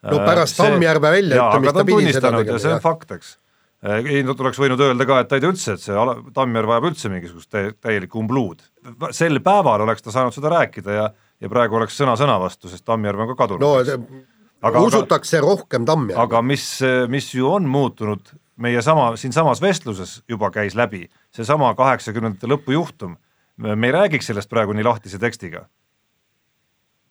no 0.08 0.18
pärast 0.24 0.60
äh, 0.60 0.66
Tammjärve 0.66 1.14
väljaütlemist 1.18 1.78
ta 1.78 1.86
pidi 1.86 2.12
seda 2.12 2.34
tegema. 2.38 2.58
see 2.62 2.74
on 2.74 2.84
fakt, 2.84 3.14
eks. 3.18 3.36
Äh, 3.84 4.08
ei, 4.16 4.24
nad 4.26 4.40
oleks 4.40 4.60
võinud 4.62 4.80
öelda 4.80 5.06
ka, 5.08 5.20
et 5.22 5.30
ta 5.30 5.38
ei 5.38 5.44
tea 5.44 5.52
üldse, 5.52 5.76
et 5.76 5.84
see 5.84 6.08
Tammjärv 6.34 6.72
vajab 6.72 6.90
üldse 6.92 7.12
mingisugust 7.12 7.52
täielikku 7.52 8.22
umbluud. 8.22 8.64
sel 9.12 9.42
päeval 9.44 9.84
oleks 9.86 10.04
ta 10.04 10.14
saanud 10.14 10.34
seda 10.34 10.54
rääkida 10.56 10.98
ja, 10.98 11.08
ja 11.40 11.52
praegu 11.52 11.80
oleks 11.80 11.98
sõna 11.98 12.16
sõna 12.18 12.38
vastu, 12.40 12.72
sest 12.72 12.86
Tammjärv 12.88 13.26
on 13.26 13.34
ka 13.34 13.40
kadunud. 13.44 13.66
no 13.66 14.22
aga, 14.62 14.80
usutakse 14.80 15.38
aga, 15.38 15.46
rohkem 15.46 15.84
Tammjärve. 15.84 16.22
aga 16.22 16.42
mis, 16.46 16.68
mis 17.12 17.34
ju 17.34 17.50
on 17.52 17.68
muutunud 17.68 18.38
meie 18.62 18.82
sama, 18.84 19.12
siinsamas 19.16 19.60
vestluses 19.60 20.22
juba 20.30 20.50
käis 20.54 20.76
läbi 20.78 21.08
seesama 21.32 21.72
kaheksakümnendate 21.78 22.48
lõpu 22.50 22.74
juhtum, 22.76 23.16
me 23.56 23.88
ei 23.88 23.94
räägiks 23.94 24.28
sellest 24.30 24.50
praegu 24.50 24.74
nii 24.76 24.84
lahtise 24.84 25.20
tekstiga. 25.22 25.66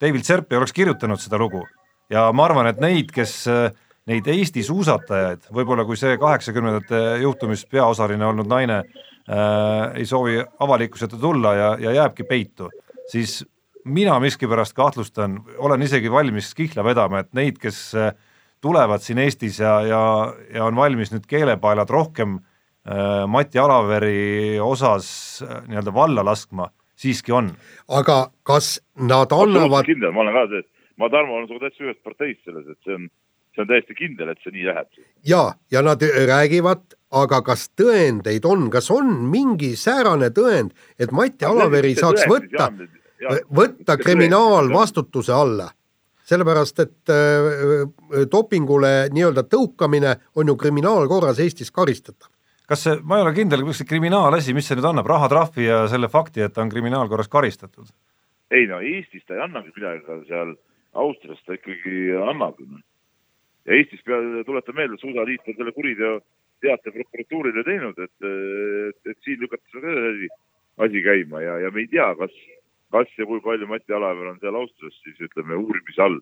David 0.02 0.26
Serp 0.26 0.52
ei 0.52 0.58
oleks 0.58 0.74
kirjutanud 0.74 1.22
seda 1.22 1.38
lugu 1.42 1.62
ja 2.10 2.28
ma 2.34 2.48
arvan, 2.48 2.70
et 2.72 2.82
neid, 2.82 3.12
kes 3.14 3.46
neid 4.10 4.28
Eesti 4.28 4.64
suusatajaid, 4.66 5.48
võib-olla 5.54 5.86
kui 5.86 6.00
see 6.00 6.18
kaheksakümnendate 6.22 7.22
juhtumis 7.22 7.64
peaosaline 7.70 8.26
olnud 8.26 8.50
naine 8.50 8.82
äh, 8.82 9.94
ei 9.96 10.08
soovi 10.10 10.40
avalikkuse 10.42 11.08
ette 11.08 11.22
tulla 11.22 11.54
ja, 11.58 11.72
ja 11.80 11.94
jääbki 12.02 12.26
peitu, 12.30 12.72
siis 13.12 13.42
mina 13.86 14.18
miskipärast 14.22 14.76
kahtlustan, 14.78 15.40
olen 15.58 15.86
isegi 15.86 16.12
valmis 16.12 16.52
kihla 16.58 16.86
vedama, 16.86 17.22
et 17.22 17.32
neid, 17.38 17.62
kes 17.62 17.84
äh, 17.98 18.14
tulevad 18.62 19.06
siin 19.06 19.22
Eestis 19.22 19.62
ja, 19.62 19.80
ja, 19.86 20.02
ja 20.54 20.66
on 20.66 20.78
valmis 20.78 21.14
nüüd 21.14 21.30
keelepaelad 21.30 21.94
rohkem 21.94 22.40
äh, 22.40 22.51
Mati 23.28 23.60
Alaveri 23.62 24.60
osas 24.60 25.08
äh, 25.46 25.62
nii-öelda 25.70 25.94
valla 25.94 26.26
laskma, 26.26 26.70
siiski 26.98 27.32
on. 27.32 27.52
aga 27.88 28.32
kas 28.44 28.80
nad 28.98 29.32
annavad 29.32 29.86
kindel, 29.86 30.14
ma 30.16 30.24
olen 30.24 30.34
ka 30.34 30.46
see, 30.50 30.64
ma 30.98 31.10
Tarmo 31.14 31.38
olen 31.38 31.50
sinuga 31.50 31.70
täitsa 31.70 31.86
ühest 31.86 32.02
parteist 32.04 32.42
selles, 32.46 32.66
et 32.72 32.80
see 32.82 32.96
on, 32.98 33.06
see 33.54 33.62
on 33.62 33.70
täiesti 33.70 33.98
kindel, 34.00 34.32
et 34.34 34.42
see 34.42 34.56
nii 34.56 34.66
läheb. 34.70 35.04
ja, 35.30 35.44
ja 35.72 35.86
nad 35.86 36.02
räägivad, 36.32 36.98
aga 37.22 37.42
kas 37.46 37.68
tõendeid 37.78 38.50
on, 38.50 38.66
kas 38.74 38.90
on 38.90 39.14
mingi 39.30 39.76
säärane 39.78 40.32
tõend, 40.34 40.74
et 40.98 41.14
Mati 41.14 41.46
Alaveri 41.46 41.94
saaks 42.00 42.26
võtta, 42.32 42.72
võtta 43.54 44.00
kriminaalvastutuse 44.02 45.38
alla 45.38 45.70
sellepärast, 46.32 46.80
et 46.80 47.12
äh, 47.12 48.26
dopingule 48.32 49.10
nii-öelda 49.14 49.44
tõukamine 49.52 50.16
on 50.36 50.52
ju 50.52 50.56
kriminaalkorras 50.60 51.42
Eestis 51.44 51.72
karistatav. 51.76 52.30
Kas 52.72 52.86
see, 52.88 53.00
ma 53.04 53.20
ei 53.20 53.26
ole 53.26 53.34
kindel, 53.36 53.66
kas 53.68 53.82
see 53.82 53.90
kriminaalasi, 53.90 54.56
mis 54.56 54.70
see 54.70 54.78
nüüd 54.80 54.88
annab, 54.92 55.10
rahatrahvi 55.12 55.68
ja 55.68 55.82
selle 55.92 56.08
fakti, 56.12 56.46
et 56.46 56.56
ta 56.56 56.64
on 56.64 56.72
kriminaalkorras 56.74 57.32
karistatud? 57.32 57.92
ei 58.52 58.66
no 58.68 58.82
Eestis 58.84 59.24
ta 59.28 59.38
ei 59.38 59.44
annagi 59.46 59.72
midagi, 59.76 60.04
aga 60.08 60.24
seal 60.28 60.56
Austrias 61.04 61.40
ta 61.48 61.56
ikkagi 61.56 62.12
annab. 62.32 62.60
ja 63.68 63.76
Eestis 63.78 64.04
tuletan 64.48 64.76
meelde, 64.76 65.00
Suusaliit 65.00 65.48
on 65.48 65.60
selle 65.60 65.76
kuriteo 65.76 66.18
teate 66.62 66.94
prokuratuurile 66.94 67.64
teinud, 67.66 68.00
et, 68.00 68.18
et, 68.22 69.14
et 69.14 69.20
siin 69.26 69.40
lükatakse 69.42 69.84
ka 69.84 69.94
asi, 70.12 70.32
asi 70.88 71.04
käima 71.06 71.42
ja, 71.42 71.60
ja 71.66 71.72
me 71.74 71.86
ei 71.86 71.92
tea, 71.92 72.10
kas 72.20 72.36
kas 72.92 73.12
ja 73.18 73.28
kui 73.28 73.42
palju 73.44 73.68
Mati 73.70 73.96
Alaver 73.96 74.34
on 74.34 74.40
seal 74.42 74.58
Austrias 74.60 74.98
siis 75.04 75.20
ütleme 75.28 75.58
uurimise 75.60 76.04
all. 76.04 76.20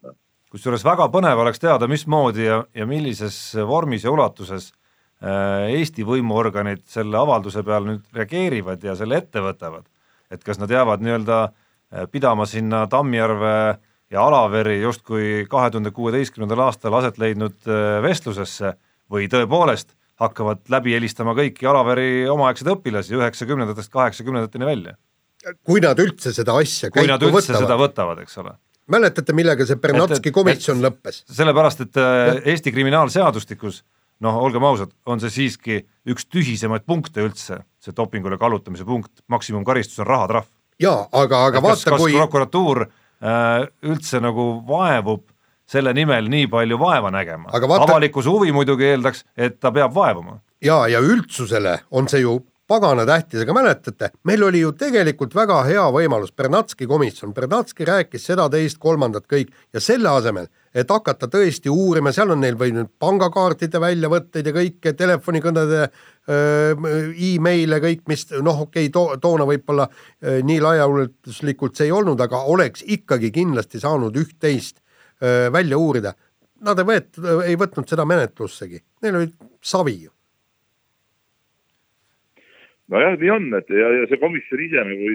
kusjuures 0.54 0.86
väga 0.86 1.10
põnev 1.14 1.42
oleks 1.44 1.62
teada, 1.62 1.90
mismoodi 1.90 2.46
ja, 2.46 2.64
ja 2.76 2.86
millises 2.90 3.38
vormis 3.70 4.06
ja 4.06 4.14
ulatuses 4.14 4.72
Eesti 5.20 6.06
võimuorganid 6.08 6.86
selle 6.88 7.18
avalduse 7.20 7.60
peale 7.68 7.90
nüüd 7.90 8.06
reageerivad 8.16 8.84
ja 8.88 8.94
selle 8.96 9.18
ette 9.20 9.42
võtavad. 9.44 9.84
et 10.32 10.44
kas 10.44 10.60
nad 10.62 10.72
jäävad 10.72 11.02
nii-öelda 11.04 11.40
äh, 11.44 12.06
pidama 12.12 12.46
sinna 12.46 12.86
Tammjärve 12.88 13.80
ja 14.12 14.22
Alaveri 14.22 14.82
justkui 14.82 15.46
kahe 15.50 15.72
tuhande 15.72 15.92
kuueteistkümnendal 15.92 16.60
aastal 16.70 16.94
aset 16.94 17.18
leidnud 17.18 17.58
äh, 17.68 18.00
vestlusesse 18.02 18.74
või 19.12 19.28
tõepoolest 19.28 19.96
hakkavad 20.16 20.64
läbi 20.70 20.94
helistama 20.94 21.36
kõiki 21.36 21.68
Alaveri 21.68 22.30
omaaegseid 22.30 22.72
õpilasi 22.78 23.20
üheksakümnendatest 23.20 23.92
kaheksakümnendateni 23.92 24.66
välja 24.66 24.96
kui 25.66 25.84
nad 25.84 26.00
üldse 26.02 26.34
seda 26.36 26.56
asja 26.60 26.90
kui 26.94 27.08
nad 27.08 27.22
üldse 27.24 27.54
võtavad. 27.54 27.64
seda 27.64 27.78
võtavad, 27.80 28.24
eks 28.24 28.38
ole. 28.42 28.56
mäletate, 28.92 29.36
millega 29.38 29.68
see 29.68 29.80
Bernatski 29.82 30.34
komisjon 30.36 30.82
lõppes? 30.84 31.24
sellepärast, 31.32 31.86
et 31.88 32.02
äh, 32.02 32.42
Eesti 32.54 32.74
kriminaalseadustikus 32.76 33.84
noh, 34.26 34.38
olgem 34.44 34.64
ausad, 34.68 34.92
on 35.10 35.22
see 35.24 35.32
siiski 35.34 35.82
üks 36.10 36.28
tühisemaid 36.32 36.86
punkte 36.88 37.24
üldse, 37.26 37.62
see 37.84 37.96
dopingule 37.96 38.40
kallutamise 38.42 38.88
punkt, 38.88 39.24
maksimumkaristus 39.32 40.04
on 40.04 40.10
rahatrahv. 40.10 40.50
jaa, 40.80 41.08
aga, 41.12 41.46
aga 41.50 41.64
vaata 41.64 41.94
kas, 41.94 42.02
kui 42.02 42.14
kas 42.14 42.24
prokuratuur 42.24 42.86
äh, 42.86 43.68
üldse 43.88 44.22
nagu 44.24 44.52
vaevub 44.68 45.26
selle 45.70 45.94
nimel 45.94 46.30
nii 46.32 46.48
palju 46.50 46.80
vaeva 46.82 47.12
nägema. 47.14 47.52
Vaata... 47.54 47.84
avalikkuse 47.86 48.30
huvi 48.30 48.54
muidugi 48.56 48.88
eeldaks, 48.90 49.24
et 49.38 49.60
ta 49.62 49.72
peab 49.72 49.94
vaevuma. 49.96 50.40
ja, 50.62 50.82
ja 50.88 51.00
üldsusele 51.00 51.80
on 51.92 52.10
see 52.12 52.24
ju 52.26 52.40
pagana 52.70 53.06
tähtis, 53.08 53.42
aga 53.44 53.54
mäletate, 53.58 54.12
meil 54.30 54.44
oli 54.46 54.62
ju 54.62 54.72
tegelikult 54.78 55.34
väga 55.36 55.64
hea 55.66 55.86
võimalus, 55.94 56.32
Bernatski 56.38 56.86
komisjon, 56.90 57.34
Bernatski 57.34 57.88
rääkis 57.88 58.28
seda, 58.30 58.46
teist, 58.54 58.78
kolmandat, 58.82 59.26
kõik. 59.30 59.50
Ja 59.74 59.82
selle 59.82 60.12
asemel, 60.12 60.50
et 60.74 60.92
hakata 60.94 61.28
tõesti 61.32 61.72
uurima, 61.74 62.14
seal 62.14 62.36
on 62.36 62.44
neil 62.44 62.58
või 62.60 62.76
nüüd 62.76 62.92
pangakaartide 63.02 63.82
väljavõtteid 63.82 64.52
ja 64.52 64.54
kõike, 64.56 64.94
telefonikõnede 65.00 65.88
email'e, 66.30 67.82
kõik, 67.88 68.06
mis 68.12 68.28
noh, 68.38 68.66
okei 68.68 68.86
okay, 68.90 68.94
to,, 68.94 69.06
toona 69.22 69.50
võib-olla 69.50 69.90
nii 70.22 70.60
laiaulatuslikult 70.62 71.80
see 71.80 71.90
ei 71.90 71.96
olnud, 71.96 72.22
aga 72.22 72.44
oleks 72.54 72.86
ikkagi 72.86 73.34
kindlasti 73.34 73.82
saanud 73.82 74.22
üht-teist 74.22 74.78
välja 75.58 75.82
uurida. 75.82 76.14
Nad 76.68 76.80
ei 76.80 76.88
võet-, 76.92 77.20
ei 77.48 77.58
võtnud 77.58 77.90
seda 77.90 78.06
menetlussegi, 78.06 78.84
neil 79.02 79.22
oli 79.24 79.34
savi 79.64 79.98
ju 80.04 80.14
nojah, 82.94 83.16
nii 83.22 83.32
on, 83.36 83.48
et 83.60 83.72
ja, 83.74 83.94
ja 84.00 84.10
see 84.10 84.22
komisjon 84.22 84.66
ise 84.66 84.84
nagu, 84.90 85.14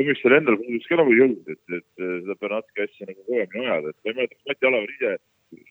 komisjonil 0.00 0.38
endal 0.40 0.58
puudus 0.62 0.90
ka 0.90 0.98
nagu 1.00 1.14
jõud, 1.14 1.52
et, 1.54 1.62
et 1.78 2.02
seda 2.02 2.38
Bernatski 2.40 2.86
asja 2.86 3.10
nagu 3.10 3.20
kõvemini 3.28 3.68
ajada, 3.68 3.94
et 3.94 4.00
ma 4.00 4.10
ei 4.12 4.18
mäleta, 4.18 4.38
kas 4.38 4.50
Mati 4.50 4.70
Alaver 4.70 4.96
ise 4.96 5.14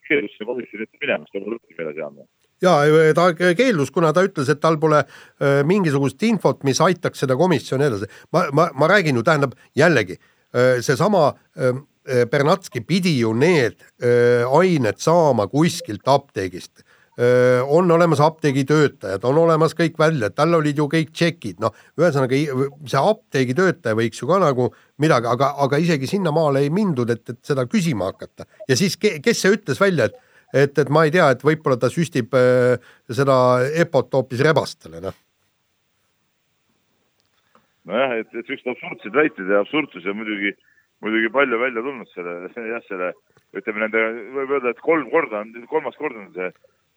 keeldus 0.08 0.38
sinna 0.38 0.50
komisjoni 0.52 0.88
ette 0.88 1.02
minema, 1.02 1.28
siis 1.28 1.36
ta 1.36 1.44
mul 1.44 1.60
õppi 1.60 1.78
meeles 1.80 2.00
jäänud 2.00 2.30
ja 2.64 3.14
ta 3.16 3.30
keeldus, 3.36 3.92
kuna 3.92 4.14
ta 4.16 4.24
ütles, 4.26 4.50
et 4.52 4.62
tal 4.64 4.78
pole 4.82 5.02
äh, 5.04 5.62
mingisugust 5.68 6.22
infot, 6.28 6.62
mis 6.68 6.82
aitaks 6.84 7.24
seda 7.24 7.38
komisjoni 7.40 7.90
edasi. 7.90 8.10
ma, 8.34 8.46
ma, 8.56 8.70
ma 8.76 8.90
räägin 8.92 9.20
ju, 9.20 9.24
tähendab 9.24 9.58
jällegi 9.76 10.18
äh, 10.20 10.80
seesama 10.82 11.34
äh, 11.58 11.84
Bernatski 12.04 12.82
pidi 12.84 13.14
ju 13.22 13.30
need 13.32 13.80
ained 14.04 14.98
saama 15.00 15.46
kuskilt 15.48 16.04
apteegist 16.12 16.84
on 17.70 17.92
olemas 17.92 18.22
apteegitöötajad, 18.26 19.24
on 19.30 19.38
olemas 19.38 19.76
kõik 19.78 20.00
välja, 20.00 20.32
tal 20.34 20.56
olid 20.58 20.78
ju 20.78 20.88
kõik 20.90 21.12
tšekid, 21.14 21.60
noh, 21.62 21.76
ühesõnaga 22.00 22.40
see 22.90 23.02
apteegitöötaja 23.12 23.98
võiks 24.00 24.22
ju 24.22 24.30
ka 24.30 24.40
nagu 24.42 24.72
midagi, 25.02 25.30
aga, 25.30 25.52
aga 25.62 25.78
isegi 25.78 26.10
sinnamaale 26.10 26.64
ei 26.66 26.72
mindud, 26.74 27.14
et, 27.14 27.22
et 27.30 27.40
seda 27.46 27.68
küsima 27.70 28.10
hakata. 28.10 28.48
ja 28.70 28.78
siis 28.80 28.98
ke, 28.98 29.20
kes 29.22 29.44
see 29.46 29.54
ütles 29.54 29.82
välja, 29.82 30.10
et, 30.10 30.18
et, 30.64 30.82
et 30.82 30.90
ma 30.90 31.06
ei 31.06 31.14
tea, 31.14 31.30
et 31.36 31.46
võib-olla 31.46 31.78
ta 31.78 31.92
süstib 31.94 32.34
äh, 32.34 32.82
seda 33.12 33.38
EPO-t 33.86 34.18
hoopis 34.18 34.42
rebastele, 34.50 35.04
noh. 35.06 35.22
nojah, 37.94 38.18
et, 38.24 38.34
et 38.34 38.50
siuksed 38.50 38.74
absurdsed 38.74 39.14
väited 39.14 39.54
ja 39.54 39.62
absurdsus 39.62 40.10
ja 40.10 40.18
muidugi, 40.18 40.56
muidugi 41.06 41.30
palju 41.30 41.62
välja 41.62 41.86
tulnud 41.86 42.10
selle, 42.16 42.40
jah, 42.58 42.86
selle 42.90 43.14
ütleme 43.54 43.86
nende, 43.86 44.06
võib 44.34 44.58
öelda, 44.58 44.74
et 44.74 44.82
kolm 44.82 45.10
korda 45.14 45.44
on, 45.44 45.54
kolmas 45.70 45.98
kord 46.02 46.18
on 46.18 46.32
see 46.34 46.50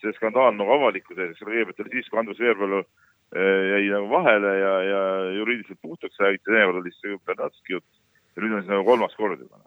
see 0.03 0.15
skandaal 0.17 0.55
nagu 0.57 0.73
avalikkuse 0.77 1.29
ees, 1.29 1.43
kõigepealt 1.43 1.85
oli 1.85 1.95
siis, 1.95 2.09
kui 2.11 2.21
Andrus 2.21 2.41
Veerpalu 2.43 2.83
eh, 2.83 3.63
jäi 3.73 3.87
nagu 3.93 4.11
vahele 4.11 4.53
ja, 4.61 4.75
ja 4.91 5.05
juriidiliselt 5.39 5.81
puhtaks 5.83 6.21
räägiti, 6.23 6.53
seekord 6.53 6.83
oli 6.83 6.93
siis 6.93 7.23
Bernatski 7.27 7.77
jutt 7.77 7.89
ja 8.37 8.45
nüüd 8.45 8.59
on 8.59 8.63
siis 8.63 8.73
nagu 8.75 8.85
kolmas 8.85 9.17
kord 9.17 9.41
juba. 9.41 9.63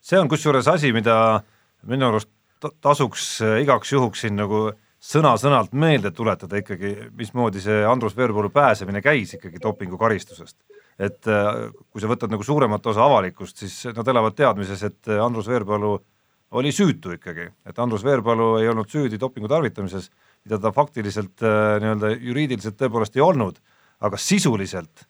see 0.00 0.20
on 0.20 0.30
kusjuures 0.30 0.68
asi, 0.70 0.92
mida 0.94 1.16
minu 1.88 2.08
arust 2.08 2.30
tasuks 2.84 3.26
eh, 3.42 3.60
igaks 3.66 3.92
juhuks 3.92 4.24
siin 4.24 4.38
nagu 4.38 4.68
sõna-sõnalt 5.02 5.72
meelde 5.74 6.12
tuletada 6.14 6.60
ikkagi, 6.60 6.92
mismoodi 7.18 7.62
see 7.62 7.80
Andrus 7.86 8.14
Veerpalu 8.16 8.52
pääsemine 8.54 9.02
käis 9.02 9.34
ikkagi 9.34 9.58
dopingukaristusest. 9.62 10.56
et 10.98 11.26
eh, 11.26 11.52
kui 11.90 12.00
sa 12.00 12.10
võtad 12.10 12.30
nagu 12.30 12.46
suuremat 12.46 12.86
osa 12.86 13.04
avalikkust, 13.04 13.64
siis 13.64 13.96
nad 13.96 14.08
elavad 14.08 14.38
teadmises, 14.38 14.82
et 14.82 15.14
Andrus 15.18 15.48
Veerpalu 15.48 15.96
oli 16.52 16.72
süütu 16.72 17.14
ikkagi, 17.16 17.48
et 17.66 17.78
Andrus 17.78 18.04
Veerpalu 18.04 18.56
ei 18.60 18.68
olnud 18.68 18.90
süüdi 18.90 19.20
dopingu 19.20 19.48
tarvitamises, 19.48 20.10
mida 20.44 20.58
ta 20.60 20.72
faktiliselt 20.72 21.42
äh, 21.42 21.78
nii-öelda 21.80 22.12
juriidiliselt 22.18 22.76
tõepoolest 22.80 23.16
ei 23.16 23.24
olnud, 23.24 23.60
aga 24.02 24.18
sisuliselt 24.20 25.06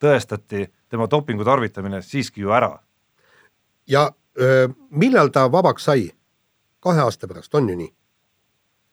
tõestati 0.00 0.66
tema 0.90 1.06
dopingu 1.10 1.44
tarvitamine 1.44 2.02
siiski 2.02 2.40
ju 2.40 2.52
ära. 2.56 2.78
ja 3.86 4.10
öö, 4.40 4.68
millal 4.90 5.28
ta 5.28 5.52
vabaks 5.52 5.84
sai? 5.84 6.10
kahe 6.80 7.00
aasta 7.00 7.28
pärast, 7.28 7.54
on 7.54 7.68
ju 7.68 7.76
nii? 7.76 7.92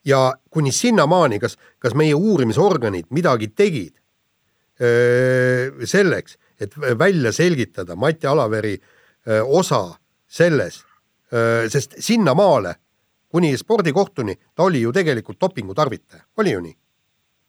ja 0.05 0.33
kuni 0.49 0.71
sinnamaani, 0.71 1.39
kas, 1.39 1.57
kas 1.79 1.95
meie 1.95 2.15
uurimisorganid 2.15 3.07
midagi 3.09 3.47
tegid 3.47 3.95
öö, 4.81 5.85
selleks, 5.85 6.37
et 6.59 6.75
välja 6.77 7.31
selgitada 7.31 7.95
Mati 7.95 8.27
Alaveri 8.27 8.77
öö, 9.27 9.43
osa 9.43 9.95
selles, 10.27 10.83
sest 11.67 11.97
sinnamaale, 11.99 12.75
kuni 13.27 13.51
spordikohtuni, 13.57 14.37
ta 14.55 14.63
oli 14.63 14.81
ju 14.81 14.93
tegelikult 14.95 15.39
dopingu 15.41 15.75
tarvitaja, 15.75 16.23
oli 16.37 16.53
ju 16.55 16.61
nii? 16.63 16.77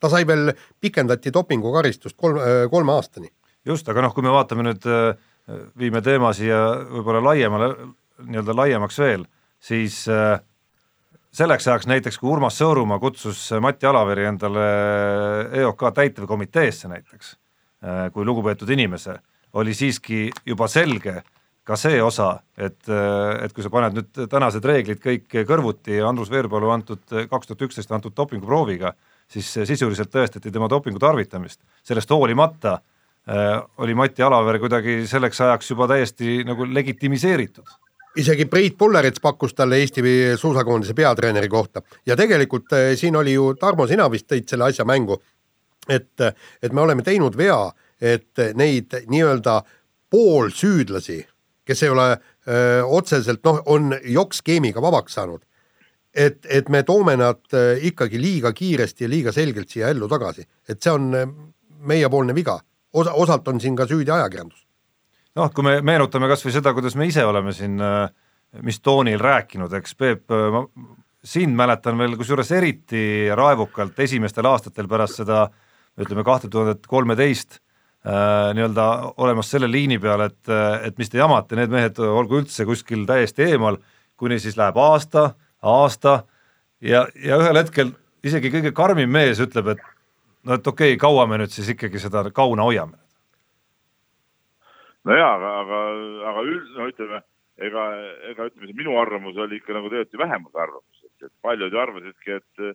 ta 0.00 0.10
sai 0.10 0.26
veel, 0.26 0.52
pikendati 0.80 1.32
dopingukaristust 1.34 2.16
kolm, 2.16 2.38
kolme 2.70 2.92
aastani. 2.94 3.30
just, 3.66 3.88
aga 3.88 4.02
noh, 4.02 4.14
kui 4.14 4.22
me 4.22 4.30
vaatame 4.34 4.66
nüüd, 4.66 4.84
viime 5.78 6.02
teema 6.04 6.32
siia 6.36 6.58
võib-olla 6.90 7.22
laiemale, 7.30 7.72
nii-öelda 8.26 8.54
laiemaks 8.56 8.98
veel, 9.02 9.24
siis 9.58 10.04
selleks 11.38 11.68
ajaks 11.68 11.88
näiteks, 11.90 12.18
kui 12.18 12.30
Urmas 12.30 12.58
Sõõrumaa 12.60 13.00
kutsus 13.02 13.40
Mati 13.60 13.86
Alaveri 13.86 14.28
endale 14.28 14.68
EOK 15.60 15.88
täitevkomiteesse 15.94 16.90
näiteks, 16.90 17.34
kui 18.12 18.26
lugupeetud 18.26 18.70
inimese, 18.74 19.18
oli 19.58 19.74
siiski 19.74 20.28
juba 20.46 20.68
selge, 20.68 21.22
ka 21.68 21.76
see 21.76 22.00
osa, 22.02 22.30
et, 22.56 22.80
et 22.88 23.52
kui 23.52 23.64
sa 23.64 23.70
paned 23.72 23.98
nüüd 23.98 24.20
tänased 24.32 24.64
reeglid 24.64 25.00
kõik 25.02 25.34
kõrvuti 25.48 25.98
Andrus 26.04 26.30
Veerpalu 26.32 26.70
antud, 26.72 27.02
kaks 27.08 27.50
tuhat 27.50 27.66
üksteist 27.68 27.92
antud 27.92 28.14
dopinguprooviga, 28.16 28.94
siis 29.28 29.50
sisuliselt 29.68 30.10
tõestati 30.14 30.52
tema 30.52 30.68
dopingu 30.70 31.00
tarvitamist, 31.02 31.60
sellest 31.84 32.10
hoolimata 32.14 32.78
äh, 32.78 33.58
oli 33.84 33.96
Mati 33.98 34.24
Alaver 34.24 34.60
kuidagi 34.62 35.02
selleks 35.10 35.44
ajaks 35.44 35.74
juba 35.74 35.90
täiesti 35.92 36.40
nagu 36.48 36.64
legitimiseeritud. 36.72 37.76
Isegi 38.18 38.48
Priit 38.50 38.78
Pullerits 38.78 39.20
pakkus 39.22 39.52
talle 39.54 39.76
Eesti 39.78 40.02
suusakoondise 40.40 40.94
peatreeneri 40.96 41.48
kohta. 41.52 41.84
Ja 42.06 42.16
tegelikult 42.16 42.72
äh, 42.72 42.94
siin 42.96 43.16
oli 43.16 43.36
ju, 43.36 43.52
Tarmo, 43.60 43.86
sina 43.86 44.08
vist 44.10 44.30
tõid 44.32 44.48
selle 44.48 44.72
asja 44.72 44.88
mängu, 44.88 45.20
et, 45.88 46.16
et 46.62 46.72
me 46.72 46.80
oleme 46.80 47.04
teinud 47.04 47.36
vea, 47.36 47.66
et 48.00 48.48
neid 48.56 48.94
nii-öelda 49.10 49.60
poolsüüdlasi 50.08 51.26
kes 51.68 51.82
ei 51.84 51.92
ole 51.92 52.08
öö, 52.14 52.82
otseselt 52.98 53.44
noh, 53.44 53.60
on 53.68 53.92
jokk-skeemiga 54.04 54.82
vabaks 54.82 55.18
saanud. 55.18 55.44
et, 56.14 56.46
et 56.48 56.68
me 56.68 56.82
toome 56.82 57.16
nad 57.20 57.58
ikkagi 57.82 58.20
liiga 58.20 58.52
kiiresti 58.52 59.04
ja 59.04 59.08
liiga 59.08 59.32
selgelt 59.32 59.68
siia 59.68 59.90
ellu 59.92 60.08
tagasi, 60.08 60.46
et 60.68 60.80
see 60.82 60.90
on 60.90 61.12
meiepoolne 61.86 62.34
viga, 62.34 62.56
osa, 62.92 63.12
osalt 63.12 63.48
on 63.48 63.60
siin 63.60 63.76
ka 63.76 63.86
süüdi 63.86 64.10
ajakirjandus. 64.10 64.64
noh, 65.36 65.52
kui 65.54 65.64
me 65.64 65.80
meenutame 65.84 66.28
kas 66.28 66.42
või 66.46 66.56
seda, 66.56 66.72
kuidas 66.74 66.96
me 66.96 67.06
ise 67.06 67.24
oleme 67.24 67.52
siin 67.52 67.76
mis 68.62 68.80
toonil 68.80 69.20
rääkinud, 69.20 69.72
eks 69.76 69.94
Peep, 69.94 70.32
ma 70.32 70.64
sind 71.24 71.56
mäletan 71.56 71.98
veel 71.98 72.16
kusjuures 72.16 72.50
eriti 72.56 73.28
raevukalt 73.36 73.98
esimestel 74.00 74.46
aastatel 74.48 74.88
pärast 74.88 75.20
seda 75.20 75.46
ütleme 75.98 76.24
kahte 76.24 76.48
tuhandet 76.48 76.86
kolmeteist 76.86 77.58
nii-öelda 78.06 78.84
olemas 79.20 79.50
selle 79.50 79.66
liini 79.70 79.98
peal, 80.00 80.22
et, 80.28 80.50
et 80.86 80.98
mis 80.98 81.10
te 81.10 81.18
jamate, 81.18 81.56
need 81.58 81.72
mehed 81.72 81.98
olgu 81.98 82.38
üldse 82.38 82.64
kuskil 82.64 83.02
täiesti 83.08 83.48
eemal, 83.50 83.76
kuni 84.16 84.38
siis 84.40 84.56
läheb 84.56 84.78
aasta, 84.80 85.32
aasta 85.66 86.20
ja, 86.80 87.06
ja 87.18 87.40
ühel 87.42 87.58
hetkel 87.58 87.92
isegi 88.24 88.52
kõige 88.54 88.72
karmim 88.76 89.10
mees 89.10 89.42
ütleb, 89.42 89.74
et 89.74 89.82
no 90.46 90.56
et 90.58 90.66
okei 90.66 90.94
okay,, 90.94 91.00
kaua 91.00 91.26
me 91.26 91.40
nüüd 91.42 91.52
siis 91.54 91.68
ikkagi 91.74 92.00
seda 92.02 92.24
kauna 92.34 92.66
hoiame? 92.68 92.98
no 95.08 95.16
jaa, 95.16 95.34
aga, 95.34 95.52
aga, 95.62 95.82
aga 96.32 96.44
üld-, 96.46 96.72
no 96.76 96.88
ütleme, 96.90 97.22
ega, 97.68 97.88
ega 98.30 98.48
ütleme, 98.50 98.70
see 98.70 98.78
minu 98.78 98.98
arvamus 99.00 99.38
oli 99.40 99.60
ikka 99.60 99.76
nagu 99.76 99.90
tegelikult 99.90 100.16
ju 100.16 100.22
vähemuse 100.22 100.62
arvamus, 100.64 101.04
et 101.24 101.32
paljud 101.42 101.74
ju 101.74 101.82
arvasidki, 101.82 102.38
et 102.40 102.66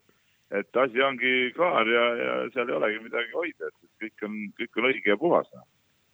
et 0.60 0.82
asi 0.84 1.02
ongi 1.02 1.36
klaar 1.56 1.88
ja, 1.90 2.08
ja 2.20 2.34
seal 2.54 2.70
ei 2.70 2.78
olegi 2.80 3.00
midagi 3.04 3.32
hoida, 3.34 3.70
et 3.70 4.04
kõik 4.04 4.28
on, 4.28 4.36
kõik 4.60 4.82
on 4.82 4.90
õige 4.92 5.14
ja 5.14 5.20
puhas. 5.20 5.48
Noh. 5.54 5.66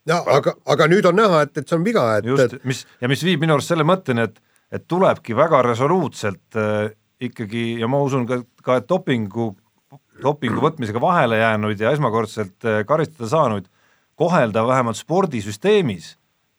ja 0.09 0.19
aga, 0.37 0.55
aga 0.75 0.87
nüüd 0.91 1.09
on 1.09 1.19
näha, 1.19 1.41
et, 1.47 1.57
et 1.59 1.67
see 1.67 1.79
on 1.79 1.87
viga, 1.87 2.05
et 2.19 2.29
just, 2.29 2.59
mis, 2.67 2.85
ja 3.01 3.11
mis 3.11 3.23
viib 3.25 3.43
minu 3.43 3.57
arust 3.57 3.73
selle 3.73 3.87
mõtteni, 3.87 4.27
et, 4.29 4.39
et 4.71 4.85
tulebki 4.87 5.37
väga 5.37 5.63
resoluutselt 5.67 6.59
äh, 6.59 6.93
ikkagi 7.29 7.65
ja 7.81 7.89
ma 7.91 7.99
usun 8.05 8.27
ka, 8.29 8.41
ka 8.63 8.79
et 8.79 8.87
dopingu, 8.89 9.51
dopingu 10.23 10.63
võtmisega 10.63 11.01
vahele 11.03 11.41
jäänuid 11.41 11.83
ja 11.83 11.91
esmakordselt 11.95 12.67
äh, 12.67 12.81
karistada 12.87 13.31
saanuid 13.31 13.67
kohelda 14.19 14.65
vähemalt 14.67 14.99
spordisüsteemis 14.99 16.13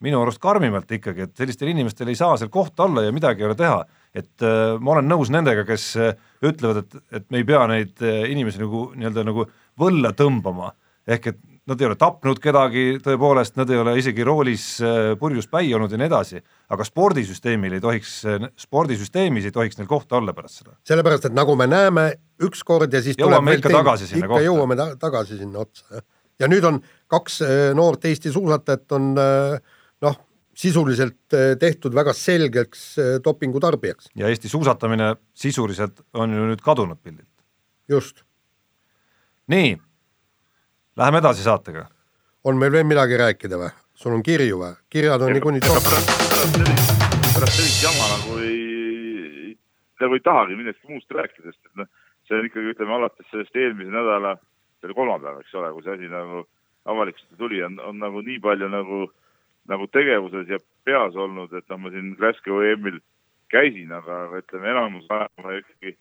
minu 0.05 0.23
arust 0.23 0.41
karmimalt 0.41 0.93
ikkagi, 0.97 1.27
et 1.27 1.37
sellistel 1.37 1.73
inimestel 1.73 2.09
ei 2.09 2.17
saa 2.19 2.37
seal 2.41 2.53
kohta 2.53 2.87
olla 2.87 3.05
ja 3.05 3.13
midagi 3.13 3.45
ei 3.45 3.51
ole 3.51 3.57
teha. 3.59 3.83
Et 4.17 4.45
äh, 4.45 4.75
ma 4.83 4.97
olen 4.97 5.09
nõus 5.11 5.31
nendega, 5.33 5.65
kes 5.69 5.93
äh, 6.01 6.17
ütlevad, 6.47 6.85
et, 6.85 7.05
et 7.21 7.29
me 7.31 7.43
ei 7.43 7.47
pea 7.47 7.63
neid 7.71 8.03
äh, 8.03 8.25
inimesi 8.33 8.63
nagu 8.63 8.89
nii-öelda 8.97 9.25
nagu 9.29 9.47
võlla 9.81 10.13
tõmbama, 10.17 10.73
ehk 11.11 11.31
et 11.33 11.41
nad 11.71 11.81
ei 11.81 11.87
ole 11.87 11.97
tapnud 12.01 12.41
kedagi, 12.43 12.85
tõepoolest, 13.05 13.55
nad 13.61 13.71
ei 13.71 13.79
ole 13.79 13.95
isegi 14.01 14.25
roolis 14.27 14.65
äh, 14.83 15.13
purjus 15.21 15.47
päi 15.51 15.71
olnud 15.77 15.93
ja 15.93 16.01
nii 16.01 16.09
edasi, 16.11 16.43
aga 16.75 16.87
spordisüsteemil 16.87 17.77
ei 17.79 17.85
tohiks, 17.85 18.15
spordisüsteemis 18.59 19.47
ei 19.47 19.55
tohiks 19.55 19.79
neil 19.79 19.91
kohta 19.91 20.19
olla 20.19 20.35
pärast 20.35 20.63
seda. 20.63 20.75
sellepärast, 20.91 21.31
et 21.31 21.37
nagu 21.37 21.55
me 21.59 21.69
näeme, 21.71 22.07
ükskord 22.43 22.91
ja 22.93 23.03
siis 23.05 23.21
jõuame 23.21 23.59
ikka 23.59 23.69
teine, 23.69 23.83
tagasi 23.85 24.11
sinna 24.11 24.25
ikka 24.25 24.35
kohta. 24.35 24.49
jõuame 24.49 24.79
ta 24.81 24.89
tagasi 25.07 25.39
sinna 25.39 25.63
otsa, 25.63 25.87
jah. 25.95 26.07
ja 26.43 26.51
nüüd 26.51 26.67
on 26.67 26.81
kaks 27.13 27.43
äh, 27.47 27.59
noort 27.79 28.11
Eesti 28.11 28.35
suusatajat 28.35 28.99
on 28.99 29.13
noh, 29.15 29.61
sisuliselt 30.61 31.37
tehtud 31.61 31.95
väga 31.97 32.13
selgeks 32.17 32.83
dopingu 33.25 33.61
tarbijaks. 33.61 34.11
ja 34.15 34.29
Eesti 34.29 34.49
suusatamine 34.49 35.15
sisuliselt 35.35 36.03
on 36.15 36.35
ju 36.37 36.49
nüüd 36.51 36.65
kadunud 36.65 37.01
pildilt. 37.03 37.31
just. 37.89 38.25
nii 39.49 39.79
Läheme 41.01 41.19
edasi 41.19 41.43
saatega. 41.43 41.87
on 42.45 42.59
meil 42.59 42.73
veel 42.73 42.85
midagi 42.85 43.17
rääkida 43.17 43.57
või? 43.57 43.71
sul 43.95 44.13
on 44.17 44.23
kirju 44.23 44.59
või? 44.61 44.75
kirjad 44.91 45.23
on 45.23 45.33
niikuinii 45.33 45.63
top. 45.65 45.87
pärast 45.87 47.57
sellist 47.57 47.85
jama 47.85 48.09
nagu 48.11 48.39
ei, 48.45 49.55
nagu 50.03 50.19
ei 50.19 50.25
tahagi 50.25 50.59
millestki 50.59 50.93
muust 50.93 51.15
rääkida, 51.17 51.53
sest 51.53 51.71
et 51.71 51.81
noh, 51.81 51.89
see 52.29 52.37
on 52.37 52.49
ikkagi, 52.49 52.75
ütleme 52.75 52.97
alates 52.99 53.29
sellest 53.31 53.57
eelmise 53.57 53.93
nädala, 53.95 54.35
see 54.81 54.91
oli 54.91 54.99
kolmapäev, 54.99 55.41
eks 55.41 55.57
ole, 55.61 55.73
kui 55.77 55.87
see 55.87 55.95
asi 55.97 56.11
nagu 56.13 56.45
avalikustada 56.91 57.41
tuli, 57.41 57.63
on, 57.65 57.81
on 57.87 58.01
nagu 58.03 58.25
nii 58.27 58.39
palju 58.45 58.69
nagu, 58.73 59.01
nagu 59.69 59.87
tegevuses 59.93 60.49
ja 60.49 60.59
peas 60.85 61.17
olnud, 61.17 61.53
et 61.53 61.67
noh, 61.69 61.81
ma 61.83 61.93
siin 61.93 62.15
Glasgow 62.19 62.63
EM-il 62.65 63.01
käisin, 63.51 63.91
aga, 63.93 64.25
aga 64.29 64.41
ütleme, 64.45 64.71
enamus 64.73 65.11
aega 65.11 65.45
ma 65.45 65.59
ikkagi 65.59 65.97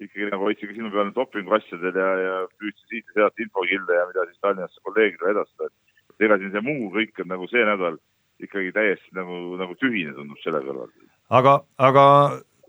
ikkagi 0.00 0.30
nagu 0.30 0.46
hoidsin 0.48 0.70
ka 0.70 0.76
silma 0.76 0.90
peal 0.94 1.12
dopingu 1.16 1.56
asjadel 1.56 1.96
ja, 2.02 2.10
ja 2.24 2.36
püüdsin 2.60 2.86
siit 2.88 3.10
ja 3.10 3.16
sealt 3.16 3.42
infokilde 3.44 3.96
ja 3.96 4.06
mida 4.08 4.26
siis 4.28 4.40
Tallinnasse 4.40 4.84
kolleegidele 4.86 5.34
edastada, 5.34 5.68
et 6.12 6.24
ega 6.26 6.38
siin 6.40 6.54
see 6.54 6.64
muu 6.64 6.92
kõik 6.94 7.20
on 7.20 7.28
nagu 7.34 7.48
see 7.50 7.64
nädal 7.68 7.98
ikkagi 8.40 8.72
täiesti 8.76 9.16
nagu, 9.16 9.40
nagu 9.60 9.76
tühine 9.80 10.14
tundub 10.16 10.40
selle 10.40 10.62
kõrval. 10.64 10.88
aga, 11.36 11.58
aga 11.88 12.04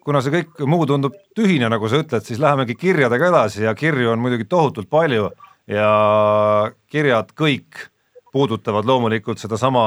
kuna 0.03 0.23
see 0.23 0.35
kõik 0.35 0.59
muu 0.67 0.87
tundub 0.89 1.15
tühine, 1.37 1.69
nagu 1.71 1.87
sa 1.87 2.01
ütled, 2.03 2.27
siis 2.27 2.41
lähemegi 2.41 2.75
kirjadega 2.75 3.31
edasi 3.31 3.63
ja 3.63 3.75
kirju 3.77 4.11
on 4.11 4.23
muidugi 4.23 4.49
tohutult 4.51 4.91
palju 4.91 5.29
ja 5.71 5.87
kirjad 6.91 7.31
kõik 7.37 7.87
puudutavad 8.31 8.87
loomulikult 8.87 9.41
sedasama 9.41 9.81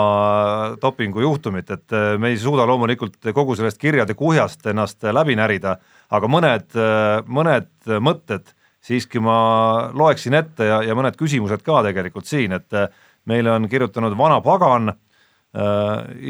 dopingujuhtumit, 0.82 1.70
et 1.70 1.94
me 2.20 2.28
ei 2.32 2.38
suuda 2.38 2.66
loomulikult 2.68 3.32
kogu 3.32 3.56
sellest 3.56 3.80
kirjade 3.80 4.14
kuhjast 4.14 4.66
ennast 4.68 5.06
läbi 5.16 5.36
närida 5.38 5.78
aga 6.12 6.30
mõned, 6.30 6.76
mõned 7.26 7.96
mõtted 8.04 8.52
siiski 8.84 9.22
ma 9.22 9.36
loeksin 9.96 10.36
ette 10.36 10.68
ja, 10.68 10.82
ja 10.84 10.96
mõned 10.96 11.16
küsimused 11.18 11.64
ka 11.64 11.80
tegelikult 11.86 12.28
siin, 12.28 12.52
et 12.56 12.78
meile 13.30 13.54
on 13.54 13.68
kirjutanud 13.70 14.16
vana 14.18 14.40
pagan 14.44 14.92
äh,, 14.92 14.98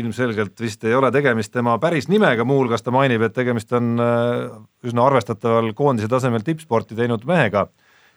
ilmselgelt 0.03 0.61
vist 0.63 0.85
ei 0.87 0.95
ole 0.95 1.11
tegemist 1.15 1.53
tema 1.55 1.77
päris 1.83 2.09
nimega, 2.13 2.47
muuhulgas 2.47 2.87
ta 2.87 2.95
mainib, 2.95 3.27
et 3.27 3.35
tegemist 3.35 3.73
on 3.75 3.97
äh, 3.99 4.45
üsna 4.87 5.09
arvestataval 5.09 5.73
koondise 5.75 6.11
tasemel 6.11 6.47
tippsporti 6.47 6.99
teinud 6.99 7.27
mehega 7.29 7.67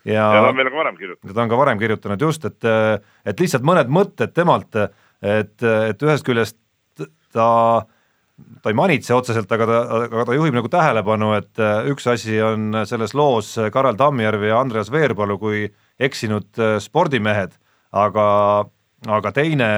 ja, 0.08 0.24
ta 0.32 0.48
on 0.48 0.56
meile 0.56 0.72
ka 0.72 0.80
varem 0.80 0.96
kirjutanud. 0.98 1.34
ta 1.34 1.44
on 1.44 1.52
ka 1.52 1.60
varem 1.60 1.82
kirjutanud 1.82 2.24
just, 2.28 2.48
et, 2.48 2.64
et 3.28 3.44
lihtsalt 3.44 3.66
mõned 3.66 3.92
mõtted 3.92 4.34
temalt, 4.36 4.80
et, 5.20 5.54
et 5.62 6.08
ühest 6.08 6.26
küljest 6.26 6.58
ta 7.34 7.48
ta 8.62 8.70
ei 8.70 8.76
manitse 8.76 9.14
otseselt, 9.14 9.50
aga 9.50 9.66
ta, 9.66 9.78
aga 10.06 10.24
ta 10.28 10.36
juhib 10.36 10.54
nagu 10.54 10.70
tähelepanu, 10.70 11.32
et 11.38 11.62
üks 11.90 12.06
asi 12.10 12.38
on 12.44 12.84
selles 12.86 13.14
loos 13.18 13.54
Karel 13.74 13.98
Tammjärv 13.98 14.44
ja 14.46 14.60
Andreas 14.62 14.92
Veerpalu 14.94 15.38
kui 15.40 15.64
eksinud 15.98 16.60
spordimehed, 16.82 17.56
aga, 17.98 18.28
aga 19.18 19.32
teine 19.34 19.70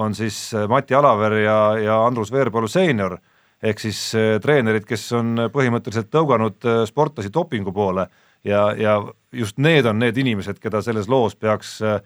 on 0.00 0.16
siis 0.16 0.38
Mati 0.72 0.96
Alaver 0.96 1.36
ja, 1.42 1.58
ja 1.80 2.00
Andrus 2.06 2.32
Veerpalu 2.32 2.70
seenior, 2.70 3.18
ehk 3.62 3.82
siis 3.82 4.00
treenerid, 4.42 4.86
kes 4.88 5.04
on 5.18 5.48
põhimõtteliselt 5.52 6.08
tõuganud 6.12 6.64
sportlasi 6.88 7.32
dopingu 7.34 7.74
poole 7.76 8.08
ja, 8.44 8.72
ja 8.76 8.96
just 9.32 9.58
need 9.58 9.86
on 9.86 9.98
need 10.02 10.18
inimesed, 10.18 10.60
keda 10.62 10.82
selles 10.82 11.08
loos 11.08 11.36
peaks 11.36 11.78
äh, 11.82 12.00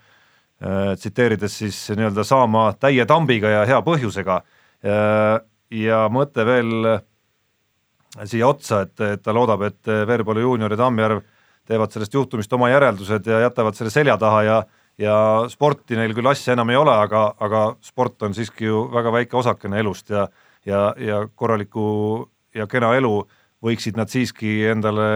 tsiteerides 0.96 1.58
siis 1.62 1.80
nii-öelda 1.96 2.24
saama 2.24 2.70
täie 2.80 3.06
tambiga 3.06 3.50
ja 3.52 3.66
hea 3.68 3.82
põhjusega. 3.84 4.40
Äh, 4.86 5.36
ja 5.70 6.06
mõte 6.12 6.44
veel 6.46 7.00
siia 8.24 8.48
otsa, 8.48 8.84
et, 8.86 9.00
et 9.02 9.22
ta 9.22 9.34
loodab, 9.34 9.66
et 9.66 9.90
Veerpalu 10.08 10.44
juunior 10.44 10.72
ja 10.72 10.78
Tammjärv 10.80 11.24
teevad 11.66 11.92
sellest 11.92 12.14
juhtumist 12.14 12.52
oma 12.54 12.70
järeldused 12.70 13.26
ja 13.26 13.40
jätavad 13.48 13.76
selle 13.76 13.90
selja 13.90 14.16
taha 14.20 14.42
ja 14.46 14.58
ja 14.96 15.44
sporti 15.52 15.96
neil 15.96 16.14
küll 16.16 16.28
asja 16.30 16.54
enam 16.54 16.70
ei 16.72 16.78
ole, 16.80 16.92
aga, 16.94 17.26
aga 17.44 17.62
sport 17.84 18.22
on 18.24 18.34
siiski 18.34 18.64
ju 18.64 18.86
väga 18.94 19.10
väike 19.12 19.36
osakene 19.36 19.82
elust 19.82 20.10
ja 20.10 20.28
ja, 20.66 20.94
ja 20.98 21.28
korraliku 21.34 22.28
ja 22.54 22.66
kena 22.66 22.94
elu 22.96 23.28
võiksid 23.66 23.98
nad 23.98 24.10
siiski 24.12 24.52
endale 24.70 25.06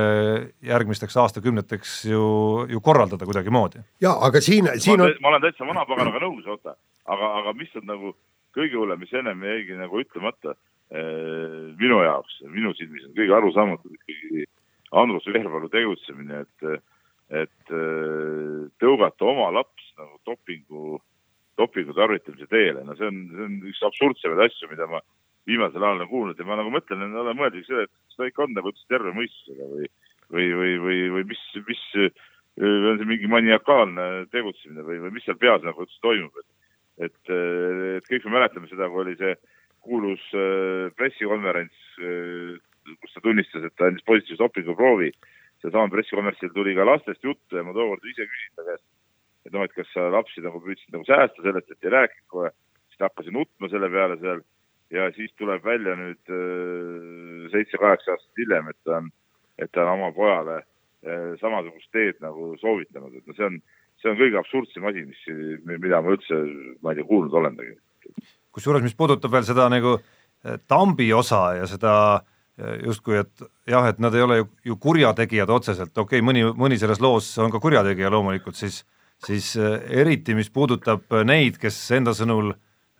järgmisteks 0.66 1.16
aastakümneteks 1.22 1.94
ju, 2.11 2.24
ju 2.70 2.82
korraldada 2.84 3.28
kuidagimoodi. 3.28 3.84
jaa, 4.03 4.16
aga 4.26 4.42
siin, 4.44 4.68
siin 4.82 5.01
on 5.01 5.14
ma 5.22 5.32
olen 5.32 5.46
täitsa 5.46 5.68
vanapaganaga 5.68 6.22
nõus, 6.24 6.46
oota, 6.51 6.76
aga, 7.07 7.32
aga 7.42 7.55
mis 7.59 7.72
on 7.80 7.86
nagu 7.90 8.14
kõige 8.57 8.78
hullem, 8.78 9.03
mis 9.03 9.12
ennem 9.14 9.44
jäigi 9.46 9.76
nagu 9.78 10.01
ütlemata 10.03 10.55
eh, 10.55 11.68
minu 11.80 12.01
jaoks, 12.05 12.40
minu 12.51 12.72
silmis 12.78 13.07
on 13.09 13.14
kõige 13.18 13.36
arusaamatum 13.38 13.98
ikkagi 13.98 14.48
Andrus 15.01 15.28
Veerpalu 15.30 15.70
tegutsemine, 15.70 16.42
et, 16.42 16.90
et 17.44 17.74
eh, 17.76 18.66
tõugata 18.82 19.30
oma 19.30 19.51
laps 19.61 19.92
nagu 20.01 20.18
dopingu, 20.26 20.98
dopingu 21.61 21.94
tarvitamise 21.94 22.51
teele, 22.51 22.84
no 22.86 22.98
see 22.98 23.11
on, 23.11 23.24
see 23.30 23.46
on 23.46 23.57
üks 23.70 23.86
absurdsemaid 23.90 24.46
asju, 24.48 24.70
mida 24.72 24.90
ma 24.90 25.03
viimasel 25.49 25.82
ajal 25.82 26.01
olen 26.01 26.11
kuulnud 26.11 26.38
ja 26.38 26.47
ma 26.49 26.59
nagu 26.61 26.72
mõtlen, 26.74 27.07
et 27.07 27.20
olen 27.22 27.38
mõelnud 27.38 27.66
selle, 27.66 27.86
et 27.88 28.16
ta 28.16 28.28
ikka 28.28 28.45
on 28.45 28.57
nagu 28.57 28.72
terve 28.88 29.14
mõistusega 29.16 29.68
või, 29.70 29.88
või, 30.30 30.49
või, 30.61 30.74
või, 30.84 30.99
või 31.16 31.24
mis, 31.32 31.45
mis 31.66 31.84
on 32.61 33.01
see 33.01 33.09
mingi 33.09 33.30
maniakaalne 33.30 34.09
tegutsemine 34.34 34.84
või, 34.84 35.01
või 35.05 35.14
mis 35.16 35.24
seal 35.24 35.38
peas 35.41 35.64
nagu 35.64 35.86
toimub, 36.05 36.34
et 36.43 36.49
et, 37.01 37.32
et 37.32 38.09
kõik 38.09 38.26
me 38.26 38.36
mäletame 38.36 38.68
seda, 38.68 38.88
kui 38.93 39.05
oli 39.05 39.16
see 39.16 39.34
kuulus 39.84 40.22
äh, 40.36 40.91
pressikonverents, 40.99 41.76
äh, 42.05 42.57
kus 43.01 43.14
ta 43.14 43.22
tunnistas, 43.24 43.64
et 43.64 43.76
ta 43.78 43.88
andis 43.88 44.05
positiivse 44.07 44.41
dopinguproovi. 44.43 45.12
sealsamal 45.61 45.91
pressikonverentsil 45.93 46.55
tuli 46.57 46.72
ka 46.72 46.86
lastest 46.88 47.24
juttu 47.24 47.57
ja 47.57 47.62
ma 47.64 47.74
tookord 47.76 48.05
ise 48.09 48.24
küsisin 48.24 48.55
ta 48.57 48.64
käest, 48.64 48.84
et 49.45 49.53
noh, 49.53 49.64
et 49.64 49.74
kas 49.76 49.91
sa 49.93 50.07
lapsi 50.09 50.41
nagu 50.41 50.61
püüdsid 50.64 50.95
nagu 50.95 51.05
säästa 51.05 51.45
sellest, 51.45 51.68
et 51.68 51.84
ei 51.84 51.93
rääkinud 51.93 52.28
kohe, 52.32 52.53
siis 52.88 53.01
ta 53.01 53.11
hakkas 53.11 53.28
ju 53.28 53.34
nutma 53.36 53.68
selle 53.68 53.91
peale 53.93 54.16
seal 54.22 54.41
ja 54.91 55.11
siis 55.16 55.32
tuleb 55.38 55.64
välja 55.64 55.97
nüüd 55.99 56.32
äh, 56.34 57.51
seitse-kaheksa 57.55 58.16
aastat 58.16 58.43
hiljem, 58.43 58.72
et 58.72 58.80
ta 58.84 58.99
on, 58.99 59.12
et 59.59 59.72
ta 59.72 59.86
on 59.86 59.99
oma 59.99 60.12
pojale 60.16 60.64
samasugust 61.41 61.88
teed 61.97 62.18
nagu 62.20 62.51
soovitanud, 62.61 63.14
et 63.16 63.24
no 63.24 63.32
see 63.32 63.47
on 63.47 63.55
see 64.01 64.11
on 64.11 64.18
kõige 64.18 64.41
absurdsem 64.41 64.86
asi, 64.88 65.05
mis, 65.09 65.22
mida 65.68 66.01
ma 66.01 66.14
üldse, 66.14 66.36
ma 66.84 66.93
ei 66.93 67.01
tea, 67.01 67.09
kuulnud 67.09 67.36
olen 67.36 67.57
tegelikult. 67.59 68.28
kusjuures, 68.57 68.84
mis 68.84 68.97
puudutab 68.99 69.32
veel 69.32 69.47
seda 69.47 69.68
nagu 69.72 69.95
eh, 69.97 70.59
tambi 70.68 71.11
osa 71.14 71.43
ja 71.61 71.68
seda 71.70 71.95
justkui, 72.84 73.16
et 73.16 73.43
jah, 73.70 73.86
et 73.88 74.01
nad 74.05 74.12
ei 74.12 74.20
ole 74.20 74.36
ju, 74.36 74.47
ju 74.68 74.74
kurjategijad 74.76 75.49
otseselt, 75.55 75.95
okei 75.95 76.20
okay,, 76.20 76.24
mõni, 76.26 76.43
mõni 76.53 76.76
selles 76.80 77.01
loos 77.01 77.30
on 77.41 77.53
ka 77.53 77.61
kurjategija 77.62 78.11
loomulikult, 78.12 78.59
siis 78.59 78.82
siis 79.20 79.53
eriti, 79.57 80.32
mis 80.36 80.49
puudutab 80.53 81.09
neid, 81.28 81.59
kes 81.61 81.76
enda 81.93 82.12
sõnul 82.16 82.55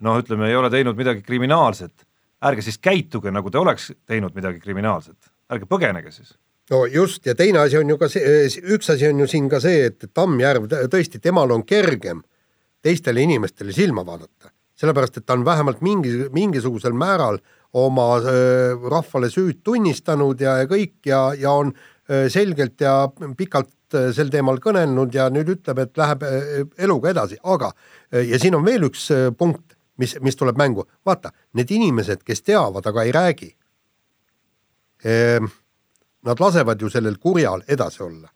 noh, 0.07 0.21
ütleme, 0.23 0.49
ei 0.49 0.57
ole 0.57 0.71
teinud 0.73 0.99
midagi 0.99 1.25
kriminaalset, 1.27 2.07
ärge 2.47 2.65
siis 2.65 2.79
käituge, 2.81 3.33
nagu 3.35 3.51
te 3.51 3.61
oleks 3.61 3.91
teinud 4.09 4.37
midagi 4.37 4.63
kriminaalset, 4.63 5.33
ärge 5.53 5.69
põgenege 5.71 6.13
siis. 6.15 6.35
No 6.71 6.85
just, 6.87 7.25
ja 7.27 7.35
teine 7.35 7.65
asi 7.65 7.81
on 7.81 7.89
ju 7.91 7.97
ka 7.99 8.07
see, 8.09 8.45
üks 8.75 8.93
asi 8.93 9.09
on 9.09 9.25
ju 9.25 9.27
siin 9.31 9.49
ka 9.51 9.59
see, 9.63 9.89
et 9.91 10.07
Tammjärv 10.15 10.69
tõesti, 10.93 11.19
temal 11.23 11.51
on 11.51 11.65
kergem 11.67 12.23
teistele 12.83 13.25
inimestele 13.27 13.75
silma 13.75 14.05
vaadata, 14.07 14.53
sellepärast 14.79 15.19
et 15.19 15.27
ta 15.27 15.35
on 15.35 15.45
vähemalt 15.45 15.83
mingi, 15.85 16.13
mingisugusel 16.33 16.95
määral 16.97 17.41
oma 17.77 18.07
äh, 18.19 18.79
rahvale 18.91 19.31
süüd 19.31 19.65
tunnistanud 19.67 20.41
ja, 20.41 20.61
ja 20.63 20.71
kõik 20.71 21.11
ja, 21.11 21.25
ja 21.39 21.57
on 21.59 21.75
äh, 21.75 22.29
selgelt 22.33 22.81
ja 22.81 22.95
pikalt 23.37 23.75
sel 24.15 24.31
teemal 24.31 24.61
kõnelnud 24.63 25.15
ja 25.15 25.27
nüüd 25.35 25.49
ütleb, 25.57 25.83
et 25.83 25.99
läheb 25.99 26.23
äh, 26.23 26.63
eluga 26.79 27.11
edasi, 27.11 27.39
aga 27.43 27.73
ja 28.15 28.39
siin 28.43 28.55
on 28.59 28.67
veel 28.67 28.87
üks 28.87 29.09
punkt, 29.39 29.75
mis, 30.01 30.17
mis 30.25 30.37
tuleb 30.37 30.59
mängu, 30.59 30.87
vaata, 31.07 31.33
need 31.59 31.71
inimesed, 31.71 32.25
kes 32.27 32.43
teavad, 32.43 32.87
aga 32.87 33.05
ei 33.07 33.13
räägi 33.13 33.51
ehm, 35.05 35.49
nad 36.27 36.41
lasevad 36.41 36.81
ju 36.81 36.91
sellel 36.91 37.19
kurjal 37.21 37.65
edasi 37.69 38.03
olla. 38.03 38.29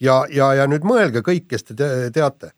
ja, 0.00 0.24
ja, 0.30 0.52
ja 0.54 0.66
nüüd 0.66 0.86
mõelge 0.86 1.22
kõik, 1.22 1.46
kes 1.48 1.70
te 1.70 1.76
teate 2.12 2.52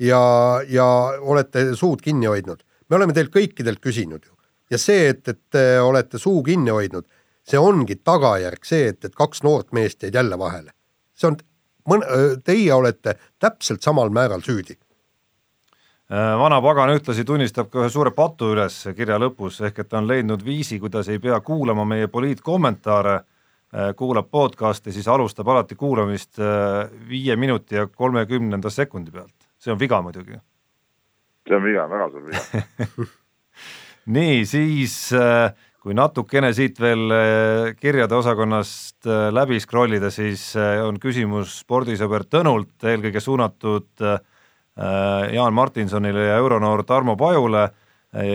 ja, 0.00 0.20
ja 0.68 0.86
olete 1.20 1.74
suud 1.74 2.02
kinni 2.04 2.26
hoidnud. 2.26 2.62
me 2.88 2.96
oleme 2.96 3.16
teilt 3.16 3.32
kõikidelt 3.34 3.80
küsinud 3.80 4.26
ju 4.26 4.36
ja 4.70 4.78
see, 4.78 5.08
et, 5.08 5.28
et 5.28 5.40
te 5.50 5.64
olete 5.80 6.18
suu 6.18 6.42
kinni 6.46 6.70
hoidnud, 6.70 7.06
see 7.46 7.58
ongi 7.58 7.96
tagajärg 8.04 8.64
see, 8.64 8.92
et, 8.92 9.04
et 9.04 9.14
kaks 9.14 9.42
noort 9.42 9.72
meest 9.72 10.02
jäid 10.02 10.14
jälle 10.14 10.38
vahele. 10.38 10.72
see 11.14 11.28
on 11.28 11.36
teie 12.44 12.72
olete 12.74 13.16
täpselt 13.38 13.82
samal 13.82 14.10
määral 14.10 14.44
süüdi 14.44 14.76
vana 16.10 16.58
pagan 16.62 16.90
ühtlasi 16.90 17.24
tunnistab 17.26 17.68
ka 17.70 17.84
ühe 17.84 17.90
suure 17.92 18.10
patu 18.14 18.50
üles 18.54 18.80
kirja 18.96 19.18
lõpus, 19.22 19.60
ehk 19.66 19.78
et 19.78 19.88
ta 19.90 20.00
on 20.00 20.08
leidnud 20.10 20.42
viisi, 20.42 20.80
kuidas 20.82 21.08
ei 21.08 21.20
pea 21.22 21.38
kuulama 21.40 21.84
meie 21.86 22.08
poliitkommentaare, 22.10 23.14
äh, 23.14 23.92
kuulab 23.96 24.30
podcast'i, 24.30 24.92
siis 24.92 25.06
alustab 25.08 25.48
alati 25.48 25.78
kuulamist 25.78 26.40
äh, 26.42 26.90
viie 27.08 27.36
minuti 27.38 27.78
ja 27.78 27.86
kolmekümnenda 27.86 28.70
sekundi 28.70 29.14
pealt. 29.14 29.34
see 29.60 29.72
on 29.72 29.78
viga 29.78 30.00
muidugi. 30.02 30.40
see 31.46 31.56
on 31.56 31.62
viga, 31.62 31.86
väga 31.90 32.10
suur 32.10 32.26
viga 32.26 33.06
nii, 34.16 34.42
siis 34.46 34.96
kui 35.80 35.94
natukene 35.94 36.50
siit 36.52 36.80
veel 36.80 37.14
kirjade 37.78 38.16
osakonnast 38.18 39.06
läbi 39.30 39.60
scroll 39.60 39.94
ida, 39.94 40.10
siis 40.10 40.56
on 40.58 40.98
küsimus 41.00 41.60
spordisõber 41.62 42.26
Tõnult, 42.26 42.74
eelkõige 42.82 43.22
suunatud 43.22 43.88
äh, 44.02 44.18
Äh, 44.18 44.29
Jaan 45.32 45.54
Martinsonile 45.54 46.26
ja 46.30 46.36
euronoor 46.40 46.84
Tarmo 46.84 47.16
Pajule. 47.16 47.68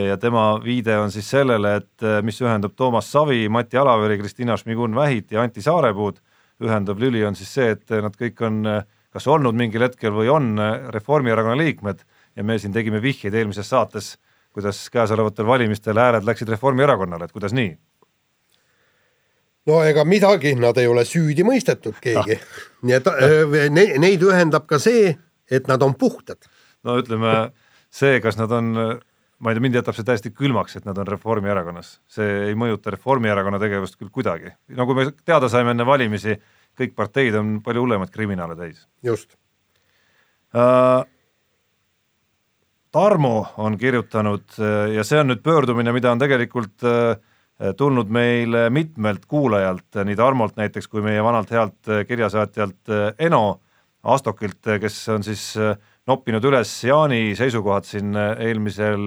Ja 0.08 0.18
tema 0.18 0.60
viide 0.64 0.96
on 0.98 1.12
siis 1.12 1.28
sellele, 1.30 1.74
et 1.82 2.04
äh, 2.04 2.22
mis 2.24 2.38
ühendab 2.40 2.78
Toomas 2.80 3.10
Savi, 3.12 3.50
Mati 3.52 3.76
Alaveri, 3.78 4.16
Kristina 4.22 4.56
Šmigun-Vähit 4.56 5.34
ja 5.36 5.42
Anti 5.44 5.60
Saarepuud, 5.62 6.22
ühendav 6.64 7.02
lüli 7.02 7.26
on 7.28 7.36
siis 7.36 7.50
see, 7.58 7.74
et 7.74 7.92
nad 7.92 8.16
kõik 8.16 8.40
on 8.48 8.62
äh, 8.72 8.86
kas 9.12 9.28
olnud 9.28 9.58
mingil 9.58 9.84
hetkel 9.84 10.16
või 10.16 10.30
on 10.32 10.54
Reformierakonna 10.96 11.58
liikmed. 11.60 12.06
Ja 12.36 12.44
me 12.48 12.56
siin 12.60 12.72
tegime 12.76 13.02
vihjeid 13.04 13.36
eelmises 13.36 13.68
saates, 13.68 14.14
kuidas 14.56 14.80
käesolevatel 14.92 15.48
valimistel 15.48 16.00
hääled 16.00 16.24
läksid 16.24 16.56
Reformierakonnale, 16.56 17.28
et 17.28 17.36
kuidas 17.36 17.56
nii? 17.56 17.76
no 19.66 19.82
ega 19.84 20.04
midagi, 20.06 20.54
nad 20.60 20.78
ei 20.78 20.88
ole 20.88 21.06
süüdi 21.08 21.46
mõistetud 21.46 21.98
keegi. 22.02 22.38
Ah., 22.38 22.58
nii 22.86 22.98
et 23.00 23.08
ne, 23.74 23.86
neid 24.04 24.24
ühendab 24.24 24.68
ka 24.70 24.80
see, 24.82 25.16
et 25.52 25.68
nad 25.68 25.82
on 25.86 25.96
puhtad. 25.96 26.48
no 26.86 26.98
ütleme, 27.02 27.36
see, 27.90 28.20
kas 28.22 28.38
nad 28.38 28.52
on, 28.54 28.74
ma 28.76 29.52
ei 29.52 29.58
tea, 29.58 29.64
mind 29.66 29.80
jätab 29.80 29.98
see 29.98 30.08
täiesti 30.08 30.32
külmaks, 30.36 30.78
et 30.78 30.86
nad 30.86 30.98
on 31.02 31.08
Reformierakonnas, 31.10 31.96
see 32.08 32.30
ei 32.50 32.60
mõjuta 32.60 32.94
Reformierakonna 32.94 33.60
tegevust 33.62 33.98
küll 34.00 34.14
kuidagi, 34.14 34.54
nagu 34.78 34.98
me 34.98 35.10
teada 35.26 35.50
saime 35.52 35.74
enne 35.76 35.88
valimisi, 35.88 36.38
kõik 36.76 36.96
parteid 36.96 37.38
on 37.40 37.60
palju 37.66 37.86
hullemaid 37.86 38.14
kriminaale 38.14 38.58
täis. 38.60 38.88
just 39.04 39.36
uh,. 40.54 41.04
Tarmo 42.96 43.50
on 43.60 43.74
kirjutanud 43.76 44.54
ja 44.96 45.04
see 45.04 45.18
on 45.20 45.28
nüüd 45.28 45.42
pöördumine, 45.44 45.92
mida 45.92 46.14
on 46.16 46.20
tegelikult 46.22 46.86
uh, 46.88 47.18
tulnud 47.76 48.08
meile 48.08 48.70
mitmelt 48.72 49.26
kuulajalt, 49.28 50.00
nii 50.04 50.16
Tarmolt 50.16 50.56
näiteks 50.56 50.88
kui 50.88 51.04
meie 51.04 51.24
vanalt 51.24 51.52
healt 51.52 51.92
kirjasaatjalt 52.08 52.94
Eno 53.20 53.60
Astokilt, 54.06 54.62
kes 54.82 54.98
on 55.10 55.24
siis 55.26 55.56
äh, 55.58 55.74
noppinud 56.08 56.44
üles 56.46 56.72
Jaani 56.86 57.34
seisukohad 57.38 57.88
siin 57.90 58.14
äh, 58.14 58.36
eelmisel, 58.46 59.02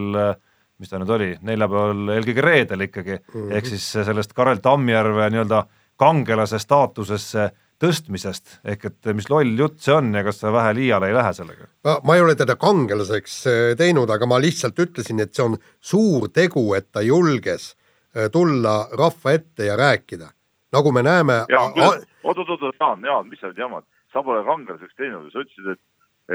mis 0.78 0.90
ta 0.90 0.98
nüüd 0.98 1.12
oli, 1.14 1.28
neljapäeval, 1.46 2.14
eelkõige 2.16 2.42
reedel 2.42 2.84
ikkagi 2.88 3.14
mm, 3.14 3.30
-hmm. 3.34 3.56
ehk 3.58 3.70
siis 3.70 3.86
sellest 4.08 4.34
Karel 4.34 4.62
Tammjärve 4.62 5.30
nii-öelda 5.30 5.64
kangelase 5.98 6.58
staatusesse 6.62 7.50
tõstmisest, 7.78 8.58
ehk 8.66 8.88
et 8.90 9.10
mis 9.14 9.28
loll 9.30 9.54
jutt 9.58 9.78
see 9.82 9.94
on 9.94 10.10
ja 10.14 10.24
kas 10.26 10.40
sa 10.42 10.50
vähe 10.54 10.74
liiale 10.74 11.10
ei 11.10 11.14
lähe 11.14 11.32
sellega? 11.34 11.68
ma 12.02 12.16
ei 12.16 12.22
ole 12.22 12.34
teda 12.34 12.56
kangelaseks 12.58 13.36
teinud, 13.78 14.10
aga 14.10 14.26
ma 14.26 14.40
lihtsalt 14.42 14.78
ütlesin, 14.82 15.22
et 15.22 15.34
see 15.34 15.44
on 15.44 15.54
suur 15.80 16.26
tegu, 16.34 16.64
et 16.74 16.90
ta 16.90 17.02
julges 17.06 17.76
tulla 18.34 18.88
rahva 18.98 19.32
ette 19.32 19.70
ja 19.70 19.76
rääkida. 19.76 20.30
nagu 20.72 20.92
me 20.92 21.02
näeme. 21.02 21.44
oot-oot-oot, 22.24 22.74
Jaan, 22.80 23.04
Jaan, 23.04 23.28
mis 23.28 23.40
sa 23.40 23.46
nüüd 23.46 23.62
jamad? 23.62 23.86
Sa 24.12 24.24
pole 24.24 24.42
kangelaseks 24.46 24.96
teinud 24.96 25.28
ja 25.28 25.34
sa 25.34 25.44
ütlesid, 25.44 25.70
et, 25.74 25.80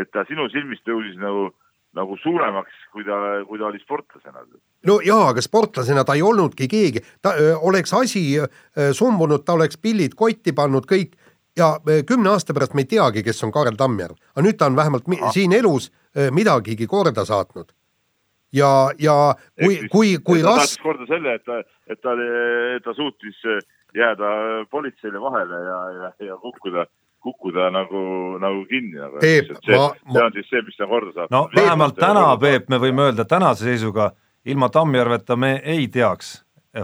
et 0.01 0.11
ta 0.13 0.25
sinu 0.29 0.47
silmis 0.53 0.81
tõusis 0.85 1.17
nagu, 1.21 1.49
nagu 1.97 2.17
suuremaks, 2.21 2.85
kui 2.93 3.05
ta, 3.07 3.19
kui 3.49 3.61
ta 3.61 3.69
oli 3.69 3.81
sportlasena. 3.81 4.45
no 4.89 4.99
jaa, 5.05 5.27
aga 5.33 5.43
sportlasena 5.45 6.05
ta 6.05 6.17
ei 6.17 6.25
olnudki 6.25 6.67
keegi, 6.69 7.03
ta 7.21 7.35
öö, 7.39 7.57
oleks 7.69 7.93
asi 7.93 8.23
öö, 8.39 8.47
sumbunud, 8.93 9.45
ta 9.45 9.57
oleks 9.57 9.77
pillid 9.77 10.17
kotti 10.17 10.53
pannud 10.53 10.89
kõik 10.89 11.15
ja 11.57 11.75
öö, 11.87 12.01
kümne 12.07 12.33
aasta 12.33 12.53
pärast 12.53 12.73
me 12.73 12.85
ei 12.85 12.91
teagi, 12.95 13.23
kes 13.23 13.43
on 13.45 13.53
Karel 13.53 13.77
Tammjärv, 13.79 14.17
aga 14.33 14.47
nüüd 14.47 14.57
ta 14.57 14.69
on 14.71 14.79
vähemalt 14.79 15.09
ah. 15.19 15.31
siin 15.33 15.53
elus 15.53 15.91
öö, 16.17 16.31
midagigi 16.31 16.87
korda 16.87 17.25
saatnud 17.25 17.73
ja, 18.53 18.89
ja 18.99 19.15
kui, 19.61 19.83
kui, 19.91 20.17
kui 20.25 20.41
ras-. 20.45 20.77
korda 20.81 21.07
selle, 21.09 21.37
et 21.37 21.45
ta, 21.45 21.61
et 21.89 22.01
ta, 22.01 22.17
ta 22.85 22.97
suutis 22.97 23.39
jääda 23.93 24.65
politseile 24.71 25.21
vahele 25.21 25.61
ja, 25.67 25.79
ja, 25.93 26.11
ja 26.31 26.37
kukkuda 26.41 26.87
kukkuda 27.23 27.69
nagu, 27.73 28.03
nagu 28.41 28.65
kinni 28.69 28.99
nagu. 28.99 29.19
Peep, 29.23 29.53
see, 29.63 29.77
ma, 29.77 29.91
see 30.11 30.23
on 30.23 30.33
siis 30.35 30.49
see, 30.51 30.63
mis 30.67 30.79
ta 30.79 30.87
korda 30.89 31.13
saab. 31.15 31.31
no 31.31 31.45
Peep, 31.51 31.59
vähemalt 31.61 31.99
täna, 31.99 32.25
Peep, 32.41 32.67
me 32.73 32.79
võime 32.83 33.07
öelda 33.07 33.25
tänase 33.29 33.69
seisuga, 33.69 34.11
ilma 34.45 34.69
Tammjärveta 34.73 35.37
me 35.39 35.55
ei 35.63 35.87
teaks 35.87 36.35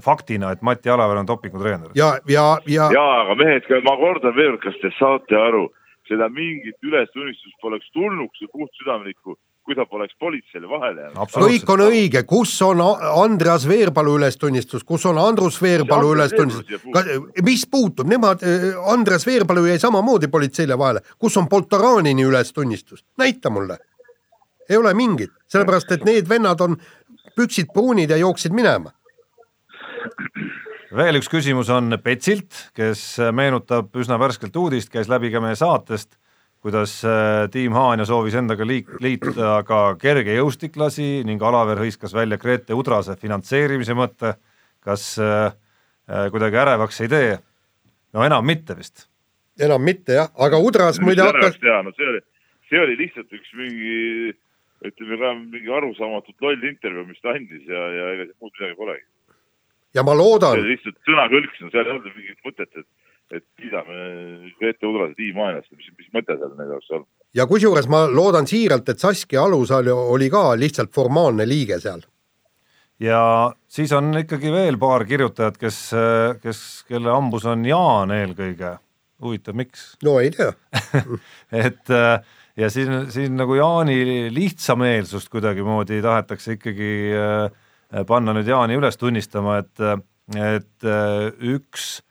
faktina, 0.06 0.52
et 0.54 0.62
Mati 0.62 0.90
Alaver 0.90 1.18
on 1.18 1.28
dopingutreener. 1.28 1.92
ja, 1.96 2.14
ja, 2.30 2.48
ja. 2.68 2.90
jaa, 2.94 3.22
aga 3.24 3.36
mehed, 3.36 3.70
ma 3.84 3.96
kordan 3.98 4.36
veel, 4.36 4.58
kas 4.62 4.78
te 4.82 4.92
saate 5.00 5.36
aru, 5.36 5.68
seda 6.08 6.30
mingit 6.30 6.78
ülestunnistust 6.86 7.58
poleks 7.62 7.90
tulnuks 7.94 8.42
ja 8.42 8.48
puhtsüdamlikku 8.54 9.38
kui 9.70 9.78
ta 9.78 9.86
poleks 9.86 10.16
politseile 10.18 10.66
vahele 10.70 11.04
jäänud. 11.04 11.34
kõik 11.38 11.68
on 11.70 11.82
õige, 11.86 12.24
kus 12.26 12.56
on 12.66 12.82
Andreas 12.82 13.68
Veerpalu 13.70 14.16
ülestunnistus, 14.18 14.84
kus 14.84 15.06
on 15.06 15.18
Andrus 15.22 15.60
Veerpalu 15.62 16.16
ülestunnistus, 16.16 16.88
mis 17.46 17.68
puutub, 17.70 18.10
nemad, 18.10 18.42
äh, 18.42 18.72
Andreas 18.90 19.28
Veerpalu 19.28 19.68
jäi 19.70 19.78
samamoodi 19.80 20.28
politseile 20.28 20.78
vahele, 20.78 21.04
kus 21.22 21.38
on 21.38 21.46
Poltoranini 21.50 22.26
ülestunnistus, 22.26 23.06
näita 23.18 23.50
mulle. 23.54 23.78
ei 24.70 24.78
ole 24.78 24.94
mingit, 24.94 25.32
sellepärast 25.50 25.92
et 25.92 26.04
need 26.06 26.30
vennad 26.30 26.62
on 26.62 26.76
püksid 27.38 27.70
pruunid 27.74 28.10
ja 28.10 28.18
jooksid 28.18 28.54
minema. 28.54 28.92
veel 30.96 31.22
üks 31.22 31.30
küsimus 31.30 31.70
on 31.70 31.94
Petsilt, 32.04 32.72
kes 32.74 33.20
meenutab 33.32 33.94
üsna 33.94 34.18
värskelt 34.20 34.56
uudist, 34.56 34.90
käis 34.90 35.10
läbi 35.10 35.30
ka 35.30 35.42
meie 35.42 35.56
saatest 35.56 36.18
kuidas 36.64 37.00
äh, 37.08 37.48
tiim 37.52 37.76
Haanja 37.76 38.06
soovis 38.08 38.36
endaga 38.40 38.68
liik-, 38.68 38.98
liituda 39.04 39.60
ka 39.68 39.80
kergejõustiklasi 40.02 41.24
ning 41.28 41.44
Alaver 41.44 41.80
hõiskas 41.84 42.16
välja 42.16 42.40
Grete 42.42 42.76
Udrase 42.76 43.16
finantseerimise 43.20 43.96
mõtte, 43.98 44.36
kas 44.84 45.14
äh, 45.24 45.54
äh, 46.10 46.28
kuidagi 46.34 46.60
ärevaks 46.60 47.00
ei 47.06 47.12
tee? 47.12 47.38
no 48.14 48.26
enam 48.26 48.46
mitte 48.46 48.76
vist. 48.76 49.08
enam 49.62 49.84
mitte 49.86 50.18
jah, 50.18 50.32
aga 50.36 50.60
Udras 50.60 51.00
muide 51.04 51.24
hakkas 51.24 51.60
no 51.86 51.94
see 51.96 52.12
oli, 52.12 52.22
see 52.70 52.84
oli 52.84 53.00
lihtsalt 53.06 53.36
üks 53.40 53.56
mingi 53.56 54.34
ütleme 54.86 55.20
ka 55.20 55.34
mingi 55.40 55.72
arusaamatult 55.76 56.44
loll 56.44 56.64
intervjuu, 56.72 57.06
mis 57.08 57.20
ta 57.24 57.36
andis 57.36 57.68
ja, 57.68 57.88
ja 57.96 58.12
ega 58.16 58.30
muud 58.40 58.52
midagi 58.56 58.76
polegi. 58.80 59.06
ja 59.96 60.04
ma 60.04 60.16
loodan. 60.18 60.58
see 60.58 60.66
oli 60.66 60.74
lihtsalt 60.76 61.00
sõnakõlks, 61.08 61.62
no 61.64 61.72
seal 61.72 61.86
ei 61.86 61.96
olnud 61.96 62.18
mingit 62.18 62.48
mõtet, 62.48 62.72
et 62.74 62.88
et 63.36 63.46
kiidame 63.60 64.52
Grete 64.60 64.88
Udrase 64.90 65.16
tiimi 65.18 65.42
aenast, 65.46 65.70
mis, 65.78 65.90
mis 65.98 66.10
mõte 66.16 66.36
seal 66.36 66.54
neil 66.58 66.74
oleks 66.76 66.92
olnud. 66.96 67.10
ja 67.36 67.46
kusjuures 67.50 67.90
ma 67.92 68.06
loodan 68.10 68.48
siiralt, 68.50 68.90
et 68.90 69.02
Saskia 69.02 69.44
Alusaal 69.46 69.92
oli 69.94 70.30
ka 70.34 70.54
lihtsalt 70.60 70.94
formaalne 70.96 71.48
liige 71.50 71.80
seal. 71.84 72.02
ja 73.00 73.22
siis 73.68 73.94
on 73.96 74.12
ikkagi 74.24 74.52
veel 74.54 74.80
paar 74.82 75.06
kirjutajat, 75.06 75.58
kes, 75.62 75.80
kes, 76.44 76.62
kelle 76.90 77.14
hambus 77.14 77.46
on 77.50 77.66
Jaan 77.66 78.14
eelkõige, 78.16 78.78
huvitav, 79.22 79.58
miks? 79.60 79.92
no 80.08 80.18
ei 80.24 80.34
tea 80.36 80.52
et 81.66 81.96
ja 82.60 82.70
siin, 82.74 83.12
siin 83.14 83.38
nagu 83.40 83.56
Jaani 83.56 84.30
lihtsameelsust 84.34 85.30
kuidagimoodi 85.32 86.02
tahetakse 86.02 86.58
ikkagi 86.58 86.94
äh, 87.14 88.04
panna 88.10 88.34
nüüd 88.38 88.50
Jaani 88.50 88.78
üles 88.78 88.98
tunnistama, 89.00 89.60
et, 89.64 89.86
et 90.36 90.90
üks 91.54 92.02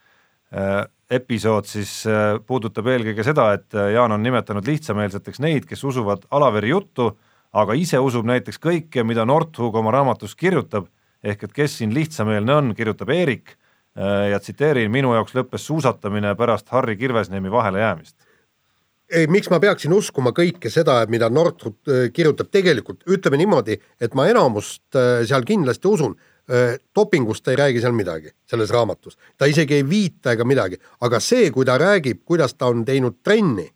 episood 1.10 1.68
siis 1.68 1.92
äh, 2.08 2.36
puudutab 2.46 2.88
eelkõige 2.92 3.24
seda, 3.26 3.50
et 3.56 3.76
äh, 3.76 3.92
Jaan 3.94 4.12
on 4.12 4.22
nimetanud 4.22 4.66
lihtsameelseteks 4.68 5.40
neid, 5.44 5.66
kes 5.68 5.84
usuvad 5.88 6.26
Alaveri 6.34 6.72
juttu, 6.74 7.10
aga 7.56 7.76
ise 7.78 8.00
usub 8.04 8.28
näiteks 8.28 8.60
kõike, 8.60 9.04
mida 9.08 9.24
Nordhug 9.28 9.76
oma 9.80 9.94
raamatus 9.94 10.36
kirjutab, 10.36 10.90
ehk 11.24 11.48
et 11.48 11.56
kes 11.56 11.78
siin 11.80 11.94
lihtsameelne 11.96 12.54
on, 12.54 12.70
kirjutab 12.76 13.12
Eerik 13.14 13.54
äh, 13.54 14.28
ja 14.34 14.40
tsiteerin, 14.42 14.92
minu 14.92 15.14
jaoks 15.16 15.36
lõppes 15.38 15.64
suusatamine 15.70 16.34
pärast 16.36 16.68
Harri 16.74 16.96
Kirvesneemi 17.00 17.50
vahelejäämist. 17.50 18.16
ei, 19.08 19.26
miks 19.26 19.48
ma 19.48 19.56
peaksin 19.60 19.92
uskuma 19.96 20.34
kõike 20.36 20.68
seda, 20.68 21.00
mida 21.08 21.30
Nordhug 21.32 21.80
kirjutab, 22.12 22.52
tegelikult 22.52 23.08
ütleme 23.08 23.40
niimoodi, 23.40 23.78
et 24.00 24.14
ma 24.14 24.28
enamust 24.28 24.92
seal 24.92 25.48
kindlasti 25.48 25.88
usun 25.88 26.18
dopingust 26.94 27.48
ei 27.48 27.56
räägi 27.56 27.80
seal 27.80 27.92
midagi, 27.92 28.30
selles 28.48 28.70
raamatus. 28.70 29.18
ta 29.36 29.44
isegi 29.44 29.74
ei 29.74 29.88
viita 29.88 30.32
ega 30.32 30.44
midagi, 30.44 30.78
aga 31.00 31.20
see, 31.20 31.50
kui 31.50 31.64
ta 31.64 31.78
räägib, 31.78 32.22
kuidas 32.24 32.54
ta 32.54 32.66
on 32.72 32.84
teinud 32.84 33.18
trenni 33.22 33.68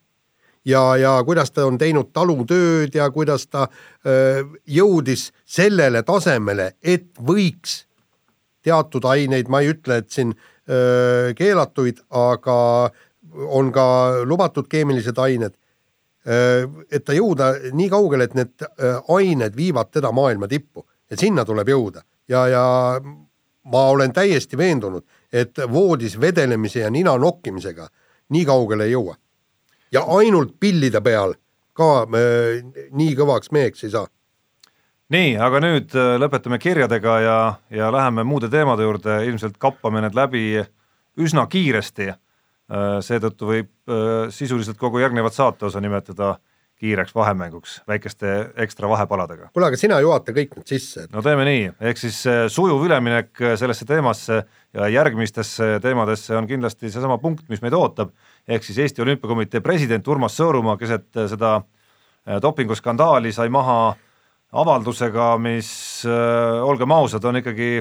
ja, 0.64 0.96
ja 0.96 1.22
kuidas 1.24 1.50
ta 1.50 1.66
on 1.66 1.78
teinud 1.78 2.12
talutööd 2.12 2.94
ja 2.94 3.10
kuidas 3.10 3.46
ta 3.46 3.66
öö, 4.06 4.44
jõudis 4.66 5.30
sellele 5.44 6.02
tasemele, 6.02 6.72
et 6.82 7.10
võiks 7.18 7.82
teatud 8.62 9.04
aineid, 9.04 9.50
ma 9.50 9.60
ei 9.60 9.72
ütle, 9.74 9.98
et 10.02 10.10
siin 10.10 10.32
öö, 10.68 11.34
keelatuid, 11.34 12.04
aga 12.10 12.56
on 13.32 13.72
ka 13.72 13.86
lubatud 14.28 14.68
keemilised 14.68 15.18
ained, 15.18 15.54
et 16.22 17.02
ta 17.02 17.14
jõuda 17.16 17.48
nii 17.74 17.88
kaugele, 17.90 18.28
et 18.28 18.34
need 18.38 18.64
ained 19.10 19.56
viivad 19.56 19.88
teda 19.90 20.12
maailma 20.14 20.46
tippu, 20.46 20.84
et 21.10 21.18
sinna 21.18 21.42
tuleb 21.48 21.72
jõuda 21.72 22.04
ja, 22.28 22.46
ja 22.48 22.64
ma 23.64 23.84
olen 23.90 24.12
täiesti 24.12 24.56
veendunud, 24.56 25.04
et 25.32 25.58
voodis 25.72 26.20
vedelemise 26.20 26.80
ja 26.80 26.90
nina 26.90 27.16
nokkimisega 27.18 27.88
nii 28.32 28.44
kaugele 28.44 28.84
ei 28.84 28.92
jõua. 28.92 29.14
ja 29.92 30.04
ainult 30.08 30.56
pillide 30.60 31.00
peal 31.00 31.34
ka 31.72 32.02
äh, 32.02 32.62
nii 32.90 33.14
kõvaks 33.16 33.52
meheks 33.52 33.84
ei 33.84 33.90
saa. 33.90 34.06
nii, 35.08 35.36
aga 35.36 35.60
nüüd 35.60 35.94
äh, 35.94 36.14
lõpetame 36.20 36.58
kirjadega 36.58 37.20
ja, 37.20 37.38
ja 37.70 37.92
läheme 37.92 38.24
muude 38.24 38.48
teemade 38.48 38.82
juurde, 38.82 39.24
ilmselt 39.26 39.58
kappame 39.58 40.00
need 40.00 40.14
läbi 40.14 40.62
üsna 41.20 41.46
kiiresti. 41.46 42.12
Äh, 42.72 42.98
seetõttu 43.04 43.48
võib 43.50 43.70
äh, 43.90 44.30
sisuliselt 44.32 44.78
kogu 44.80 45.02
järgnevat 45.02 45.34
saateosa 45.36 45.80
nimetada 45.80 46.36
kiireks 46.82 47.14
vahemänguks 47.14 47.76
väikeste 47.88 48.32
ekstra 48.64 48.88
vahepaladega. 48.90 49.50
kuule, 49.54 49.68
aga 49.70 49.78
sina 49.78 50.00
juhata 50.02 50.34
kõik 50.34 50.56
need 50.58 50.74
sisse 50.74 51.06
et.... 51.06 51.12
no 51.14 51.22
teeme 51.24 51.46
nii, 51.46 51.68
ehk 51.90 52.00
siis 52.00 52.18
sujuv 52.52 52.82
üleminek 52.88 53.42
sellesse 53.60 53.86
teemasse 53.88 54.40
ja 54.74 54.88
järgmistesse 54.90 55.76
teemadesse 55.84 56.36
on 56.38 56.48
kindlasti 56.50 56.90
seesama 56.90 57.20
punkt, 57.22 57.46
mis 57.52 57.62
meid 57.62 57.76
ootab, 57.78 58.10
ehk 58.48 58.66
siis 58.66 58.80
Eesti 58.82 59.04
Olümpiakomitee 59.04 59.62
president 59.62 60.08
Urmas 60.08 60.34
Sõõrumaa 60.38 60.78
keset 60.80 61.08
seda 61.30 61.60
dopinguskandaali 62.42 63.32
sai 63.34 63.50
maha 63.52 63.94
avaldusega, 64.52 65.36
mis 65.42 65.70
olgem 66.62 66.92
ausad, 66.92 67.24
on 67.24 67.40
ikkagi 67.40 67.74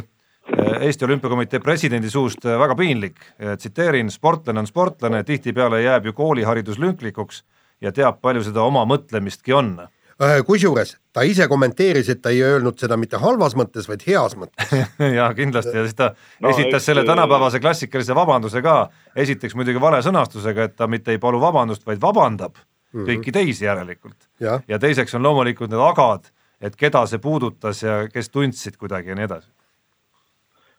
Eesti 0.82 1.06
Olümpiakomitee 1.06 1.60
presidendi 1.62 2.10
suust 2.10 2.46
väga 2.46 2.76
piinlik, 2.76 3.20
tsiteerin, 3.58 4.10
sportlane 4.12 4.64
on 4.64 4.70
sportlane, 4.70 5.24
tihtipeale 5.28 5.84
jääb 5.84 6.10
ju 6.10 6.14
kooliharidus 6.18 6.80
lünklikuks 6.82 7.44
ja 7.82 7.92
teab, 7.92 8.22
palju 8.22 8.44
seda 8.46 8.64
oma 8.64 8.86
mõtlemistki 8.90 9.54
on. 9.58 9.74
Äh, 10.22 10.42
kusjuures 10.46 10.96
ta 11.14 11.24
ise 11.26 11.48
kommenteeris, 11.50 12.10
et 12.14 12.22
ta 12.22 12.30
ei 12.30 12.44
öelnud 12.46 12.78
seda 12.80 12.98
mitte 13.00 13.18
halvas 13.22 13.56
mõttes, 13.58 13.88
vaid 13.90 14.04
heas 14.06 14.36
mõttes 14.38 14.74
ja 15.18 15.30
kindlasti 15.38 15.74
ja 15.78 15.86
siis 15.88 15.98
ta 15.98 16.12
no, 16.14 16.52
esitas 16.52 16.86
selle 16.86 17.04
tänapäevase 17.08 17.60
klassikalise 17.64 18.16
vabanduse 18.16 18.62
ka, 18.62 18.76
esiteks 19.16 19.58
muidugi 19.58 19.82
vale 19.82 20.04
sõnastusega, 20.06 20.70
et 20.70 20.76
ta 20.78 20.88
mitte 20.92 21.16
ei 21.16 21.22
palu 21.22 21.42
vabandust, 21.42 21.86
vaid 21.88 22.02
vabandab 22.04 22.60
mm 22.60 23.00
-hmm. 23.00 23.10
kõiki 23.10 23.34
teisi 23.34 23.66
järelikult. 23.66 24.30
ja, 24.40 24.60
ja 24.68 24.80
teiseks 24.80 25.16
on 25.16 25.24
loomulikult 25.24 25.72
need 25.72 25.82
agad, 25.82 26.30
et 26.62 26.76
keda 26.76 27.06
see 27.06 27.20
puudutas 27.20 27.84
ja 27.84 28.08
kes 28.14 28.30
tundsid 28.30 28.78
kuidagi 28.78 29.10
ja 29.10 29.16
nii 29.16 29.26
edasi. 29.26 29.50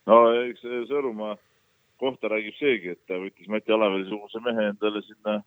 no 0.07 0.21
eks 0.45 0.63
Sõõrumaa 0.63 1.37
kohta 1.97 2.29
räägib 2.29 2.55
seegi, 2.59 2.95
et 2.95 3.07
ta 3.07 3.19
võttis 3.19 3.49
Mati 3.49 3.73
Alaveri 3.73 4.09
suguse 4.09 4.41
mehe 4.41 4.69
endale 4.71 5.03
sinna 5.03 5.43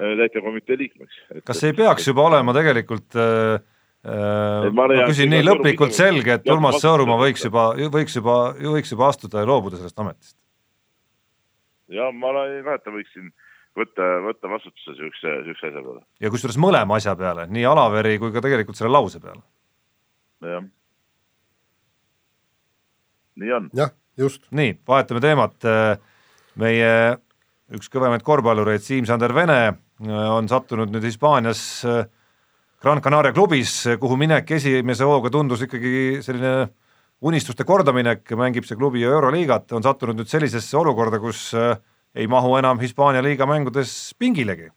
Äh, 0.00 0.16
täitevkomitee 0.16 0.78
liikmeks. 0.78 1.16
kas 1.44 1.64
ei 1.64 1.74
peaks 1.76 2.06
juba 2.08 2.24
olema 2.24 2.54
tegelikult 2.56 3.16
äh, 3.20 3.60
äh 4.08 4.68
ma, 4.72 4.86
ma 4.88 5.08
küsin 5.10 5.28
nii 5.28 5.44
lõplikult 5.44 5.92
selge, 5.92 6.38
et 6.38 6.48
Urmas 6.48 6.78
Sõõrumaa 6.80 7.18
võiks 7.20 7.44
juba, 7.44 7.66
võiks 7.92 8.16
juba, 8.16 8.36
võiks 8.56 8.94
juba 8.94 9.10
astuda 9.12 9.42
ja 9.42 9.48
loobuda 9.50 9.76
sellest 9.76 10.00
ametist? 10.00 10.36
ja 11.92 12.08
ma 12.16 12.32
ei 12.46 12.62
mäleta, 12.64 12.94
võiksin 12.94 13.28
võtta, 13.76 14.06
võtta 14.24 14.52
vastutuse 14.54 14.94
niisuguse, 14.94 15.34
niisuguse 15.42 15.68
asja 15.68 15.84
peale. 15.84 16.00
ja 16.24 16.32
kusjuures 16.32 16.60
mõlema 16.64 16.96
asja 16.96 17.14
peale, 17.20 17.44
nii 17.52 17.66
Alaveri 17.68 18.16
kui 18.22 18.32
ka 18.32 18.44
tegelikult 18.46 18.80
selle 18.80 18.94
lause 18.94 19.20
peale. 19.20 19.44
jah. 20.54 20.64
nii 23.44 23.52
on. 23.58 23.68
jah, 23.82 23.92
just. 24.16 24.48
nii, 24.48 24.78
vahetame 24.88 25.20
teemat, 25.28 25.70
meie 26.56 26.90
üks 27.76 27.92
kõvemaid 27.92 28.24
korvpallureid, 28.24 28.80
Siim-Sander 28.80 29.36
Vene 29.36 29.60
on 30.08 30.48
sattunud 30.48 30.90
nüüd 30.92 31.04
Hispaanias 31.04 31.84
äh, 31.84 32.04
Gran 32.80 33.02
Canaria 33.04 33.32
klubis, 33.36 33.84
kuhu 34.00 34.16
minek 34.16 34.50
esimese 34.56 35.04
hooga 35.04 35.30
tundus 35.30 35.60
ikkagi 35.66 36.22
selline 36.24 36.70
unistuste 37.20 37.66
kordaminek, 37.68 38.24
mängib 38.40 38.64
see 38.64 38.78
klubi 38.80 39.04
Euroliigat, 39.04 39.68
on 39.76 39.84
sattunud 39.84 40.16
nüüd 40.16 40.30
sellisesse 40.30 40.78
olukorda, 40.80 41.20
kus 41.20 41.50
äh, 41.52 41.74
ei 42.16 42.28
mahu 42.30 42.54
enam 42.56 42.80
Hispaania 42.80 43.20
liiga 43.22 43.46
mängudes 43.46 44.14
pingilegi. 44.18 44.70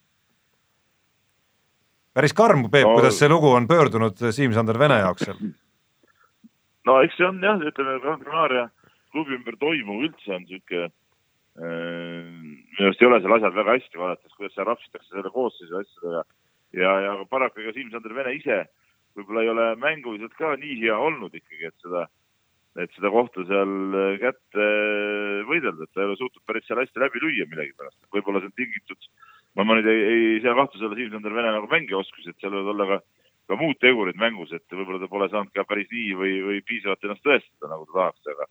päris 2.14 2.34
karm, 2.34 2.68
Peep 2.70 2.86
no,, 2.86 2.98
kuidas 3.00 3.16
see 3.18 3.30
lugu 3.30 3.50
on 3.50 3.68
pöördunud 3.68 4.20
Siim-Sander 4.20 4.78
Vene 4.80 5.00
jaoks 5.00 5.24
seal? 5.26 5.40
no 6.88 7.00
eks 7.02 7.16
see 7.18 7.26
on 7.26 7.40
jah, 7.42 7.64
ütleme 7.72 7.96
Gran 8.04 8.20
Canaria 8.20 8.68
klubi 9.14 9.40
ümber 9.40 9.56
toimuv 9.62 10.04
üldse 10.10 10.36
on 10.36 10.44
niisugune 10.44 10.92
minu 12.84 12.92
arust 12.92 13.02
ei 13.02 13.08
ole 13.08 13.20
seal 13.24 13.36
asjad 13.38 13.56
väga 13.56 13.76
hästi, 13.78 14.00
vaadates, 14.00 14.36
kuidas 14.36 14.56
seal 14.58 14.68
rapsitakse 14.68 15.14
selle 15.14 15.30
koosseisu 15.32 15.78
asjadega. 15.80 16.24
ja, 16.76 16.92
ja 17.06 17.12
paraku 17.30 17.62
ega 17.62 17.72
Siim-Sander 17.76 18.16
Vene 18.18 18.34
ise 18.36 18.58
võib-olla 19.16 19.44
ei 19.44 19.52
ole 19.54 19.68
mänguliselt 19.80 20.34
ka 20.36 20.56
nii 20.60 20.80
hea 20.82 20.98
olnud 20.98 21.36
ikkagi, 21.38 21.70
et 21.70 21.86
seda, 21.86 22.08
et 22.82 22.92
seda 22.98 23.12
kohta 23.14 23.46
seal 23.48 23.76
kätte 24.20 24.68
võidelda, 25.48 25.86
et 25.86 25.94
ta 25.94 26.02
ei 26.02 26.10
ole 26.10 26.18
suutnud 26.20 26.44
päris 26.50 26.66
seal 26.68 26.82
hästi 26.82 27.04
läbi 27.04 27.22
lüüa 27.24 27.48
millegipärast. 27.52 28.00
võib-olla 28.12 28.42
see 28.42 28.52
on 28.52 28.58
tingitud, 28.58 29.10
ma, 29.56 29.64
ma 29.64 29.78
nüüd 29.80 29.88
ei, 29.94 30.02
ei 30.10 30.42
sea 30.44 30.58
kahtluse 30.58 30.90
alla 30.90 31.00
Siim-Sander 31.00 31.38
Vene 31.38 31.54
nagu 31.56 31.70
mängioskusi, 31.72 32.34
et 32.34 32.42
seal 32.42 32.58
võivad 32.58 32.74
olla 32.74 32.90
ka, 32.90 33.00
ka 33.54 33.60
muud 33.62 33.80
tegurid 33.80 34.20
mängus, 34.20 34.52
et 34.52 34.66
võib-olla 34.76 35.00
ta 35.00 35.12
pole 35.14 35.30
saanud 35.32 35.56
ka 35.56 35.64
päris 35.70 35.88
nii 35.94 36.12
või, 36.20 36.36
või 36.50 36.60
piisavalt 36.68 37.08
ennast 37.08 37.24
tõestada, 37.24 37.72
nagu 37.72 37.88
ta 37.88 38.00
tahaks, 38.02 38.34
aga 38.34 38.50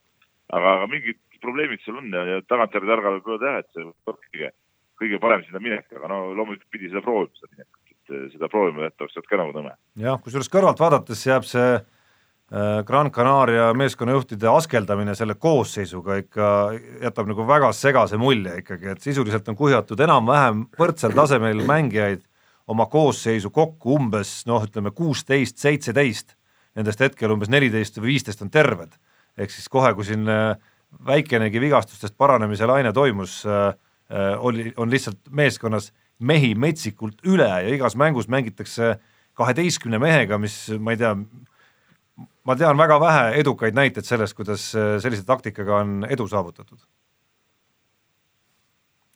aga, 0.53 0.73
aga 0.79 0.89
mingid 0.95 1.21
probleemid 1.43 1.83
seal 1.85 2.01
on 2.01 2.11
ja, 2.15 2.25
ja 2.29 2.43
tagantjärgi 2.49 2.91
võib 2.91 3.33
öelda 3.35 3.51
jah, 3.51 3.63
et 3.63 3.71
see 3.75 3.85
on 3.85 3.95
kõige, 4.03 4.53
kõige 5.01 5.23
parem 5.23 5.45
sinna 5.47 5.63
minek, 5.63 5.89
aga 5.95 6.11
no 6.11 6.21
loomulikult 6.33 6.71
pidi 6.73 6.91
seda 6.91 7.03
proovima, 7.05 7.35
seda 7.39 7.57
minekut, 7.57 7.83
et 7.95 8.15
eh, 8.15 8.29
seda 8.35 8.51
proovima 8.53 8.87
jätta 8.87 9.07
oleks 9.07 9.19
sealt 9.19 9.31
ka 9.31 9.41
nagu 9.41 9.57
nõme. 9.57 9.75
jah, 10.03 10.21
kusjuures 10.23 10.53
kõrvalt 10.53 10.83
vaadates 10.83 11.25
jääb 11.27 11.47
see 11.49 11.69
äh, 11.77 12.83
Gran 12.89 13.13
Canaria 13.15 13.71
meeskonnajuhtide 13.79 14.51
askeldamine 14.53 15.17
selle 15.19 15.39
koosseisuga 15.41 16.19
ikka 16.25 16.51
jätab 17.05 17.31
nagu 17.33 17.47
väga 17.49 17.73
segase 17.77 18.21
mulje 18.21 18.59
ikkagi, 18.63 18.93
et 18.95 19.05
sisuliselt 19.05 19.49
on 19.53 19.59
kuhjatud 19.59 20.01
enam-vähem 20.09 20.67
võrdsel 20.79 21.17
tasemel 21.17 21.65
mängijaid 21.69 22.27
oma 22.71 22.87
koosseisu 22.87 23.51
kokku 23.51 23.97
umbes 23.97 24.43
noh, 24.47 24.63
ütleme 24.65 24.93
kuusteist, 24.95 25.59
seitseteist, 25.59 26.37
nendest 26.79 27.01
hetkel 27.03 27.35
umbes 27.35 27.51
neliteist 27.53 27.99
või 27.99 28.15
viisteist 28.15 28.45
on 28.45 28.53
terved. 28.53 28.95
ehk 29.37 29.51
siis 29.51 29.69
kohe, 29.73 29.95
kui 29.97 30.05
siin 30.05 30.29
äh, 30.29 30.57
väikenegi 31.07 31.61
vigastustest 31.61 32.17
paranemise 32.19 32.67
laine 32.67 32.93
toimus, 32.93 33.43
äh, 33.47 33.69
äh, 34.13 34.37
oli, 34.39 34.73
on 34.77 34.91
lihtsalt 34.91 35.19
meeskonnas 35.31 35.93
mehi 36.19 36.55
metsikult 36.55 37.23
üle 37.27 37.49
ja 37.49 37.75
igas 37.75 37.97
mängus 37.97 38.29
mängitakse 38.29 38.97
kaheteistkümne 39.39 39.99
mehega, 39.99 40.39
mis 40.39 40.57
ma 40.79 40.93
ei 40.93 41.01
tea, 41.01 41.15
ma 42.45 42.57
tean 42.57 42.79
väga 42.79 42.99
vähe 43.01 43.25
edukaid 43.41 43.75
näiteid 43.75 44.07
sellest, 44.07 44.37
kuidas 44.39 44.69
äh, 44.77 44.97
sellise 45.03 45.25
taktikaga 45.27 45.81
on 45.83 46.07
edu 46.11 46.29
saavutatud. 46.29 46.79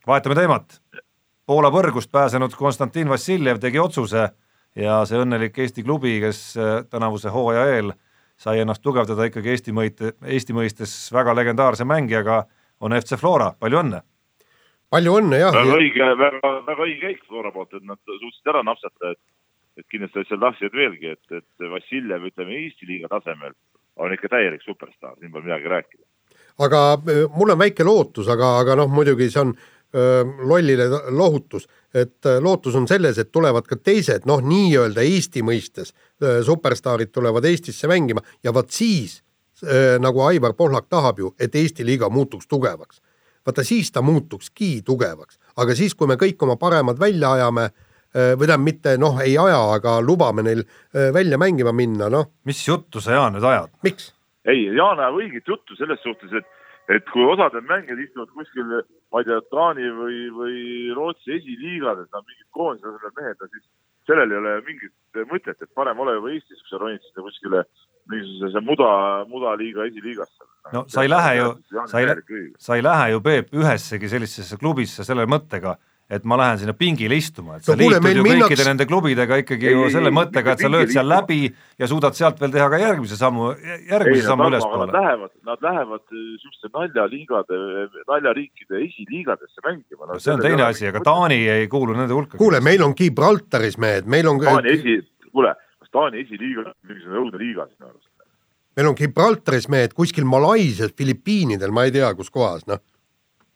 vahetame 0.07 0.35
teemat. 0.35 0.81
Poola 1.47 1.71
põrgust 1.71 2.11
pääsenud 2.11 2.55
Konstantin 2.59 3.09
Vassiljev 3.09 3.61
tegi 3.63 3.79
otsuse 3.79 4.29
ja 4.75 4.97
see 5.07 5.19
õnnelik 5.23 5.59
Eesti 5.63 5.85
klubi, 5.87 6.17
kes 6.21 6.57
tänavuse 6.91 7.31
hooaja 7.31 7.67
eel 7.77 7.93
sai 8.37 8.61
ennast 8.61 8.83
tugevdada 8.85 9.29
ikkagi 9.29 9.55
Eesti 9.55 9.73
mõite, 9.73 10.13
Eesti 10.25 10.57
mõistes 10.57 10.93
väga 11.13 11.35
legendaarse 11.37 11.87
mängijaga, 11.89 12.45
on 12.81 12.93
FC 12.97 13.19
Flora, 13.21 13.53
palju 13.61 13.81
õnne! 13.85 14.03
palju 14.93 15.17
õnne, 15.21 15.41
jah! 15.41 15.55
väga 15.57 15.79
õige, 15.81 16.11
väga, 16.21 16.53
väga 16.67 16.87
õige 16.87 17.01
käik 17.07 17.25
Flora 17.29 17.53
poolt, 17.53 17.73
et 17.75 17.87
nad 17.89 17.99
suutsid 18.07 18.53
ära 18.53 18.63
napsata, 18.67 19.15
et 19.17 19.23
et 19.77 19.85
kindlasti 19.93 20.25
seal 20.29 20.41
tahtsid 20.41 20.73
veelgi, 20.73 21.13
et, 21.13 21.37
et 21.37 21.69
Vassiljev, 21.73 22.29
ütleme 22.31 22.61
Eesti 22.63 22.89
liiga 22.89 23.11
tasemel 23.13 23.53
on 24.01 24.13
ikka 24.13 24.31
täielik 24.33 24.65
superstaar, 24.65 25.17
siin 25.21 25.33
pole 25.33 25.45
midagi 25.45 25.69
rääkida. 25.73 26.05
aga 26.65 26.83
äh, 26.95 27.25
mul 27.37 27.53
on 27.53 27.59
väike 27.61 27.85
lootus, 27.85 28.29
aga, 28.33 28.57
aga 28.63 28.77
noh, 28.81 28.89
muidugi 28.93 29.29
see 29.31 29.43
on 29.43 29.53
öö, 29.53 30.21
äh, 30.21 30.33
lollile 30.49 30.89
lohutus 31.13 31.69
et 31.97 32.27
äh, 32.27 32.41
lootus 32.43 32.75
on 32.75 32.89
selles, 32.89 33.19
et 33.19 33.33
tulevad 33.33 33.67
ka 33.69 33.79
teised, 33.81 34.27
noh, 34.29 34.43
nii-öelda 34.45 35.05
Eesti 35.07 35.43
mõistes 35.47 35.93
äh, 35.93 36.43
superstaarid 36.45 37.13
tulevad 37.15 37.47
Eestisse 37.49 37.89
mängima 37.89 38.23
ja 38.45 38.53
vot 38.55 38.71
siis 38.75 39.23
äh, 39.65 39.97
nagu 40.03 40.21
Aivar 40.27 40.57
Pohlak 40.59 40.91
tahab 40.93 41.23
ju, 41.23 41.33
et 41.41 41.55
Eesti 41.55 41.87
liiga 41.87 42.11
muutuks 42.13 42.49
tugevaks. 42.49 43.01
vaata 43.47 43.65
siis 43.65 43.93
ta 43.93 44.03
muutukski 44.03 44.83
tugevaks, 44.83 45.39
aga 45.57 45.75
siis, 45.75 45.95
kui 45.95 46.09
me 46.11 46.17
kõik 46.19 46.43
oma 46.43 46.57
paremad 46.57 46.99
välja 46.99 47.33
ajame 47.33 47.69
või 48.17 48.47
tähendab, 48.49 48.65
mitte 48.65 48.97
noh, 48.99 49.19
ei 49.21 49.37
aja, 49.39 49.59
aga 49.75 50.01
lubame 50.01 50.43
neil 50.43 50.63
välja 51.13 51.39
mängima 51.39 51.73
minna, 51.73 52.09
noh. 52.11 52.31
mis 52.45 52.63
juttu 52.69 53.01
sa, 53.01 53.13
Jaan, 53.13 53.37
nüüd 53.37 53.45
ajad? 53.45 53.71
miks? 53.85 54.09
ei, 54.49 54.65
Jaan 54.75 54.99
ajab 54.99 55.21
õiget 55.21 55.47
juttu 55.53 55.77
selles 55.77 56.01
suhtes, 56.03 56.33
et 56.33 56.49
et 56.93 57.09
kui 57.11 57.25
osad 57.27 57.57
need 57.57 57.67
mängijad 57.71 58.03
istuvad 58.05 58.31
kuskil, 58.37 58.77
ma 59.13 59.23
ei 59.23 59.29
tea, 59.29 59.41
Taani 59.51 59.89
või, 60.01 60.21
või 60.37 60.61
Rootsi 60.97 61.35
esiliigades, 61.39 62.09
nad 62.13 62.27
mingid 62.27 62.49
koondise 62.55 63.13
mehed, 63.19 63.43
siis 63.51 63.67
sellel 64.07 64.33
ei 64.33 64.39
ole 64.39 64.55
mingit 64.67 65.23
mõtet, 65.31 65.59
et 65.59 65.73
parem 65.75 65.99
ole 66.05 66.17
juba 66.19 66.33
Eestis, 66.35 66.63
kui 66.63 66.73
sa 66.73 66.81
ronid 66.83 67.03
sinna 67.03 67.27
kuskile 67.27 67.65
mingisugusesse 68.11 68.63
muda, 68.63 68.91
mudaliiga 69.31 69.87
esiliigasse. 69.91 70.47
no 70.73 70.85
sa 70.91 71.03
ei 71.03 71.11
lähe 71.11 71.35
ju, 71.41 71.51
sa 71.91 72.03
ei, 72.03 72.15
sa 72.59 72.79
ei 72.79 72.85
lähe 72.87 73.11
ju, 73.15 73.23
Peep, 73.25 73.53
ühessegi 73.55 74.11
sellisesse 74.11 74.59
klubisse 74.61 75.07
selle 75.07 75.27
mõttega, 75.31 75.77
et 76.07 76.27
ma 76.29 76.37
lähen 76.39 76.61
sinna 76.61 76.75
pingile 76.79 77.17
istuma, 77.19 77.57
et 77.59 77.67
sa 77.67 77.75
no, 77.75 77.81
liitud 77.81 77.97
ju 77.99 78.23
kõikide 78.23 78.23
minnaks... 78.29 78.61
nende 78.69 78.87
klubidega 78.87 79.41
ikkagi 79.43 79.67
ei, 79.67 79.75
ju 79.75 79.89
selle 79.91 80.13
mõttega, 80.15 80.55
et 80.55 80.63
sa 80.63 80.71
lööd 80.71 80.93
seal 80.95 81.09
läbi 81.11 81.39
ja 81.83 81.89
suudad 81.91 82.15
sealt 82.15 82.39
veel 82.43 82.53
teha 82.55 82.69
ka 82.71 82.79
järgmise 82.79 83.19
sammu, 83.19 83.49
järgmise 83.91 84.21
ei, 84.23 84.27
sammu 84.29 84.47
ülespoole. 84.53 84.87
Nad 84.93 84.95
lähevad, 85.01 85.33
nad 85.51 85.65
lähevad 85.67 86.05
niisuguste 86.15 86.71
naljaliigade, 86.71 87.59
naljariikide 88.07 88.83
esiliigadesse 88.85 89.65
mängima 89.67 90.07
no,. 90.07 90.19
see 90.23 90.35
on 90.35 90.45
teine 90.45 90.63
asi, 90.69 90.87
aga 90.93 91.03
Taani 91.07 91.41
ei 91.57 91.67
kuulu 91.73 91.97
nende 91.99 92.15
hulka. 92.15 92.39
kuule, 92.39 92.61
meil 92.63 92.85
on 92.87 92.95
Gibraltaris 92.99 93.79
mehed, 93.83 94.07
meil 94.11 94.31
on 94.31 94.39
Taani 94.45 94.77
esi, 94.77 95.01
kuule, 95.33 95.57
kas 95.83 95.91
Taani 95.91 96.23
esiliiga 96.23 96.69
on 96.69 96.77
mingisugune 96.87 97.25
õudne 97.25 97.41
liiga 97.43 97.67
sinu 97.73 97.91
arust? 97.91 98.07
meil 98.79 98.93
on 98.93 98.95
Gibraltaris 99.01 99.67
mehed 99.75 99.99
kuskil 99.99 100.29
Malaisias, 100.29 100.95
Filipiinidel, 100.95 101.75
ma 101.75 101.89
ei 101.89 101.97
tea, 101.99 102.13
kus 102.15 102.31
kohas, 102.31 102.63
noh. 102.71 102.79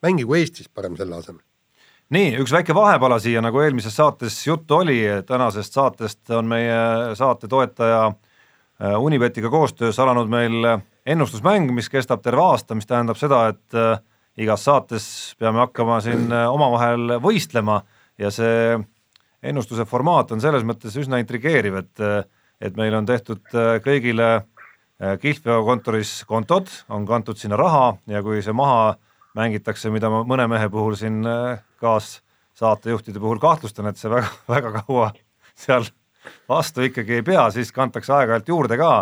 mängigu 0.03 0.35
Eestis 0.35 0.67
parem 0.67 0.99
selle 0.99 1.15
asemel 1.21 1.45
nii, 2.15 2.35
üks 2.43 2.53
väike 2.55 2.75
vahepala 2.75 3.21
siia, 3.23 3.43
nagu 3.45 3.61
eelmises 3.63 3.95
saates 3.97 4.37
juttu 4.47 4.81
oli, 4.81 4.99
tänasest 5.27 5.77
saatest 5.77 6.33
on 6.35 6.49
meie 6.51 7.15
saate 7.19 7.49
toetaja 7.49 8.03
äh, 8.11 8.97
Unibetiga 8.99 9.51
koostöös 9.51 9.99
alanud 10.03 10.31
meil 10.31 10.67
ennustusmäng, 11.07 11.71
mis 11.75 11.91
kestab 11.91 12.23
terve 12.23 12.43
aasta, 12.43 12.75
mis 12.75 12.89
tähendab 12.91 13.19
seda, 13.21 13.45
et 13.55 13.79
äh, 13.79 14.01
igas 14.43 14.65
saates 14.67 15.07
peame 15.39 15.63
hakkama 15.63 16.01
siin 16.05 16.27
äh, 16.35 16.49
omavahel 16.51 17.21
võistlema 17.23 17.81
ja 18.19 18.33
see 18.35 18.79
ennustuse 19.43 19.87
formaat 19.89 20.35
on 20.35 20.43
selles 20.43 20.67
mõttes 20.67 20.97
üsna 21.01 21.21
intrigeeriv, 21.23 21.79
et, 21.81 22.27
et 22.61 22.75
meil 22.77 22.93
on 22.93 23.07
tehtud 23.09 23.41
kõigile 23.81 24.27
kihlveokontoris 25.23 26.27
kontod, 26.29 26.69
on 26.93 27.07
kantud 27.09 27.41
sinna 27.41 27.57
raha 27.57 27.95
ja 28.13 28.21
kui 28.21 28.43
see 28.45 28.53
maha 28.53 28.99
mängitakse, 29.39 29.91
mida 29.91 30.11
ma 30.11 30.25
mõne 30.27 30.49
mehe 30.51 30.69
puhul 30.73 30.97
siin 30.99 31.23
kaassaatejuhtide 31.81 33.21
puhul 33.23 33.39
kahtlustan, 33.43 33.91
et 33.91 34.01
see 34.01 34.11
väga, 34.11 34.31
väga 34.55 34.73
kaua 34.81 35.13
seal 35.55 35.87
vastu 36.49 36.85
ikkagi 36.85 37.21
ei 37.21 37.25
pea, 37.27 37.47
siis 37.55 37.73
kantakse 37.73 38.13
aeg-ajalt 38.15 38.49
juurde 38.49 38.79
ka. 38.81 38.93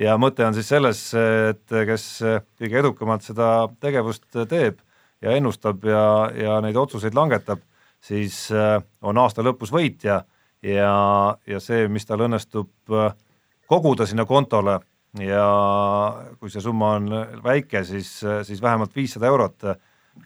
Ja 0.00 0.14
mõte 0.16 0.46
on 0.46 0.54
siis 0.56 0.68
selles, 0.70 1.00
et 1.14 1.66
kes 1.68 2.04
kõige 2.56 2.78
edukamalt 2.80 3.24
seda 3.26 3.68
tegevust 3.82 4.24
teeb 4.48 4.78
ja 5.20 5.34
ennustab 5.36 5.84
ja, 5.84 6.04
ja 6.32 6.60
neid 6.64 6.78
otsuseid 6.80 7.16
langetab, 7.16 7.60
siis 8.00 8.46
äh, 8.54 8.78
on 9.04 9.18
aasta 9.20 9.44
lõpus 9.44 9.72
võitja 9.74 10.22
ja, 10.64 10.94
ja 11.46 11.60
see, 11.60 11.88
mis 11.92 12.08
tal 12.08 12.24
õnnestub 12.24 12.94
äh, 12.96 13.12
koguda 13.68 14.06
sinna 14.08 14.24
kontole 14.24 14.78
ja 15.18 15.46
kui 16.38 16.50
see 16.52 16.62
summa 16.62 16.92
on 17.00 17.08
väike, 17.42 17.82
siis, 17.84 18.20
siis 18.46 18.62
vähemalt 18.62 18.94
viissada 18.94 19.26
eurot 19.26 19.72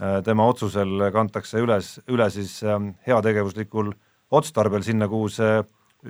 Äh, 0.01 0.23
tema 0.27 0.49
otsusel 0.51 1.05
kantakse 1.15 1.61
üles, 1.63 1.99
üle 2.11 2.27
siis 2.33 2.57
ähm, 2.67 2.95
heategevuslikul 3.07 3.93
otstarbel 4.35 4.83
sinna, 4.83 5.07
kuhu 5.11 5.29
see 5.31 5.61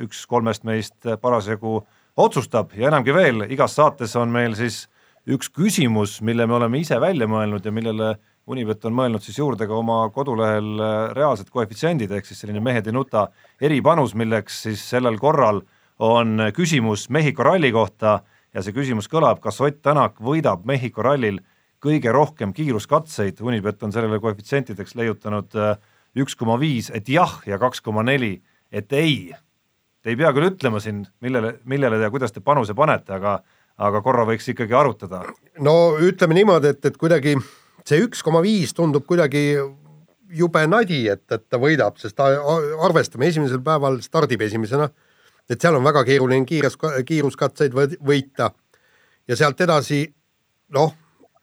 üks 0.04 0.22
kolmest 0.30 0.64
meist 0.64 0.96
parasjagu 1.20 1.82
otsustab. 2.16 2.72
Ja 2.78 2.88
enamgi 2.88 3.12
veel, 3.12 3.44
igas 3.52 3.74
saates 3.76 4.14
on 4.16 4.32
meil 4.32 4.56
siis 4.56 4.86
üks 5.28 5.50
küsimus, 5.52 6.20
mille 6.24 6.46
me 6.48 6.56
oleme 6.56 6.80
ise 6.80 6.96
välja 7.02 7.28
mõelnud 7.28 7.66
ja 7.66 7.74
millele 7.74 8.14
Unibet 8.44 8.82
on 8.84 8.92
mõelnud 8.92 9.24
siis 9.24 9.38
juurde 9.40 9.64
ka 9.68 9.76
oma 9.76 10.02
kodulehel 10.12 10.80
äh, 10.80 10.96
reaalsed 11.16 11.52
koefitsiendid, 11.52 12.12
ehk 12.12 12.28
siis 12.28 12.40
selline 12.40 12.64
mehed 12.64 12.88
ei 12.88 12.96
nuta 12.96 13.26
eripanus, 13.60 14.16
milleks 14.16 14.62
siis 14.64 14.82
sellel 14.94 15.20
korral 15.20 15.60
on 16.04 16.48
küsimus 16.56 17.10
Mehhiko 17.12 17.44
ralli 17.44 17.72
kohta 17.72 18.18
ja 18.54 18.62
see 18.62 18.74
küsimus 18.76 19.10
kõlab, 19.10 19.40
kas 19.42 19.60
Ott 19.64 19.82
Tänak 19.82 20.20
võidab 20.22 20.64
Mehhiko 20.68 21.02
rallil 21.02 21.40
kõige 21.84 22.12
rohkem 22.14 22.54
kiiruskatseid, 22.56 23.42
Unibet 23.44 23.82
on 23.82 23.92
sellele 23.92 24.20
koefitsientideks 24.22 24.94
leiutanud 24.96 25.56
äh, 25.58 25.74
üks 26.16 26.36
koma 26.38 26.56
viis, 26.60 26.90
et 26.94 27.08
jah, 27.10 27.40
ja 27.46 27.58
kaks 27.60 27.82
koma 27.84 28.04
neli, 28.06 28.38
et 28.72 28.92
ei. 28.92 29.34
Te 30.04 30.12
ei 30.12 30.16
pea 30.20 30.30
küll 30.36 30.52
ütlema 30.52 30.80
siin, 30.80 31.02
millele, 31.24 31.58
millele 31.64 31.98
ja 32.00 32.10
kuidas 32.12 32.32
te 32.32 32.44
panuse 32.44 32.76
panete, 32.76 33.16
aga 33.16 33.38
aga 33.74 34.00
korra 34.04 34.22
võiks 34.28 34.46
ikkagi 34.52 34.74
arutada. 34.78 35.24
no 35.58 35.96
ütleme 35.98 36.36
niimoodi, 36.38 36.74
et, 36.74 36.84
et 36.86 36.98
kuidagi 36.98 37.34
see 37.86 38.04
üks 38.04 38.22
koma 38.22 38.42
viis 38.44 38.74
tundub 38.74 39.06
kuidagi 39.06 39.42
jube 40.34 40.62
nadi, 40.66 41.04
et, 41.10 41.24
et 41.32 41.44
ta 41.50 41.58
võidab, 41.60 41.98
sest 41.98 42.16
ta, 42.18 42.30
arvestame, 42.86 43.28
esimesel 43.30 43.62
päeval 43.64 44.00
stardib 44.02 44.42
esimesena, 44.46 44.88
et 45.50 45.60
seal 45.60 45.76
on 45.76 45.84
väga 45.84 46.04
keeruline 46.04 46.46
kiires, 46.48 46.76
kiiruskatseid 47.06 47.74
võita 47.74 48.50
ja 49.28 49.36
sealt 49.36 49.60
edasi 49.60 50.04
noh 50.74 50.92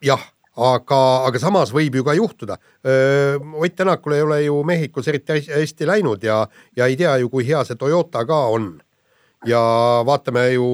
jah, 0.03 0.21
aga, 0.57 0.99
aga 1.27 1.41
samas 1.41 1.71
võib 1.73 1.95
ju 1.95 2.05
ka 2.05 2.15
juhtuda. 2.17 2.57
Ott 3.61 3.75
Tänakul 3.77 4.17
ei 4.17 4.25
ole 4.25 4.41
ju 4.43 4.61
Mehhikos 4.67 5.07
eriti 5.07 5.39
hästi 5.49 5.87
läinud 5.87 6.23
ja, 6.23 6.43
ja 6.75 6.87
ei 6.87 6.97
tea 6.99 7.17
ju, 7.21 7.29
kui 7.29 7.47
hea 7.47 7.63
see 7.67 7.79
Toyota 7.79 8.25
ka 8.25 8.45
on. 8.55 8.73
ja 9.45 9.59
vaatame 10.05 10.51
ju 10.53 10.65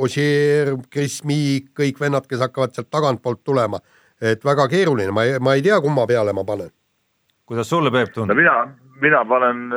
Ossier, 0.00 0.70
Chris 0.92 1.18
Meek, 1.28 1.74
kõik 1.76 1.98
vennad, 2.00 2.24
kes 2.26 2.40
hakkavad 2.40 2.72
sealt 2.72 2.88
tagantpoolt 2.90 3.42
tulema. 3.44 3.80
et 4.20 4.44
väga 4.44 4.68
keeruline, 4.68 5.10
ma 5.12 5.24
ei, 5.24 5.38
ma 5.40 5.54
ei 5.54 5.62
tea, 5.62 5.80
kumma 5.80 6.06
peale 6.06 6.32
ma 6.32 6.44
panen. 6.44 6.70
kuidas 7.44 7.68
sulle, 7.68 7.90
Peep, 7.90 8.12
tundub? 8.14 8.36
mina, 8.36 8.76
mina 9.00 9.24
panen 9.24 9.68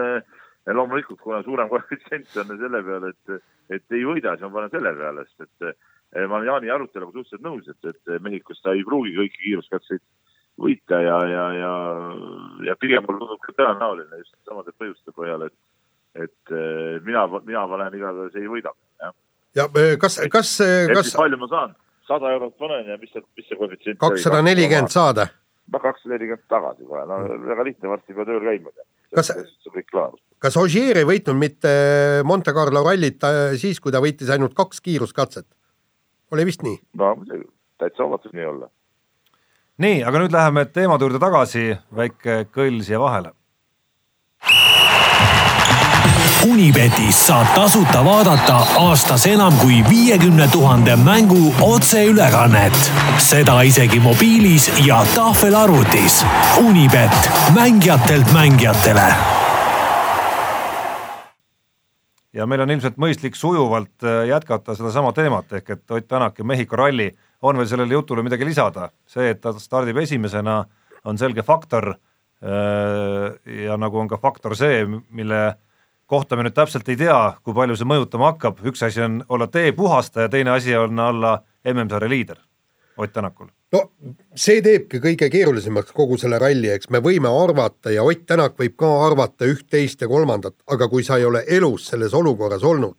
loomulikult, 0.76 1.20
kuna 1.24 1.43
suurem 1.45 1.70
koefitsient 1.72 2.34
on 2.41 2.57
selle 2.57 2.82
peale, 2.84 3.13
et, 3.13 3.45
et 3.78 3.95
ei 3.95 4.03
võida, 4.03 4.34
siis 4.36 4.47
ma 4.47 4.55
panen 4.57 4.74
selle 4.74 4.91
peale, 4.97 5.24
sest 5.30 5.70
et 5.70 5.78
Eh, 6.15 6.28
ma 6.28 6.36
olen 6.36 6.47
Jaani 6.47 6.70
aruteluga 6.72 7.11
suhteliselt 7.11 7.43
nõus, 7.43 7.65
et, 7.68 7.88
et 7.89 8.22
Mehhikos 8.24 8.61
ta 8.63 8.72
ei 8.72 8.84
pruugi 8.88 9.11
kõiki 9.18 9.41
kiiruskatseid 9.41 10.03
võita 10.63 11.01
ja, 11.03 11.18
ja, 11.28 11.47
ja, 11.53 11.72
ja 12.70 12.76
pigem 12.80 13.03
mulle 13.03 13.26
tundub 13.26 13.41
ka 13.43 13.55
tõenäoline 13.57 14.22
just 14.22 14.38
samade 14.47 14.72
põhjuste 14.80 15.11
põhjal, 15.18 15.43
et, 15.49 15.57
et 16.24 16.53
eh, 16.55 16.93
mina, 17.03 17.26
mina 17.41 17.65
panen 17.74 17.99
igatahes 17.99 18.39
ei 18.39 18.47
võida, 18.47 18.72
ja 19.57 19.68
eh, 19.68 19.97
kas, 19.99 20.22
kas, 20.32 20.53
kas. 20.93 21.11
palju 21.18 21.41
ma 21.43 21.51
saan? 21.51 21.76
sada 22.07 22.32
eurot 22.32 22.55
panen 22.55 22.88
ja 22.88 22.95
mis 23.01 23.11
see, 23.11 23.20
mis 23.36 23.49
see 23.49 23.59
koefitsient 23.59 23.99
kakssada 23.99 24.39
nelikümmend 24.47 24.93
saada? 24.93 25.28
no 25.68 25.82
kakssada 25.84 26.15
nelikümmend 26.15 26.47
tagasi 26.47 26.88
kohe, 26.88 27.03
no 27.11 27.20
väga 27.51 27.68
lihtne, 27.68 27.91
varsti 27.91 28.15
peab 28.15 28.32
tööl 28.32 28.47
käima. 28.47 28.72
Kas, 29.16 29.32
kas 30.39 30.58
Ogier 30.60 31.01
ei 31.01 31.08
võitnud 31.08 31.39
mitte 31.39 31.72
Monte 32.28 32.53
Carlo 32.55 32.84
rallit 32.86 33.24
siis, 33.60 33.80
kui 33.80 33.93
ta 33.93 34.01
võitis 34.03 34.32
ainult 34.34 34.55
kaks 34.58 34.82
kiiruskatset? 34.84 35.47
oli 36.32 36.45
vist 36.47 36.64
nii? 36.66 36.80
no 36.99 37.14
täitsa 37.80 38.03
omatud 38.03 38.36
nii 38.36 38.45
olla. 38.45 38.70
nii, 39.84 40.03
aga 40.03 40.22
nüüd 40.24 40.36
läheme 40.36 40.66
teemade 40.74 41.05
juurde 41.05 41.22
tagasi, 41.22 41.70
väike 41.95 42.45
kõll 42.53 42.82
siia 42.86 42.99
vahele. 43.01 43.34
Unibetis 46.48 47.18
saab 47.28 47.48
tasuta 47.56 48.00
vaadata 48.06 48.58
aastas 48.80 49.26
enam 49.28 49.56
kui 49.60 49.82
viiekümne 49.89 50.48
tuhande 50.52 50.95
mängu 50.95 51.54
otseülekannet. 51.62 52.78
seda 53.18 53.62
isegi 53.62 54.00
mobiilis 54.00 54.72
ja 54.86 55.02
tahvelarvutis. 55.16 56.26
Unibet, 56.64 57.30
mängijatelt 57.56 58.32
mängijatele 58.34 59.14
ja 62.34 62.45
meil 62.45 62.62
on 62.62 62.72
ilmselt 62.72 62.98
mõistlik 63.02 63.36
sujuvalt 63.36 64.04
äh, 64.04 64.24
jätkata 64.30 64.76
sedasama 64.76 65.12
teemat, 65.14 65.52
ehk 65.54 65.70
et 65.70 65.91
Ott 65.91 66.08
Tänak 66.08 66.39
ja 66.39 66.45
Mehhiko 66.45 66.76
ralli, 66.76 67.12
on 67.41 67.58
veel 67.58 67.68
sellele 67.68 67.93
jutule 67.93 68.24
midagi 68.24 68.45
lisada, 68.45 68.91
see, 69.08 69.32
et 69.34 69.41
ta 69.41 69.54
stardib 69.60 69.98
esimesena, 69.98 70.62
on 71.04 71.18
selge 71.18 71.43
faktor 71.43 71.89
äh, 71.91 73.56
ja 73.68 73.78
nagu 73.78 74.00
on 74.00 74.08
ka 74.08 74.18
faktor 74.22 74.56
see, 74.56 74.86
mille 75.10 75.58
kohta 76.08 76.38
me 76.39 76.47
nüüd 76.47 76.55
täpselt 76.55 76.88
ei 76.89 76.97
tea, 76.99 77.20
kui 77.43 77.55
palju 77.55 77.76
see 77.78 77.88
mõjutama 77.88 78.32
hakkab, 78.32 78.64
üks 78.72 78.84
asi 78.88 79.03
on 79.03 79.22
olla 79.30 79.47
tee 79.51 79.72
puhastaja, 79.76 80.32
teine 80.32 80.55
asi 80.55 80.76
on 80.76 80.99
olla 80.99 81.38
MM-sarja 81.68 82.10
liider 82.10 82.43
Ott 82.97 83.14
Tänakul 83.14 83.49
no 83.76 83.82
see 84.36 84.62
teebki 84.64 85.01
kõige 85.03 85.30
keerulisemaks 85.32 85.91
kogu 85.95 86.18
selle 86.18 86.39
ralli, 86.41 86.70
eks 86.72 86.89
me 86.93 87.01
võime 87.03 87.32
arvata 87.43 87.91
ja 87.93 88.05
Ott 88.08 88.26
Tänak 88.30 88.55
võib 88.60 88.78
ka 88.80 88.91
arvata 89.05 89.49
üht, 89.49 89.68
teist 89.70 90.01
ja 90.01 90.08
kolmandat, 90.08 90.55
aga 90.72 90.88
kui 90.89 91.03
sa 91.03 91.20
ei 91.20 91.28
ole 91.28 91.43
elus 91.47 91.89
selles 91.91 92.16
olukorras 92.18 92.64
olnud 92.64 92.97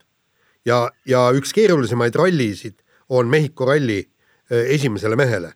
ja, 0.69 0.85
ja 1.09 1.29
üks 1.37 1.55
keerulisemaid 1.57 2.17
rallisid 2.19 2.79
on 3.09 3.31
Mehhiko 3.33 3.69
ralli 3.69 4.01
eh, 4.03 4.75
esimesele 4.77 5.17
mehele. 5.17 5.53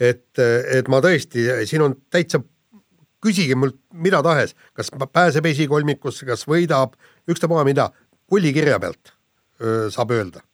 et, 0.00 0.38
et 0.38 0.88
ma 0.92 1.00
tõesti, 1.00 1.46
siin 1.64 1.82
on 1.82 1.94
täitsa, 2.12 2.42
küsige 3.26 3.58
mult 3.58 3.78
mida 3.92 4.22
tahes, 4.24 4.54
kas 4.76 4.92
pääseb 5.12 5.50
esikolmikusse, 5.52 6.26
kas 6.28 6.46
võidab, 6.48 6.96
ükstapuha 7.30 7.64
mida, 7.68 7.90
pullikirja 8.30 8.78
pealt 8.82 9.14
öö, 9.60 9.88
saab 9.90 10.14
öelda 10.16 10.44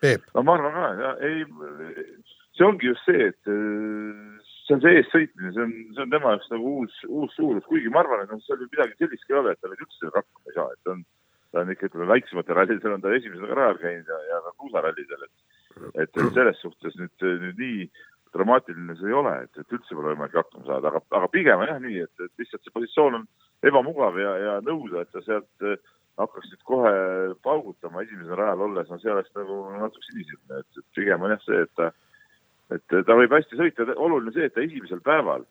Peep? 0.00 0.26
no 0.34 0.44
ma 0.46 0.56
arvan 0.58 0.74
ka, 0.76 0.88
ja 1.00 1.12
ei, 1.28 1.44
see 2.56 2.66
ongi 2.66 2.90
just 2.90 3.04
see, 3.08 3.30
et 3.30 3.52
äh, 3.52 4.46
see 4.66 4.76
on 4.76 4.82
see 4.84 4.96
eessõitmine, 5.00 5.52
see 5.54 5.64
on, 5.64 5.74
see 5.96 6.04
on 6.04 6.14
tema 6.14 6.34
jaoks 6.34 6.50
nagu 6.52 6.72
uus, 6.82 6.96
uus 7.08 7.36
suurus, 7.38 7.64
kuigi 7.70 7.92
ma 7.92 8.02
arvan, 8.02 8.24
et 8.24 8.32
noh, 8.32 8.42
seal 8.44 8.60
ju 8.60 8.68
midagi 8.72 8.98
sellist 8.98 9.30
ei 9.30 9.38
ole, 9.40 9.54
et 9.54 9.62
ta 9.62 9.70
nüüd 9.70 9.84
üldse 9.86 10.10
hakkama 10.12 10.50
ei 10.50 10.56
saa, 10.58 10.68
et 10.72 10.82
ta 10.82 10.94
on, 10.94 11.04
ta 11.52 11.62
on 11.62 11.72
ikka, 11.74 11.90
ütleme, 11.90 12.08
väiksematel 12.12 12.58
rallidel 12.58 12.96
on 12.96 13.04
ta 13.04 13.14
esimesena 13.16 13.50
ka 13.52 13.58
rajal 13.60 13.80
käinud 13.84 14.12
ja, 14.12 14.18
ja 14.32 14.42
ka 14.46 14.54
kruusarallidel, 14.56 15.28
et 15.28 15.44
et 16.00 16.18
selles 16.32 16.60
suhtes 16.64 16.94
nüüd, 16.96 17.24
nüüd 17.42 17.58
nii 17.60 17.80
dramaatiline 18.36 18.96
see 18.98 19.10
ei 19.10 19.18
ole, 19.18 19.34
et, 19.46 19.52
et 19.58 19.76
üldse 19.76 19.96
pole 19.96 20.12
võimalik 20.12 20.38
hakkama 20.38 20.68
saada, 20.68 20.92
aga, 20.92 21.02
aga 21.18 21.28
pigem 21.32 21.64
on 21.64 21.72
jah 21.72 21.82
nii, 21.82 22.00
et, 22.06 22.24
et 22.24 22.42
lihtsalt 22.42 22.64
see 22.64 22.74
positsioon 22.76 23.20
on 23.20 23.28
ebamugav 23.66 24.18
ja, 24.20 24.32
ja 24.44 24.56
nõuda, 24.64 25.02
et 25.02 25.12
ta 25.14 25.22
sealt 25.24 25.66
äh, 25.66 25.78
hakkaks 26.20 26.52
nüüd 26.52 26.64
kohe 26.68 26.94
paugutama 27.44 28.04
esimesel 28.06 28.38
rajal 28.40 28.64
olles, 28.68 28.88
no 28.90 29.00
see 29.02 29.12
oleks 29.12 29.32
nagu 29.36 29.60
natuke 29.76 30.08
sinisilmne, 30.10 30.62
et, 30.62 30.80
et 30.80 30.86
pigem 30.96 31.26
on 31.26 31.34
jah 31.34 31.44
see, 31.44 31.60
et 31.66 31.74
ta, 31.80 31.90
et 32.76 32.96
ta 33.08 33.18
võib 33.18 33.36
hästi 33.36 33.60
sõita, 33.60 33.88
oluline 33.96 34.32
see, 34.36 34.48
et 34.48 34.56
ta 34.56 34.64
esimesel 34.64 35.02
päeval 35.04 35.44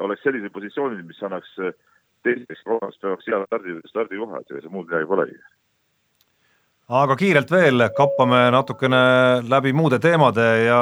oleks 0.00 0.22
sellisel 0.24 0.52
positsioonil, 0.54 1.02
mis 1.06 1.22
annaks 1.26 1.56
teiseks, 2.24 2.62
kolmandaks 2.66 3.00
päevaks 3.00 3.28
hea 3.28 3.40
stardi, 3.46 3.76
stardikohad 3.90 4.52
ja 4.52 4.62
muud 4.68 4.88
midagi 4.88 5.08
polegi. 5.08 5.38
Aga 6.90 7.14
kiirelt 7.16 7.52
veel 7.54 7.86
kappame 7.94 8.48
natukene 8.50 9.00
läbi 9.46 9.72
muude 9.72 10.00
teemade 10.02 10.46
ja 10.64 10.80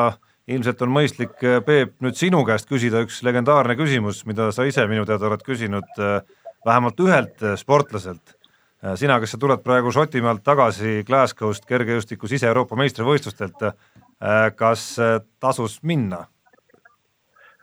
ilmselt 0.48 0.82
on 0.84 0.92
mõistlik, 0.92 1.36
Peep, 1.66 1.94
nüüd 2.04 2.16
sinu 2.18 2.40
käest 2.48 2.68
küsida 2.70 3.02
üks 3.04 3.20
legendaarne 3.26 3.76
küsimus, 3.78 4.24
mida 4.28 4.50
sa 4.54 4.66
ise 4.68 4.86
minu 4.90 5.04
teada 5.08 5.28
oled 5.28 5.44
küsinud 5.44 6.00
äh, 6.02 6.18
vähemalt 6.66 7.00
ühelt 7.04 7.44
sportlaselt. 7.60 8.34
Äh, 8.84 8.96
sina, 9.00 9.18
kes 9.20 9.34
sa 9.34 9.40
tuled 9.40 9.62
praegu 9.64 9.92
Šotimaalt 9.94 10.44
tagasi 10.46 11.02
Glasgow'st 11.08 11.68
kergejõustiku 11.68 12.30
sise-Euroopa 12.30 12.78
meistrivõistlustelt, 12.80 13.68
äh, 13.68 14.42
kas 14.56 14.90
tasus 15.40 15.80
minna? 15.82 16.26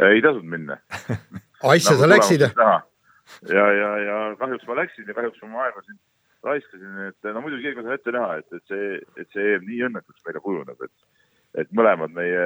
ei 0.03 0.19
tasunud 0.19 0.49
minna 0.51 0.75
asja 1.71 1.93
nagu 1.93 2.01
sa 2.01 2.07
läksid? 2.09 2.41
ja, 2.43 3.67
ja, 3.79 3.91
ja 4.03 4.17
kahjuks 4.35 4.67
ma 4.67 4.75
läksin 4.81 5.07
ja 5.07 5.15
kahjuks 5.15 5.39
ma 5.39 5.47
oma 5.47 5.61
aega 5.63 5.83
siin 5.85 6.01
raiskasin, 6.45 6.97
et 7.09 7.29
no 7.33 7.41
muidugi 7.41 7.63
keegi 7.63 7.81
ei 7.81 7.87
saa 7.87 7.97
ette 7.97 8.13
näha, 8.13 8.39
et, 8.41 8.57
et 8.57 8.73
see, 8.73 8.89
et 9.21 9.29
see 9.33 9.53
EM 9.55 9.63
nii 9.69 9.85
õnnekuks 9.87 10.25
meile 10.27 10.41
kujuneb, 10.43 10.83
et 10.83 11.24
et 11.59 11.71
mõlemad 11.75 12.13
meie 12.15 12.45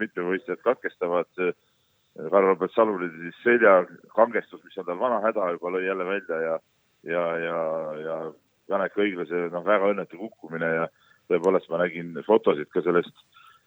mitmevõistlejad 0.00 0.62
katkestavad. 0.64 1.28
Karl-Robert 2.16 2.72
Salulil 2.72 3.12
siis 3.12 3.40
seljakangestus, 3.44 4.62
mis 4.64 4.78
on 4.80 4.86
tal 4.88 5.00
vana 5.00 5.18
häda 5.24 5.50
juba, 5.52 5.72
lõi 5.74 5.84
jälle 5.84 6.06
välja 6.08 6.38
ja, 6.40 6.54
ja, 7.04 7.24
ja, 7.42 7.58
ja 8.00 8.14
Janek 8.72 8.96
Õiglase 8.96 9.42
noh, 9.52 9.64
väga 9.66 9.90
õnnetu 9.92 10.16
kukkumine 10.22 10.70
ja 10.78 10.86
tõepoolest 11.28 11.68
ma 11.68 11.82
nägin 11.82 12.16
fotosid 12.24 12.70
ka 12.72 12.80
sellest 12.86 13.12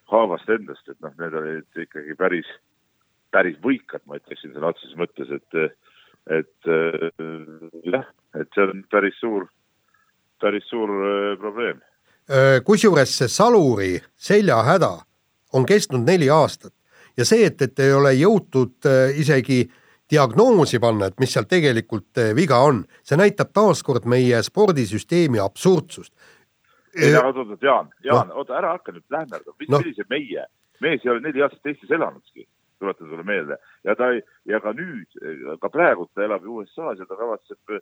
haavast 0.10 0.50
endast, 0.50 0.90
et 0.90 0.98
noh, 1.06 1.14
need 1.22 1.38
olid 1.38 1.84
ikkagi 1.86 2.18
päris, 2.18 2.50
päris 3.30 3.60
võikad, 3.62 4.02
ma 4.10 4.18
ütleksin 4.18 4.56
sõna 4.56 4.74
otseses 4.74 4.98
mõttes, 4.98 5.30
et, 5.30 5.78
et 6.40 6.72
jah, 7.86 8.10
et 8.34 8.58
see 8.58 8.66
on 8.66 8.82
päris 8.90 9.22
suur 9.22 9.46
päris 10.40 10.68
suur 10.72 10.90
äh, 10.90 11.38
probleem. 11.40 11.82
Äh, 12.30 12.60
kusjuures 12.62 13.10
see 13.18 13.28
Saluri 13.28 13.96
seljahäda 14.14 14.92
on 15.54 15.64
kestnud 15.66 16.06
neli 16.06 16.28
aastat 16.30 16.74
ja 17.18 17.26
see, 17.26 17.48
et, 17.48 17.62
et 17.62 17.80
ei 17.82 17.94
ole 17.94 18.12
jõutud 18.14 18.86
äh, 18.86 19.16
isegi 19.18 19.64
diagnoosi 20.10 20.78
panna, 20.82 21.10
et 21.10 21.18
mis 21.22 21.34
seal 21.34 21.48
tegelikult 21.50 22.22
viga 22.38 22.60
on, 22.66 22.84
see 23.06 23.18
näitab 23.18 23.50
taaskord 23.54 24.06
meie 24.10 24.44
spordisüsteemi 24.46 25.42
absurdsust. 25.42 26.14
ei, 26.96 27.16
aga 27.16 27.34
oot, 27.34 27.42
oot, 27.48 27.66
Jaan, 27.66 27.90
Jaan 28.06 28.30
no., 28.30 28.42
oota, 28.42 28.58
ära 28.62 28.76
hakka 28.78 28.94
nüüd 28.94 29.06
lähmerdama, 29.10 29.58
mis 29.60 29.74
no. 29.74 29.82
sellise 29.82 30.06
meie, 30.10 30.46
mees 30.82 31.06
ei 31.06 31.12
ole 31.14 31.26
neli 31.26 31.42
aastat 31.46 31.74
Eestis 31.74 31.98
elanudki 31.98 32.46
tuletan 32.80 33.10
sulle 33.10 33.24
meelde. 33.24 33.58
ja 33.84 33.96
ta 33.96 34.14
ei, 34.14 34.22
ja 34.46 34.62
ka 34.62 34.74
nüüd, 34.74 35.18
ka 35.62 35.70
praegu 35.70 36.08
ta 36.14 36.24
elab 36.30 36.46
ju 36.46 36.62
USA-s 36.62 37.02
ja 37.02 37.06
ta 37.10 37.18
kavatseb 37.20 37.74
äh, 37.74 37.82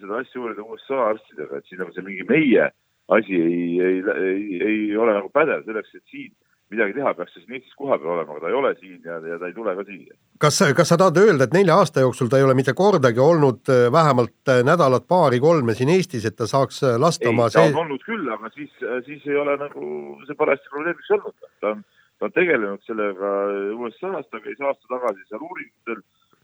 seda 0.00 0.20
asja 0.20 0.40
uurida 0.40 0.64
USA 0.64 1.00
arstidega, 1.10 1.58
et 1.58 1.68
siin 1.68 1.80
nagu 1.82 1.96
see 1.96 2.04
mingi 2.06 2.28
meie 2.28 2.70
asi 3.08 3.36
ei, 3.36 3.80
ei, 3.80 4.00
ei, 4.14 4.60
ei 4.70 4.96
ole 4.96 5.18
nagu 5.18 5.30
pädev 5.32 5.64
selleks, 5.66 5.94
et 5.94 6.04
siin 6.10 6.32
midagi 6.72 6.96
teha, 6.96 7.12
peaks 7.14 7.34
ta 7.34 7.40
siin 7.42 7.56
Eestis 7.58 7.74
kohapeal 7.78 8.14
olema, 8.14 8.32
aga 8.32 8.44
ta 8.44 8.50
ei 8.50 8.58
ole 8.58 8.70
siin 8.78 9.00
ja, 9.04 9.18
ja 9.28 9.38
ta 9.40 9.50
ei 9.50 9.56
tule 9.56 9.74
ka 9.76 9.84
siia. 9.88 10.16
kas, 10.40 10.60
kas 10.76 10.92
sa 10.92 10.98
tahad 11.00 11.20
öelda, 11.20 11.46
et 11.46 11.56
nelja 11.56 11.76
aasta 11.80 12.04
jooksul 12.04 12.30
ta 12.32 12.40
ei 12.40 12.46
ole 12.46 12.56
mitte 12.58 12.74
kordagi 12.76 13.20
olnud 13.20 13.72
äh, 13.72 13.86
vähemalt 13.92 14.52
äh, 14.52 14.62
nädalat 14.66 15.08
paari-kolme 15.08 15.76
siin 15.76 15.92
Eestis, 15.94 16.24
et 16.28 16.36
ta 16.40 16.48
saaks 16.50 16.82
äh, 16.82 16.96
lasta 17.00 17.28
ei, 17.28 17.34
oma 17.34 17.50
ta 17.52 17.66
on 17.68 17.82
olnud 17.84 18.06
küll, 18.06 18.30
aga 18.32 18.50
siis, 18.56 18.72
siis 19.06 19.26
ei 19.28 19.36
ole 19.40 19.58
nagu 19.60 19.90
see 20.24 20.38
parajasti 20.40 20.72
probleemiks 20.72 21.12
olnud, 21.18 21.50
ta 21.60 21.74
on 21.74 21.84
ta 22.18 22.28
on 22.28 22.34
tegelenud 22.34 22.82
sellega 22.86 23.30
USA-s, 23.74 24.28
ta 24.30 24.40
käis 24.40 24.60
aasta 24.62 24.86
tagasi 24.88 25.26
seal 25.28 25.42
uuringutel, 25.42 26.00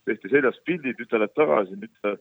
tehti 0.08 0.32
seljast 0.32 0.62
pildid, 0.66 0.98
nüüd 0.98 1.10
ta 1.10 1.20
läheb 1.20 1.36
tagasi, 1.38 1.78
nüüd 1.78 1.94
ta 2.02 2.16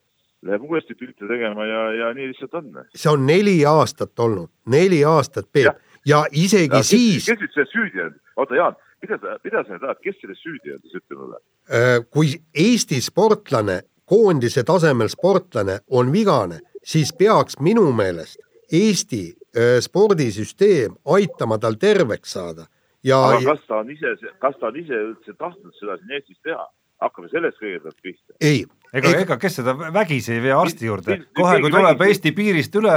läheb 0.45 0.63
uuesti 0.63 0.95
pilte 0.95 1.27
tegema 1.27 1.65
ja, 1.65 1.81
ja 1.93 2.13
nii 2.13 2.27
lihtsalt 2.31 2.53
on. 2.53 2.71
see 2.95 3.11
on 3.11 3.25
neli 3.27 3.57
aastat 3.65 4.19
olnud, 4.19 4.51
neli 4.71 5.03
aastat, 5.05 5.49
Peep, 5.51 5.81
ja 6.07 6.23
isegi 6.31 6.75
ja, 6.75 6.83
siis. 6.83 7.25
kes 7.25 7.41
nüüd 7.41 7.55
selles 7.55 7.73
süüdi 7.75 8.03
on? 8.05 8.15
oota, 8.39 8.55
Jaan, 8.55 8.79
mida 9.03 9.19
sa, 9.19 9.37
mida 9.43 9.63
sa 9.67 9.79
tahad, 9.83 10.01
kes 10.03 10.19
selles 10.21 10.41
süüdi 10.43 10.75
on, 10.75 10.81
siis 10.85 11.01
ütle 11.01 11.19
mulle. 11.19 11.41
Äh, 11.69 11.97
kui 12.09 12.33
Eesti 12.55 13.01
sportlane, 13.03 13.81
koondise 14.05 14.63
tasemel 14.63 15.11
sportlane 15.11 15.79
on 15.91 16.13
vigane, 16.13 16.61
siis 16.83 17.11
peaks 17.13 17.59
minu 17.59 17.89
meelest 17.91 18.39
Eesti 18.71 19.23
äh, 19.27 19.77
spordisüsteem 19.83 20.95
aitama 21.17 21.59
tal 21.59 21.79
terveks 21.81 22.37
saada 22.37 22.69
ja 23.03 23.19
aga 23.29 23.39
kas 23.53 23.63
ta 23.67 23.79
on 23.83 23.91
ise, 23.91 24.15
kas 24.43 24.57
ta 24.59 24.71
on 24.71 24.77
ise 24.79 24.99
üldse 25.11 25.33
tahtnud 25.39 25.75
seda 25.79 25.97
siin 25.99 26.17
Eestis 26.17 26.39
teha? 26.43 26.67
hakkame 26.99 27.29
sellest 27.31 27.59
kõigepealt 27.61 28.01
pihta. 28.03 28.33
ei. 28.43 28.65
Ega, 28.93 29.15
ega 29.23 29.39
kes 29.41 29.59
seda 29.61 29.75
vägisi 29.77 30.35
ei 30.35 30.43
vee 30.43 30.53
arsti 30.55 30.89
juurde, 30.89 31.17
kohe 31.37 31.57
kui 31.63 31.71
tuleb 31.71 31.99
vägisi. 31.99 32.15
Eesti 32.15 32.33
piirist 32.37 32.77
üle, 32.79 32.95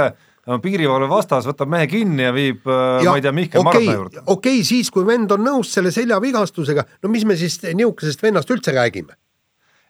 piirivalve 0.63 1.09
vastas 1.11 1.47
võtab 1.47 1.71
mehe 1.71 1.87
kinni 1.91 2.25
ja 2.25 2.35
viib 2.35 2.65
ja, 2.67 3.09
ma 3.09 3.17
ei 3.19 3.25
tea, 3.25 3.33
Mihkel 3.35 3.61
okay, 3.61 3.69
Marta 3.69 3.97
juurde. 3.99 4.23
okei 4.25 4.59
okay,, 4.59 4.67
siis 4.67 4.91
kui 4.93 5.05
vend 5.07 5.31
on 5.35 5.45
nõus 5.45 5.73
selle 5.75 5.93
seljavigastusega, 5.95 6.87
no 7.03 7.11
mis 7.13 7.27
me 7.27 7.37
siis 7.39 7.59
nihukesest 7.63 8.23
vennast 8.23 8.51
üldse 8.51 8.75
räägime? 8.75 9.15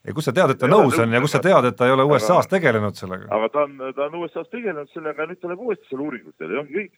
ja 0.03 0.13
kust 0.13 0.29
sa 0.29 0.35
tead, 0.35 0.51
et 0.53 0.59
ta 0.59 0.67
ja 0.67 0.75
nõus 0.75 0.97
on 0.99 1.15
ja 1.15 1.21
kust 1.23 1.37
sa 1.37 1.41
tead, 1.43 1.69
et 1.69 1.77
ta 1.79 1.87
ei 1.87 1.95
ole 1.95 2.05
USA-s 2.09 2.51
tegelenud 2.51 2.99
sellega? 2.99 3.29
aga 3.31 3.49
ta 3.53 3.65
on, 3.65 3.79
ta 3.95 4.07
on 4.09 4.19
USA-s 4.21 4.51
tegelenud 4.51 4.91
sellega 4.93 5.23
ja 5.23 5.31
nüüd 5.31 5.39
ta 5.39 5.51
läheb 5.51 5.63
uuesti 5.63 5.89
seal 5.89 6.03
uuringutele 6.05 6.57
ja 6.57 6.63
ongi 6.63 6.81
kõik. 6.81 6.93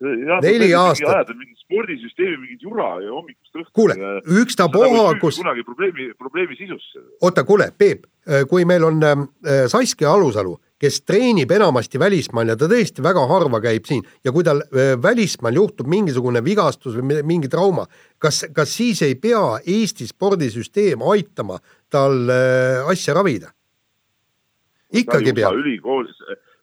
Neli 0.00 0.70
aastat. 0.74 1.08
ajada 1.08 1.34
mingit 1.34 1.58
spordisüsteemi, 1.60 2.38
mingit 2.44 2.62
jura 2.62 2.88
ja 3.02 3.12
hommikust 3.12 3.54
õhtuni. 3.54 3.74
kuule, 3.74 3.96
ükstapuha, 4.42 5.04
kus. 5.20 5.38
kunagi 5.42 5.64
probleemi, 5.64 6.10
probleemi 6.18 6.56
sisusse. 6.56 7.04
oota, 7.20 7.44
kuule, 7.44 7.70
Peep, 7.78 8.06
kui 8.48 8.64
meil 8.64 8.84
on 8.84 9.02
äh, 9.04 9.28
Saskia 9.68 10.12
Alusalu 10.12 10.56
kes 10.80 11.02
treenib 11.04 11.50
enamasti 11.52 11.98
välismaal 12.00 12.54
ja 12.54 12.56
ta 12.56 12.64
tõesti 12.70 13.02
väga 13.04 13.26
harva 13.28 13.60
käib 13.60 13.84
siin 13.84 14.00
ja 14.24 14.32
kui 14.32 14.44
tal 14.46 14.62
välismaal 15.02 15.58
juhtub 15.58 15.90
mingisugune 15.92 16.40
vigastus 16.44 16.96
või 16.96 17.20
mingi 17.20 17.50
trauma, 17.52 17.84
kas, 18.18 18.46
kas 18.56 18.72
siis 18.78 19.02
ei 19.04 19.18
pea 19.20 19.58
Eesti 19.60 20.08
spordisüsteem 20.08 21.04
aitama 21.04 21.60
tal 21.92 22.32
asja 22.88 23.14
ravida? 23.14 23.52
ikkagi 24.90 25.34
peab. 25.36 25.54
ülikoolis 25.60 26.16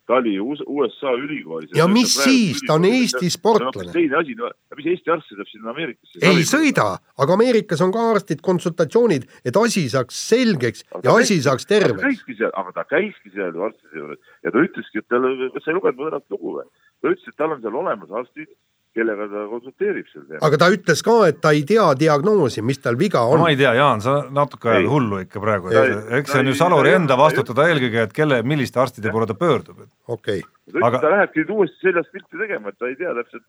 ta 0.08 0.18
oli 0.22 0.40
USA 0.40 1.12
ülikoolis. 1.20 1.72
ja 1.76 1.88
mis 1.92 2.14
siis, 2.16 2.62
ta 2.68 2.78
on 2.80 2.86
Eesti 2.88 3.30
sportlane. 3.30 3.92
teine 3.92 4.20
asi, 4.22 4.36
mis 4.80 4.90
Eesti 4.94 5.12
arst 5.12 5.32
sõidab 5.32 5.52
sinna 5.52 5.74
Ameerikasse? 5.74 6.22
ei 6.24 6.46
sõida, 6.48 6.88
aga 7.24 7.38
Ameerikas 7.38 7.84
on 7.84 7.92
ka 7.96 8.06
arstid, 8.14 8.42
konsultatsioonid, 8.46 9.28
et 9.46 9.60
asi 9.64 9.88
saaks 9.92 10.22
selgeks 10.30 10.86
aga 10.92 11.04
ja 11.04 11.18
asi 11.18 11.36
käiski, 11.36 11.48
saaks 11.50 11.70
terveks. 11.70 12.06
käiski 12.06 12.38
seal, 12.40 12.54
aga 12.64 12.76
ta 12.80 12.88
käiski 12.88 13.34
seal 13.36 13.52
ju 13.52 13.68
arstide 13.68 14.04
juures 14.04 14.34
ja 14.44 14.54
ta 14.54 14.64
ütleski, 14.64 15.04
et 15.04 15.10
tal, 15.12 15.28
kas 15.54 15.68
sa 15.68 15.74
ei 15.74 15.80
lugenud 15.80 16.00
mu 16.00 16.10
tänast 16.10 16.38
lugu 16.38 16.56
või? 16.60 16.68
ta 17.02 17.14
ütles, 17.14 17.28
et 17.28 17.40
tal 17.44 17.58
on 17.58 17.62
seal 17.66 17.82
olemas 17.84 18.16
arstid 18.24 18.52
kellega 18.98 19.28
ta 19.32 19.44
konsulteerib 19.52 20.10
sel 20.10 20.24
teemal. 20.24 20.44
aga 20.48 20.60
ta 20.64 20.70
ütles 20.74 21.04
ka, 21.06 21.16
et 21.32 21.40
ta 21.44 21.54
ei 21.56 21.64
tea 21.70 21.86
diagnoosi, 22.00 22.64
mis 22.66 22.82
tal 22.84 22.98
viga 23.00 23.24
on. 23.30 23.44
ma 23.44 23.52
ei 23.54 23.60
tea, 23.60 23.74
Jaan, 23.78 24.04
sa 24.04 24.18
natuke 24.34 24.72
ajad 24.74 24.90
hullu 24.92 25.22
ikka 25.26 25.44
praegu, 25.44 25.72
eks 26.20 26.34
see 26.34 26.44
on 26.44 26.52
ju 26.52 26.58
Saluri 26.60 26.96
enda 26.98 27.20
vastutada 27.20 27.70
eelkõige, 27.72 28.08
et 28.10 28.18
kelle, 28.18 28.42
milliste 28.48 28.82
arstide 28.84 29.14
poole 29.14 29.30
ta 29.30 29.38
pöördub. 29.38 29.86
okei 30.08 30.44
okay.. 30.44 30.84
aga 30.90 31.02
ta 31.04 31.16
lähebki 31.16 31.46
nüüd 31.46 31.56
uuesti 31.58 31.90
seljast 31.90 32.14
pilti 32.14 32.44
tegema, 32.44 32.74
et 32.74 32.80
ta 32.82 32.92
ei 32.92 33.00
tea 33.00 33.16
täpselt, 33.22 33.46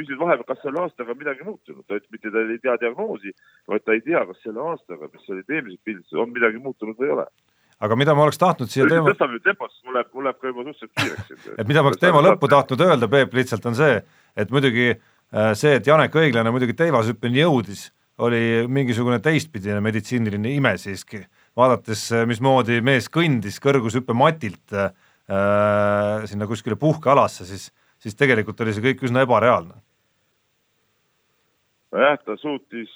mis 0.00 0.08
nüüd 0.08 0.22
vahepeal, 0.24 0.48
kas 0.48 0.62
selle 0.64 0.84
aastaga 0.86 1.16
midagi 1.18 1.46
muutunud, 1.46 1.84
ta 1.86 1.98
ütles 2.00 2.12
mitte 2.14 2.32
ta 2.32 2.44
ei 2.46 2.60
tea 2.62 2.76
diagnoosi, 2.86 3.34
vaid 3.68 3.86
ta 3.86 3.96
ei 3.96 4.04
tea, 4.06 4.26
kas 4.30 4.44
selle 4.46 4.68
aastaga, 4.72 5.10
mis 5.12 5.32
olid 5.34 5.56
eelmised 5.58 5.82
pildid, 5.84 6.20
on 6.24 6.32
midagi 6.32 6.62
muutunud 6.62 6.96
või 6.96 7.10
ei 7.10 7.16
ole 7.18 7.26
aga 7.82 7.98
mida 7.98 8.14
ma 8.14 8.26
oleks 8.26 8.38
tahtnud 8.40 8.70
siia 8.70 8.86
teema. 8.88 9.10
tõstame 9.10 9.36
nüüd 9.36 9.46
tempot, 9.46 9.72
siis 9.72 9.86
mul 9.86 9.96
läheb, 9.98 10.10
mul 10.14 10.26
läheb 10.28 10.38
ka 10.38 10.50
juba 10.50 10.64
suhteliselt 10.68 10.92
kiireks. 11.00 11.46
et 11.58 11.68
mida 11.68 11.82
ma 11.82 11.90
oleks 11.90 12.02
teema 12.02 12.22
lõppu 12.26 12.50
tahtnud 12.52 12.84
öelda, 12.86 13.08
Peep, 13.10 13.34
lihtsalt 13.38 13.66
on 13.70 13.78
see, 13.78 13.96
et 14.36 14.52
muidugi 14.52 14.92
äh, 14.92 15.52
see, 15.58 15.76
et 15.78 15.86
Janek 15.86 16.14
Õiglane 16.16 16.52
muidugi 16.54 16.76
teivashüppeni 16.78 17.42
jõudis, 17.42 17.90
oli 18.22 18.66
mingisugune 18.68 19.18
teistpidine 19.24 19.80
meditsiiniline 19.84 20.56
ime 20.56 20.76
siiski. 20.78 21.24
vaadates, 21.56 22.06
äh, 22.12 22.26
mismoodi 22.26 22.80
mees 22.80 23.08
kõndis 23.12 23.58
kõrgushüppematilt 23.60 24.72
äh, 24.72 24.92
sinna 26.28 26.46
kuskile 26.48 26.76
puhkealasse, 26.76 27.44
siis, 27.44 27.70
siis 27.98 28.16
tegelikult 28.16 28.60
oli 28.60 28.72
see 28.72 28.84
kõik 28.84 29.04
üsna 29.08 29.26
ebareaalne. 29.26 29.74
nojah, 31.92 32.18
ta 32.24 32.36
suutis, 32.40 32.92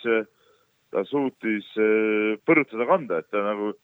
ta 0.90 1.04
suutis 1.04 1.68
äh, 1.76 2.38
põrutada 2.48 2.86
kanda, 2.88 3.20
et 3.20 3.30
ta 3.30 3.44
nagu 3.44 3.74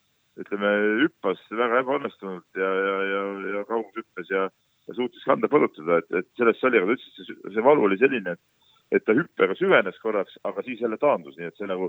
ütleme, 0.40 0.68
hüppas 1.02 1.40
väga 1.52 1.82
ebaõnnestunult 1.82 2.56
ja, 2.56 2.68
ja, 2.68 2.98
ja, 3.10 3.22
ja 3.56 3.64
kaugushüppes 3.68 4.30
ja, 4.32 4.46
ja 4.46 4.71
suutis 4.90 5.22
kanda 5.24 5.48
põrutada, 5.52 6.00
et, 6.02 6.10
et 6.22 6.28
sellest 6.38 6.64
oli, 6.66 6.80
aga 6.80 6.90
ta 6.90 6.98
ütles, 6.98 7.12
et 7.12 7.28
see, 7.28 7.54
see 7.54 7.64
valu 7.64 7.86
oli 7.88 7.98
selline, 8.00 8.36
et 8.36 8.70
et 8.92 9.04
ta 9.06 9.14
hüppega 9.16 9.56
süvenes 9.56 9.96
korraks, 10.02 10.36
aga 10.44 10.64
siis 10.66 10.82
jälle 10.82 10.98
taandus, 11.00 11.38
nii 11.38 11.48
et 11.48 11.56
see 11.56 11.68
nagu 11.70 11.88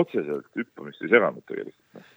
otseselt 0.00 0.48
hüppamist 0.58 1.04
ei 1.04 1.12
seganud 1.12 1.44
tegelikult. 1.46 1.78
Noh. 1.94 2.08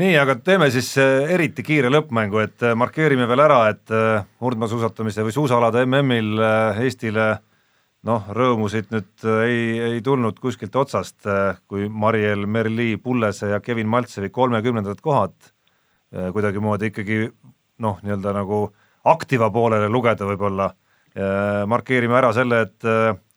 nii, 0.00 0.14
aga 0.20 0.38
teeme 0.44 0.68
siis 0.72 0.88
eriti 1.00 1.64
kiire 1.66 1.90
lõppmängu, 1.92 2.40
et 2.42 2.64
markeerime 2.76 3.28
veel 3.28 3.44
ära, 3.44 3.60
et 3.72 3.92
murdmaasuusatamise 4.40 5.24
või 5.26 5.36
suusaalade 5.36 5.84
MM-il 5.86 6.40
Eestile 6.84 7.28
noh, 8.06 8.30
rõõmusid 8.38 8.88
nüüd 8.94 9.28
ei, 9.42 9.60
ei 9.90 10.00
tulnud 10.04 10.40
kuskilt 10.40 10.76
otsast, 10.76 11.28
kui 11.68 11.88
Mariel 11.88 12.46
Merli, 12.46 12.94
Pullese 13.02 13.52
ja 13.52 13.60
Kevin 13.60 13.88
Maltsevi 13.92 14.30
kolmekümnendad 14.32 15.00
kohad 15.04 15.52
kuidagimoodi 16.32 16.92
ikkagi 16.92 17.24
noh, 17.82 17.98
nii-öelda 18.04 18.32
nagu 18.36 18.60
aktiva 19.06 19.50
poolele 19.54 19.88
lugeda 19.88 20.26
võib-olla. 20.26 20.72
markeerime 21.66 22.12
ära 22.18 22.32
selle, 22.36 22.58
et 22.66 22.84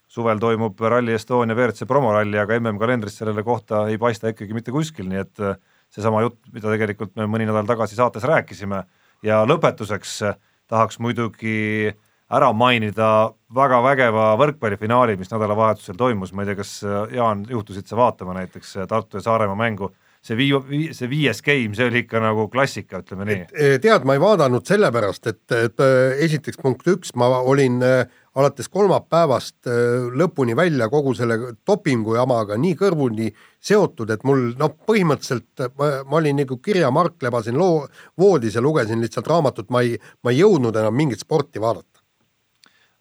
suvel 0.09 0.41
toimub 0.41 0.80
Rally 0.82 1.13
Estonia 1.13 1.55
WRC 1.55 1.86
promoralli, 1.89 2.39
aga 2.41 2.57
MM-kalendris 2.57 3.20
sellele 3.20 3.43
kohta 3.45 3.86
ei 3.91 3.99
paista 4.01 4.32
ikkagi 4.32 4.55
mitte 4.57 4.74
kuskil, 4.74 5.07
nii 5.09 5.22
et 5.22 5.43
äh, 5.45 5.57
seesama 5.93 6.24
jutt, 6.26 6.39
mida 6.53 6.72
tegelikult 6.74 7.13
me 7.20 7.28
mõni 7.30 7.45
nädal 7.49 7.70
tagasi 7.70 7.97
saates 7.97 8.26
rääkisime. 8.28 8.84
Ja 9.26 9.43
lõpetuseks 9.45 10.15
äh, 10.26 10.39
tahaks 10.70 10.97
muidugi 11.03 11.93
ära 12.30 12.49
mainida 12.53 13.30
väga 13.53 13.82
vägeva 13.86 14.32
võrkpallifinaali, 14.41 15.17
mis 15.17 15.32
nädalavahetusel 15.34 15.97
toimus, 15.97 16.34
ma 16.34 16.43
ei 16.43 16.51
tea, 16.51 16.59
kas 16.63 16.76
äh, 16.86 17.01
Jaan, 17.20 17.45
juhtusid 17.49 17.89
sa 17.89 17.99
vaatama 18.01 18.38
näiteks 18.41 18.80
Tartu 18.89 19.22
ja 19.22 19.28
Saaremaa 19.30 19.57
mängu, 19.61 19.93
see 20.30 20.38
vii-, 20.38 20.93
see 20.95 21.09
viies 21.09 21.41
game, 21.45 21.73
see 21.77 21.89
oli 21.89 22.03
ikka 22.05 22.21
nagu 22.23 22.47
klassika, 22.53 23.01
ütleme 23.03 23.27
nii. 23.30 23.43
tead, 23.82 24.05
ma 24.07 24.15
ei 24.15 24.23
vaadanud 24.23 24.65
sellepärast, 24.69 25.30
et, 25.32 25.43
et 25.57 25.86
esiteks 26.25 26.61
punkt 26.61 26.88
üks, 26.89 27.15
ma 27.17 27.32
olin 27.39 27.80
äh, 27.86 28.03
alates 28.39 28.69
kolmapäevast 28.69 29.69
lõpuni 30.15 30.55
välja 30.57 30.89
kogu 30.91 31.13
selle 31.17 31.38
dopingu 31.67 32.15
jamaga 32.17 32.57
nii 32.59 32.75
kõrvuni 32.80 33.30
seotud, 33.59 34.11
et 34.13 34.25
mul 34.27 34.51
noh, 34.59 34.75
põhimõtteliselt 34.88 35.69
ma, 35.80 35.91
ma 36.05 36.19
olin 36.21 36.39
nagu 36.43 36.59
kirjamark, 36.63 37.17
lebasin 37.25 37.57
loo, 37.59 37.88
voodis 38.19 38.55
ja 38.55 38.63
lugesin 38.63 39.01
lihtsalt 39.03 39.27
raamatut, 39.30 39.69
ma 39.73 39.84
ei, 39.86 39.97
ma 40.23 40.34
ei 40.34 40.43
jõudnud 40.43 40.77
enam 40.77 40.95
mingit 40.95 41.25
sporti 41.25 41.61
vaadata. 41.61 42.03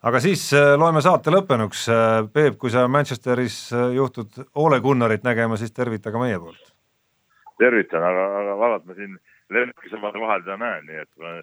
aga 0.09 0.21
siis 0.23 0.49
loeme 0.79 1.03
saate 1.03 1.31
lõppenuks. 1.35 1.87
Peep, 2.33 2.59
kui 2.59 2.71
sa 2.71 2.87
Manchesteris 2.89 3.69
juhtud 3.95 4.43
Ole 4.55 4.81
Gunnarit 4.81 5.25
nägema, 5.27 5.57
siis 5.57 5.73
tervita 5.73 6.15
ka 6.15 6.23
meie 6.23 6.39
poolt. 6.39 6.78
Tervitan, 7.59 8.05
aga, 8.05 8.27
aga 8.43 8.57
vaevalt 8.63 8.87
ma 8.89 8.97
siin 8.99 9.17
lennukisõmade 9.55 10.23
vahel 10.23 10.45
teda 10.45 10.59
näen, 10.61 10.87
nii 10.89 11.03
et 11.03 11.11
ma 11.23 11.35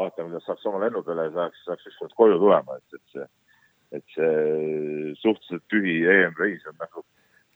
vaatame, 0.00 0.30
kuidas 0.30 0.46
saaks 0.48 0.66
oma 0.70 0.82
lennu 0.84 1.02
peale 1.06 1.28
ja 1.28 1.34
saaks, 1.36 1.62
saaks 1.66 1.90
ükskord 1.92 2.16
koju 2.18 2.40
tulema, 2.42 2.78
et, 2.78 2.98
et 2.98 3.14
see, 3.14 3.28
et 3.98 4.16
see 4.16 5.14
suhteliselt 5.20 5.66
tühi 5.72 6.00
EM-reis 6.14 6.66
on 6.70 6.78
nagu, 6.80 7.04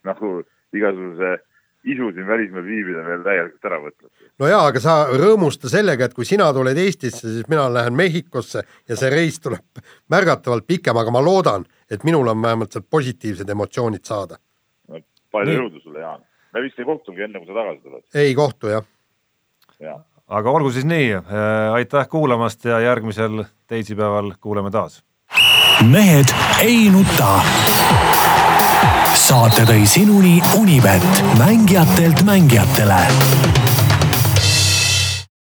nagu 0.09 0.33
igasuguse 0.75 1.37
isu 1.85 2.11
siin 2.17 2.27
välismaal 2.27 2.65
viibida 2.65 3.03
veel 3.05 3.25
täielikult 3.25 3.69
ära 3.69 3.79
võtnud. 3.83 4.11
no 4.41 4.49
jaa, 4.49 4.63
aga 4.71 4.81
sa 4.81 4.95
rõõmusta 5.13 5.71
sellega, 5.73 6.09
et 6.09 6.17
kui 6.17 6.27
sina 6.29 6.49
tuled 6.57 6.79
Eestisse, 6.81 7.29
siis 7.29 7.49
mina 7.53 7.67
lähen 7.73 7.97
Mehhikosse 7.99 8.65
ja 8.89 8.97
see 8.97 9.11
reis 9.13 9.39
tuleb 9.45 9.83
märgatavalt 10.13 10.67
pikem, 10.67 10.97
aga 10.97 11.13
ma 11.15 11.23
loodan, 11.25 11.67
et 11.91 12.05
minul 12.09 12.33
on 12.33 12.43
vähemalt 12.43 12.73
sealt 12.73 12.89
positiivsed 12.91 13.51
emotsioonid 13.57 14.05
saada 14.05 14.41
no,. 14.89 15.03
palju 15.35 15.59
jõudu 15.61 15.85
sulle, 15.85 16.01
Jaan. 16.01 16.25
Me 16.55 16.63
vist 16.65 16.79
ei 16.79 16.89
kohtunudki 16.89 17.29
enne, 17.29 17.39
kui 17.43 17.51
sa 17.51 17.61
tagasi 17.61 17.81
tuled. 17.83 18.05
ei 18.15 18.35
kohtu, 18.35 18.73
jah. 18.75 18.91
jah 19.81 20.03
aga 20.29 20.51
olgu 20.51 20.71
siis 20.73 20.87
nii, 20.89 21.11
äh, 21.15 21.75
aitäh 21.75 22.09
kuulamast 22.09 22.65
ja 22.65 22.81
järgmisel 22.81 23.45
teisipäeval 23.67 24.33
kuuleme 24.41 24.71
taas. 24.71 25.03
mehed 25.91 26.35
ei 26.61 26.91
nuta. 26.91 27.41
saate 29.15 29.63
tõi 29.69 29.87
sinuni 29.87 30.41
Unibet, 30.61 31.23
mängijatelt 31.39 32.25
mängijatele 32.25 33.54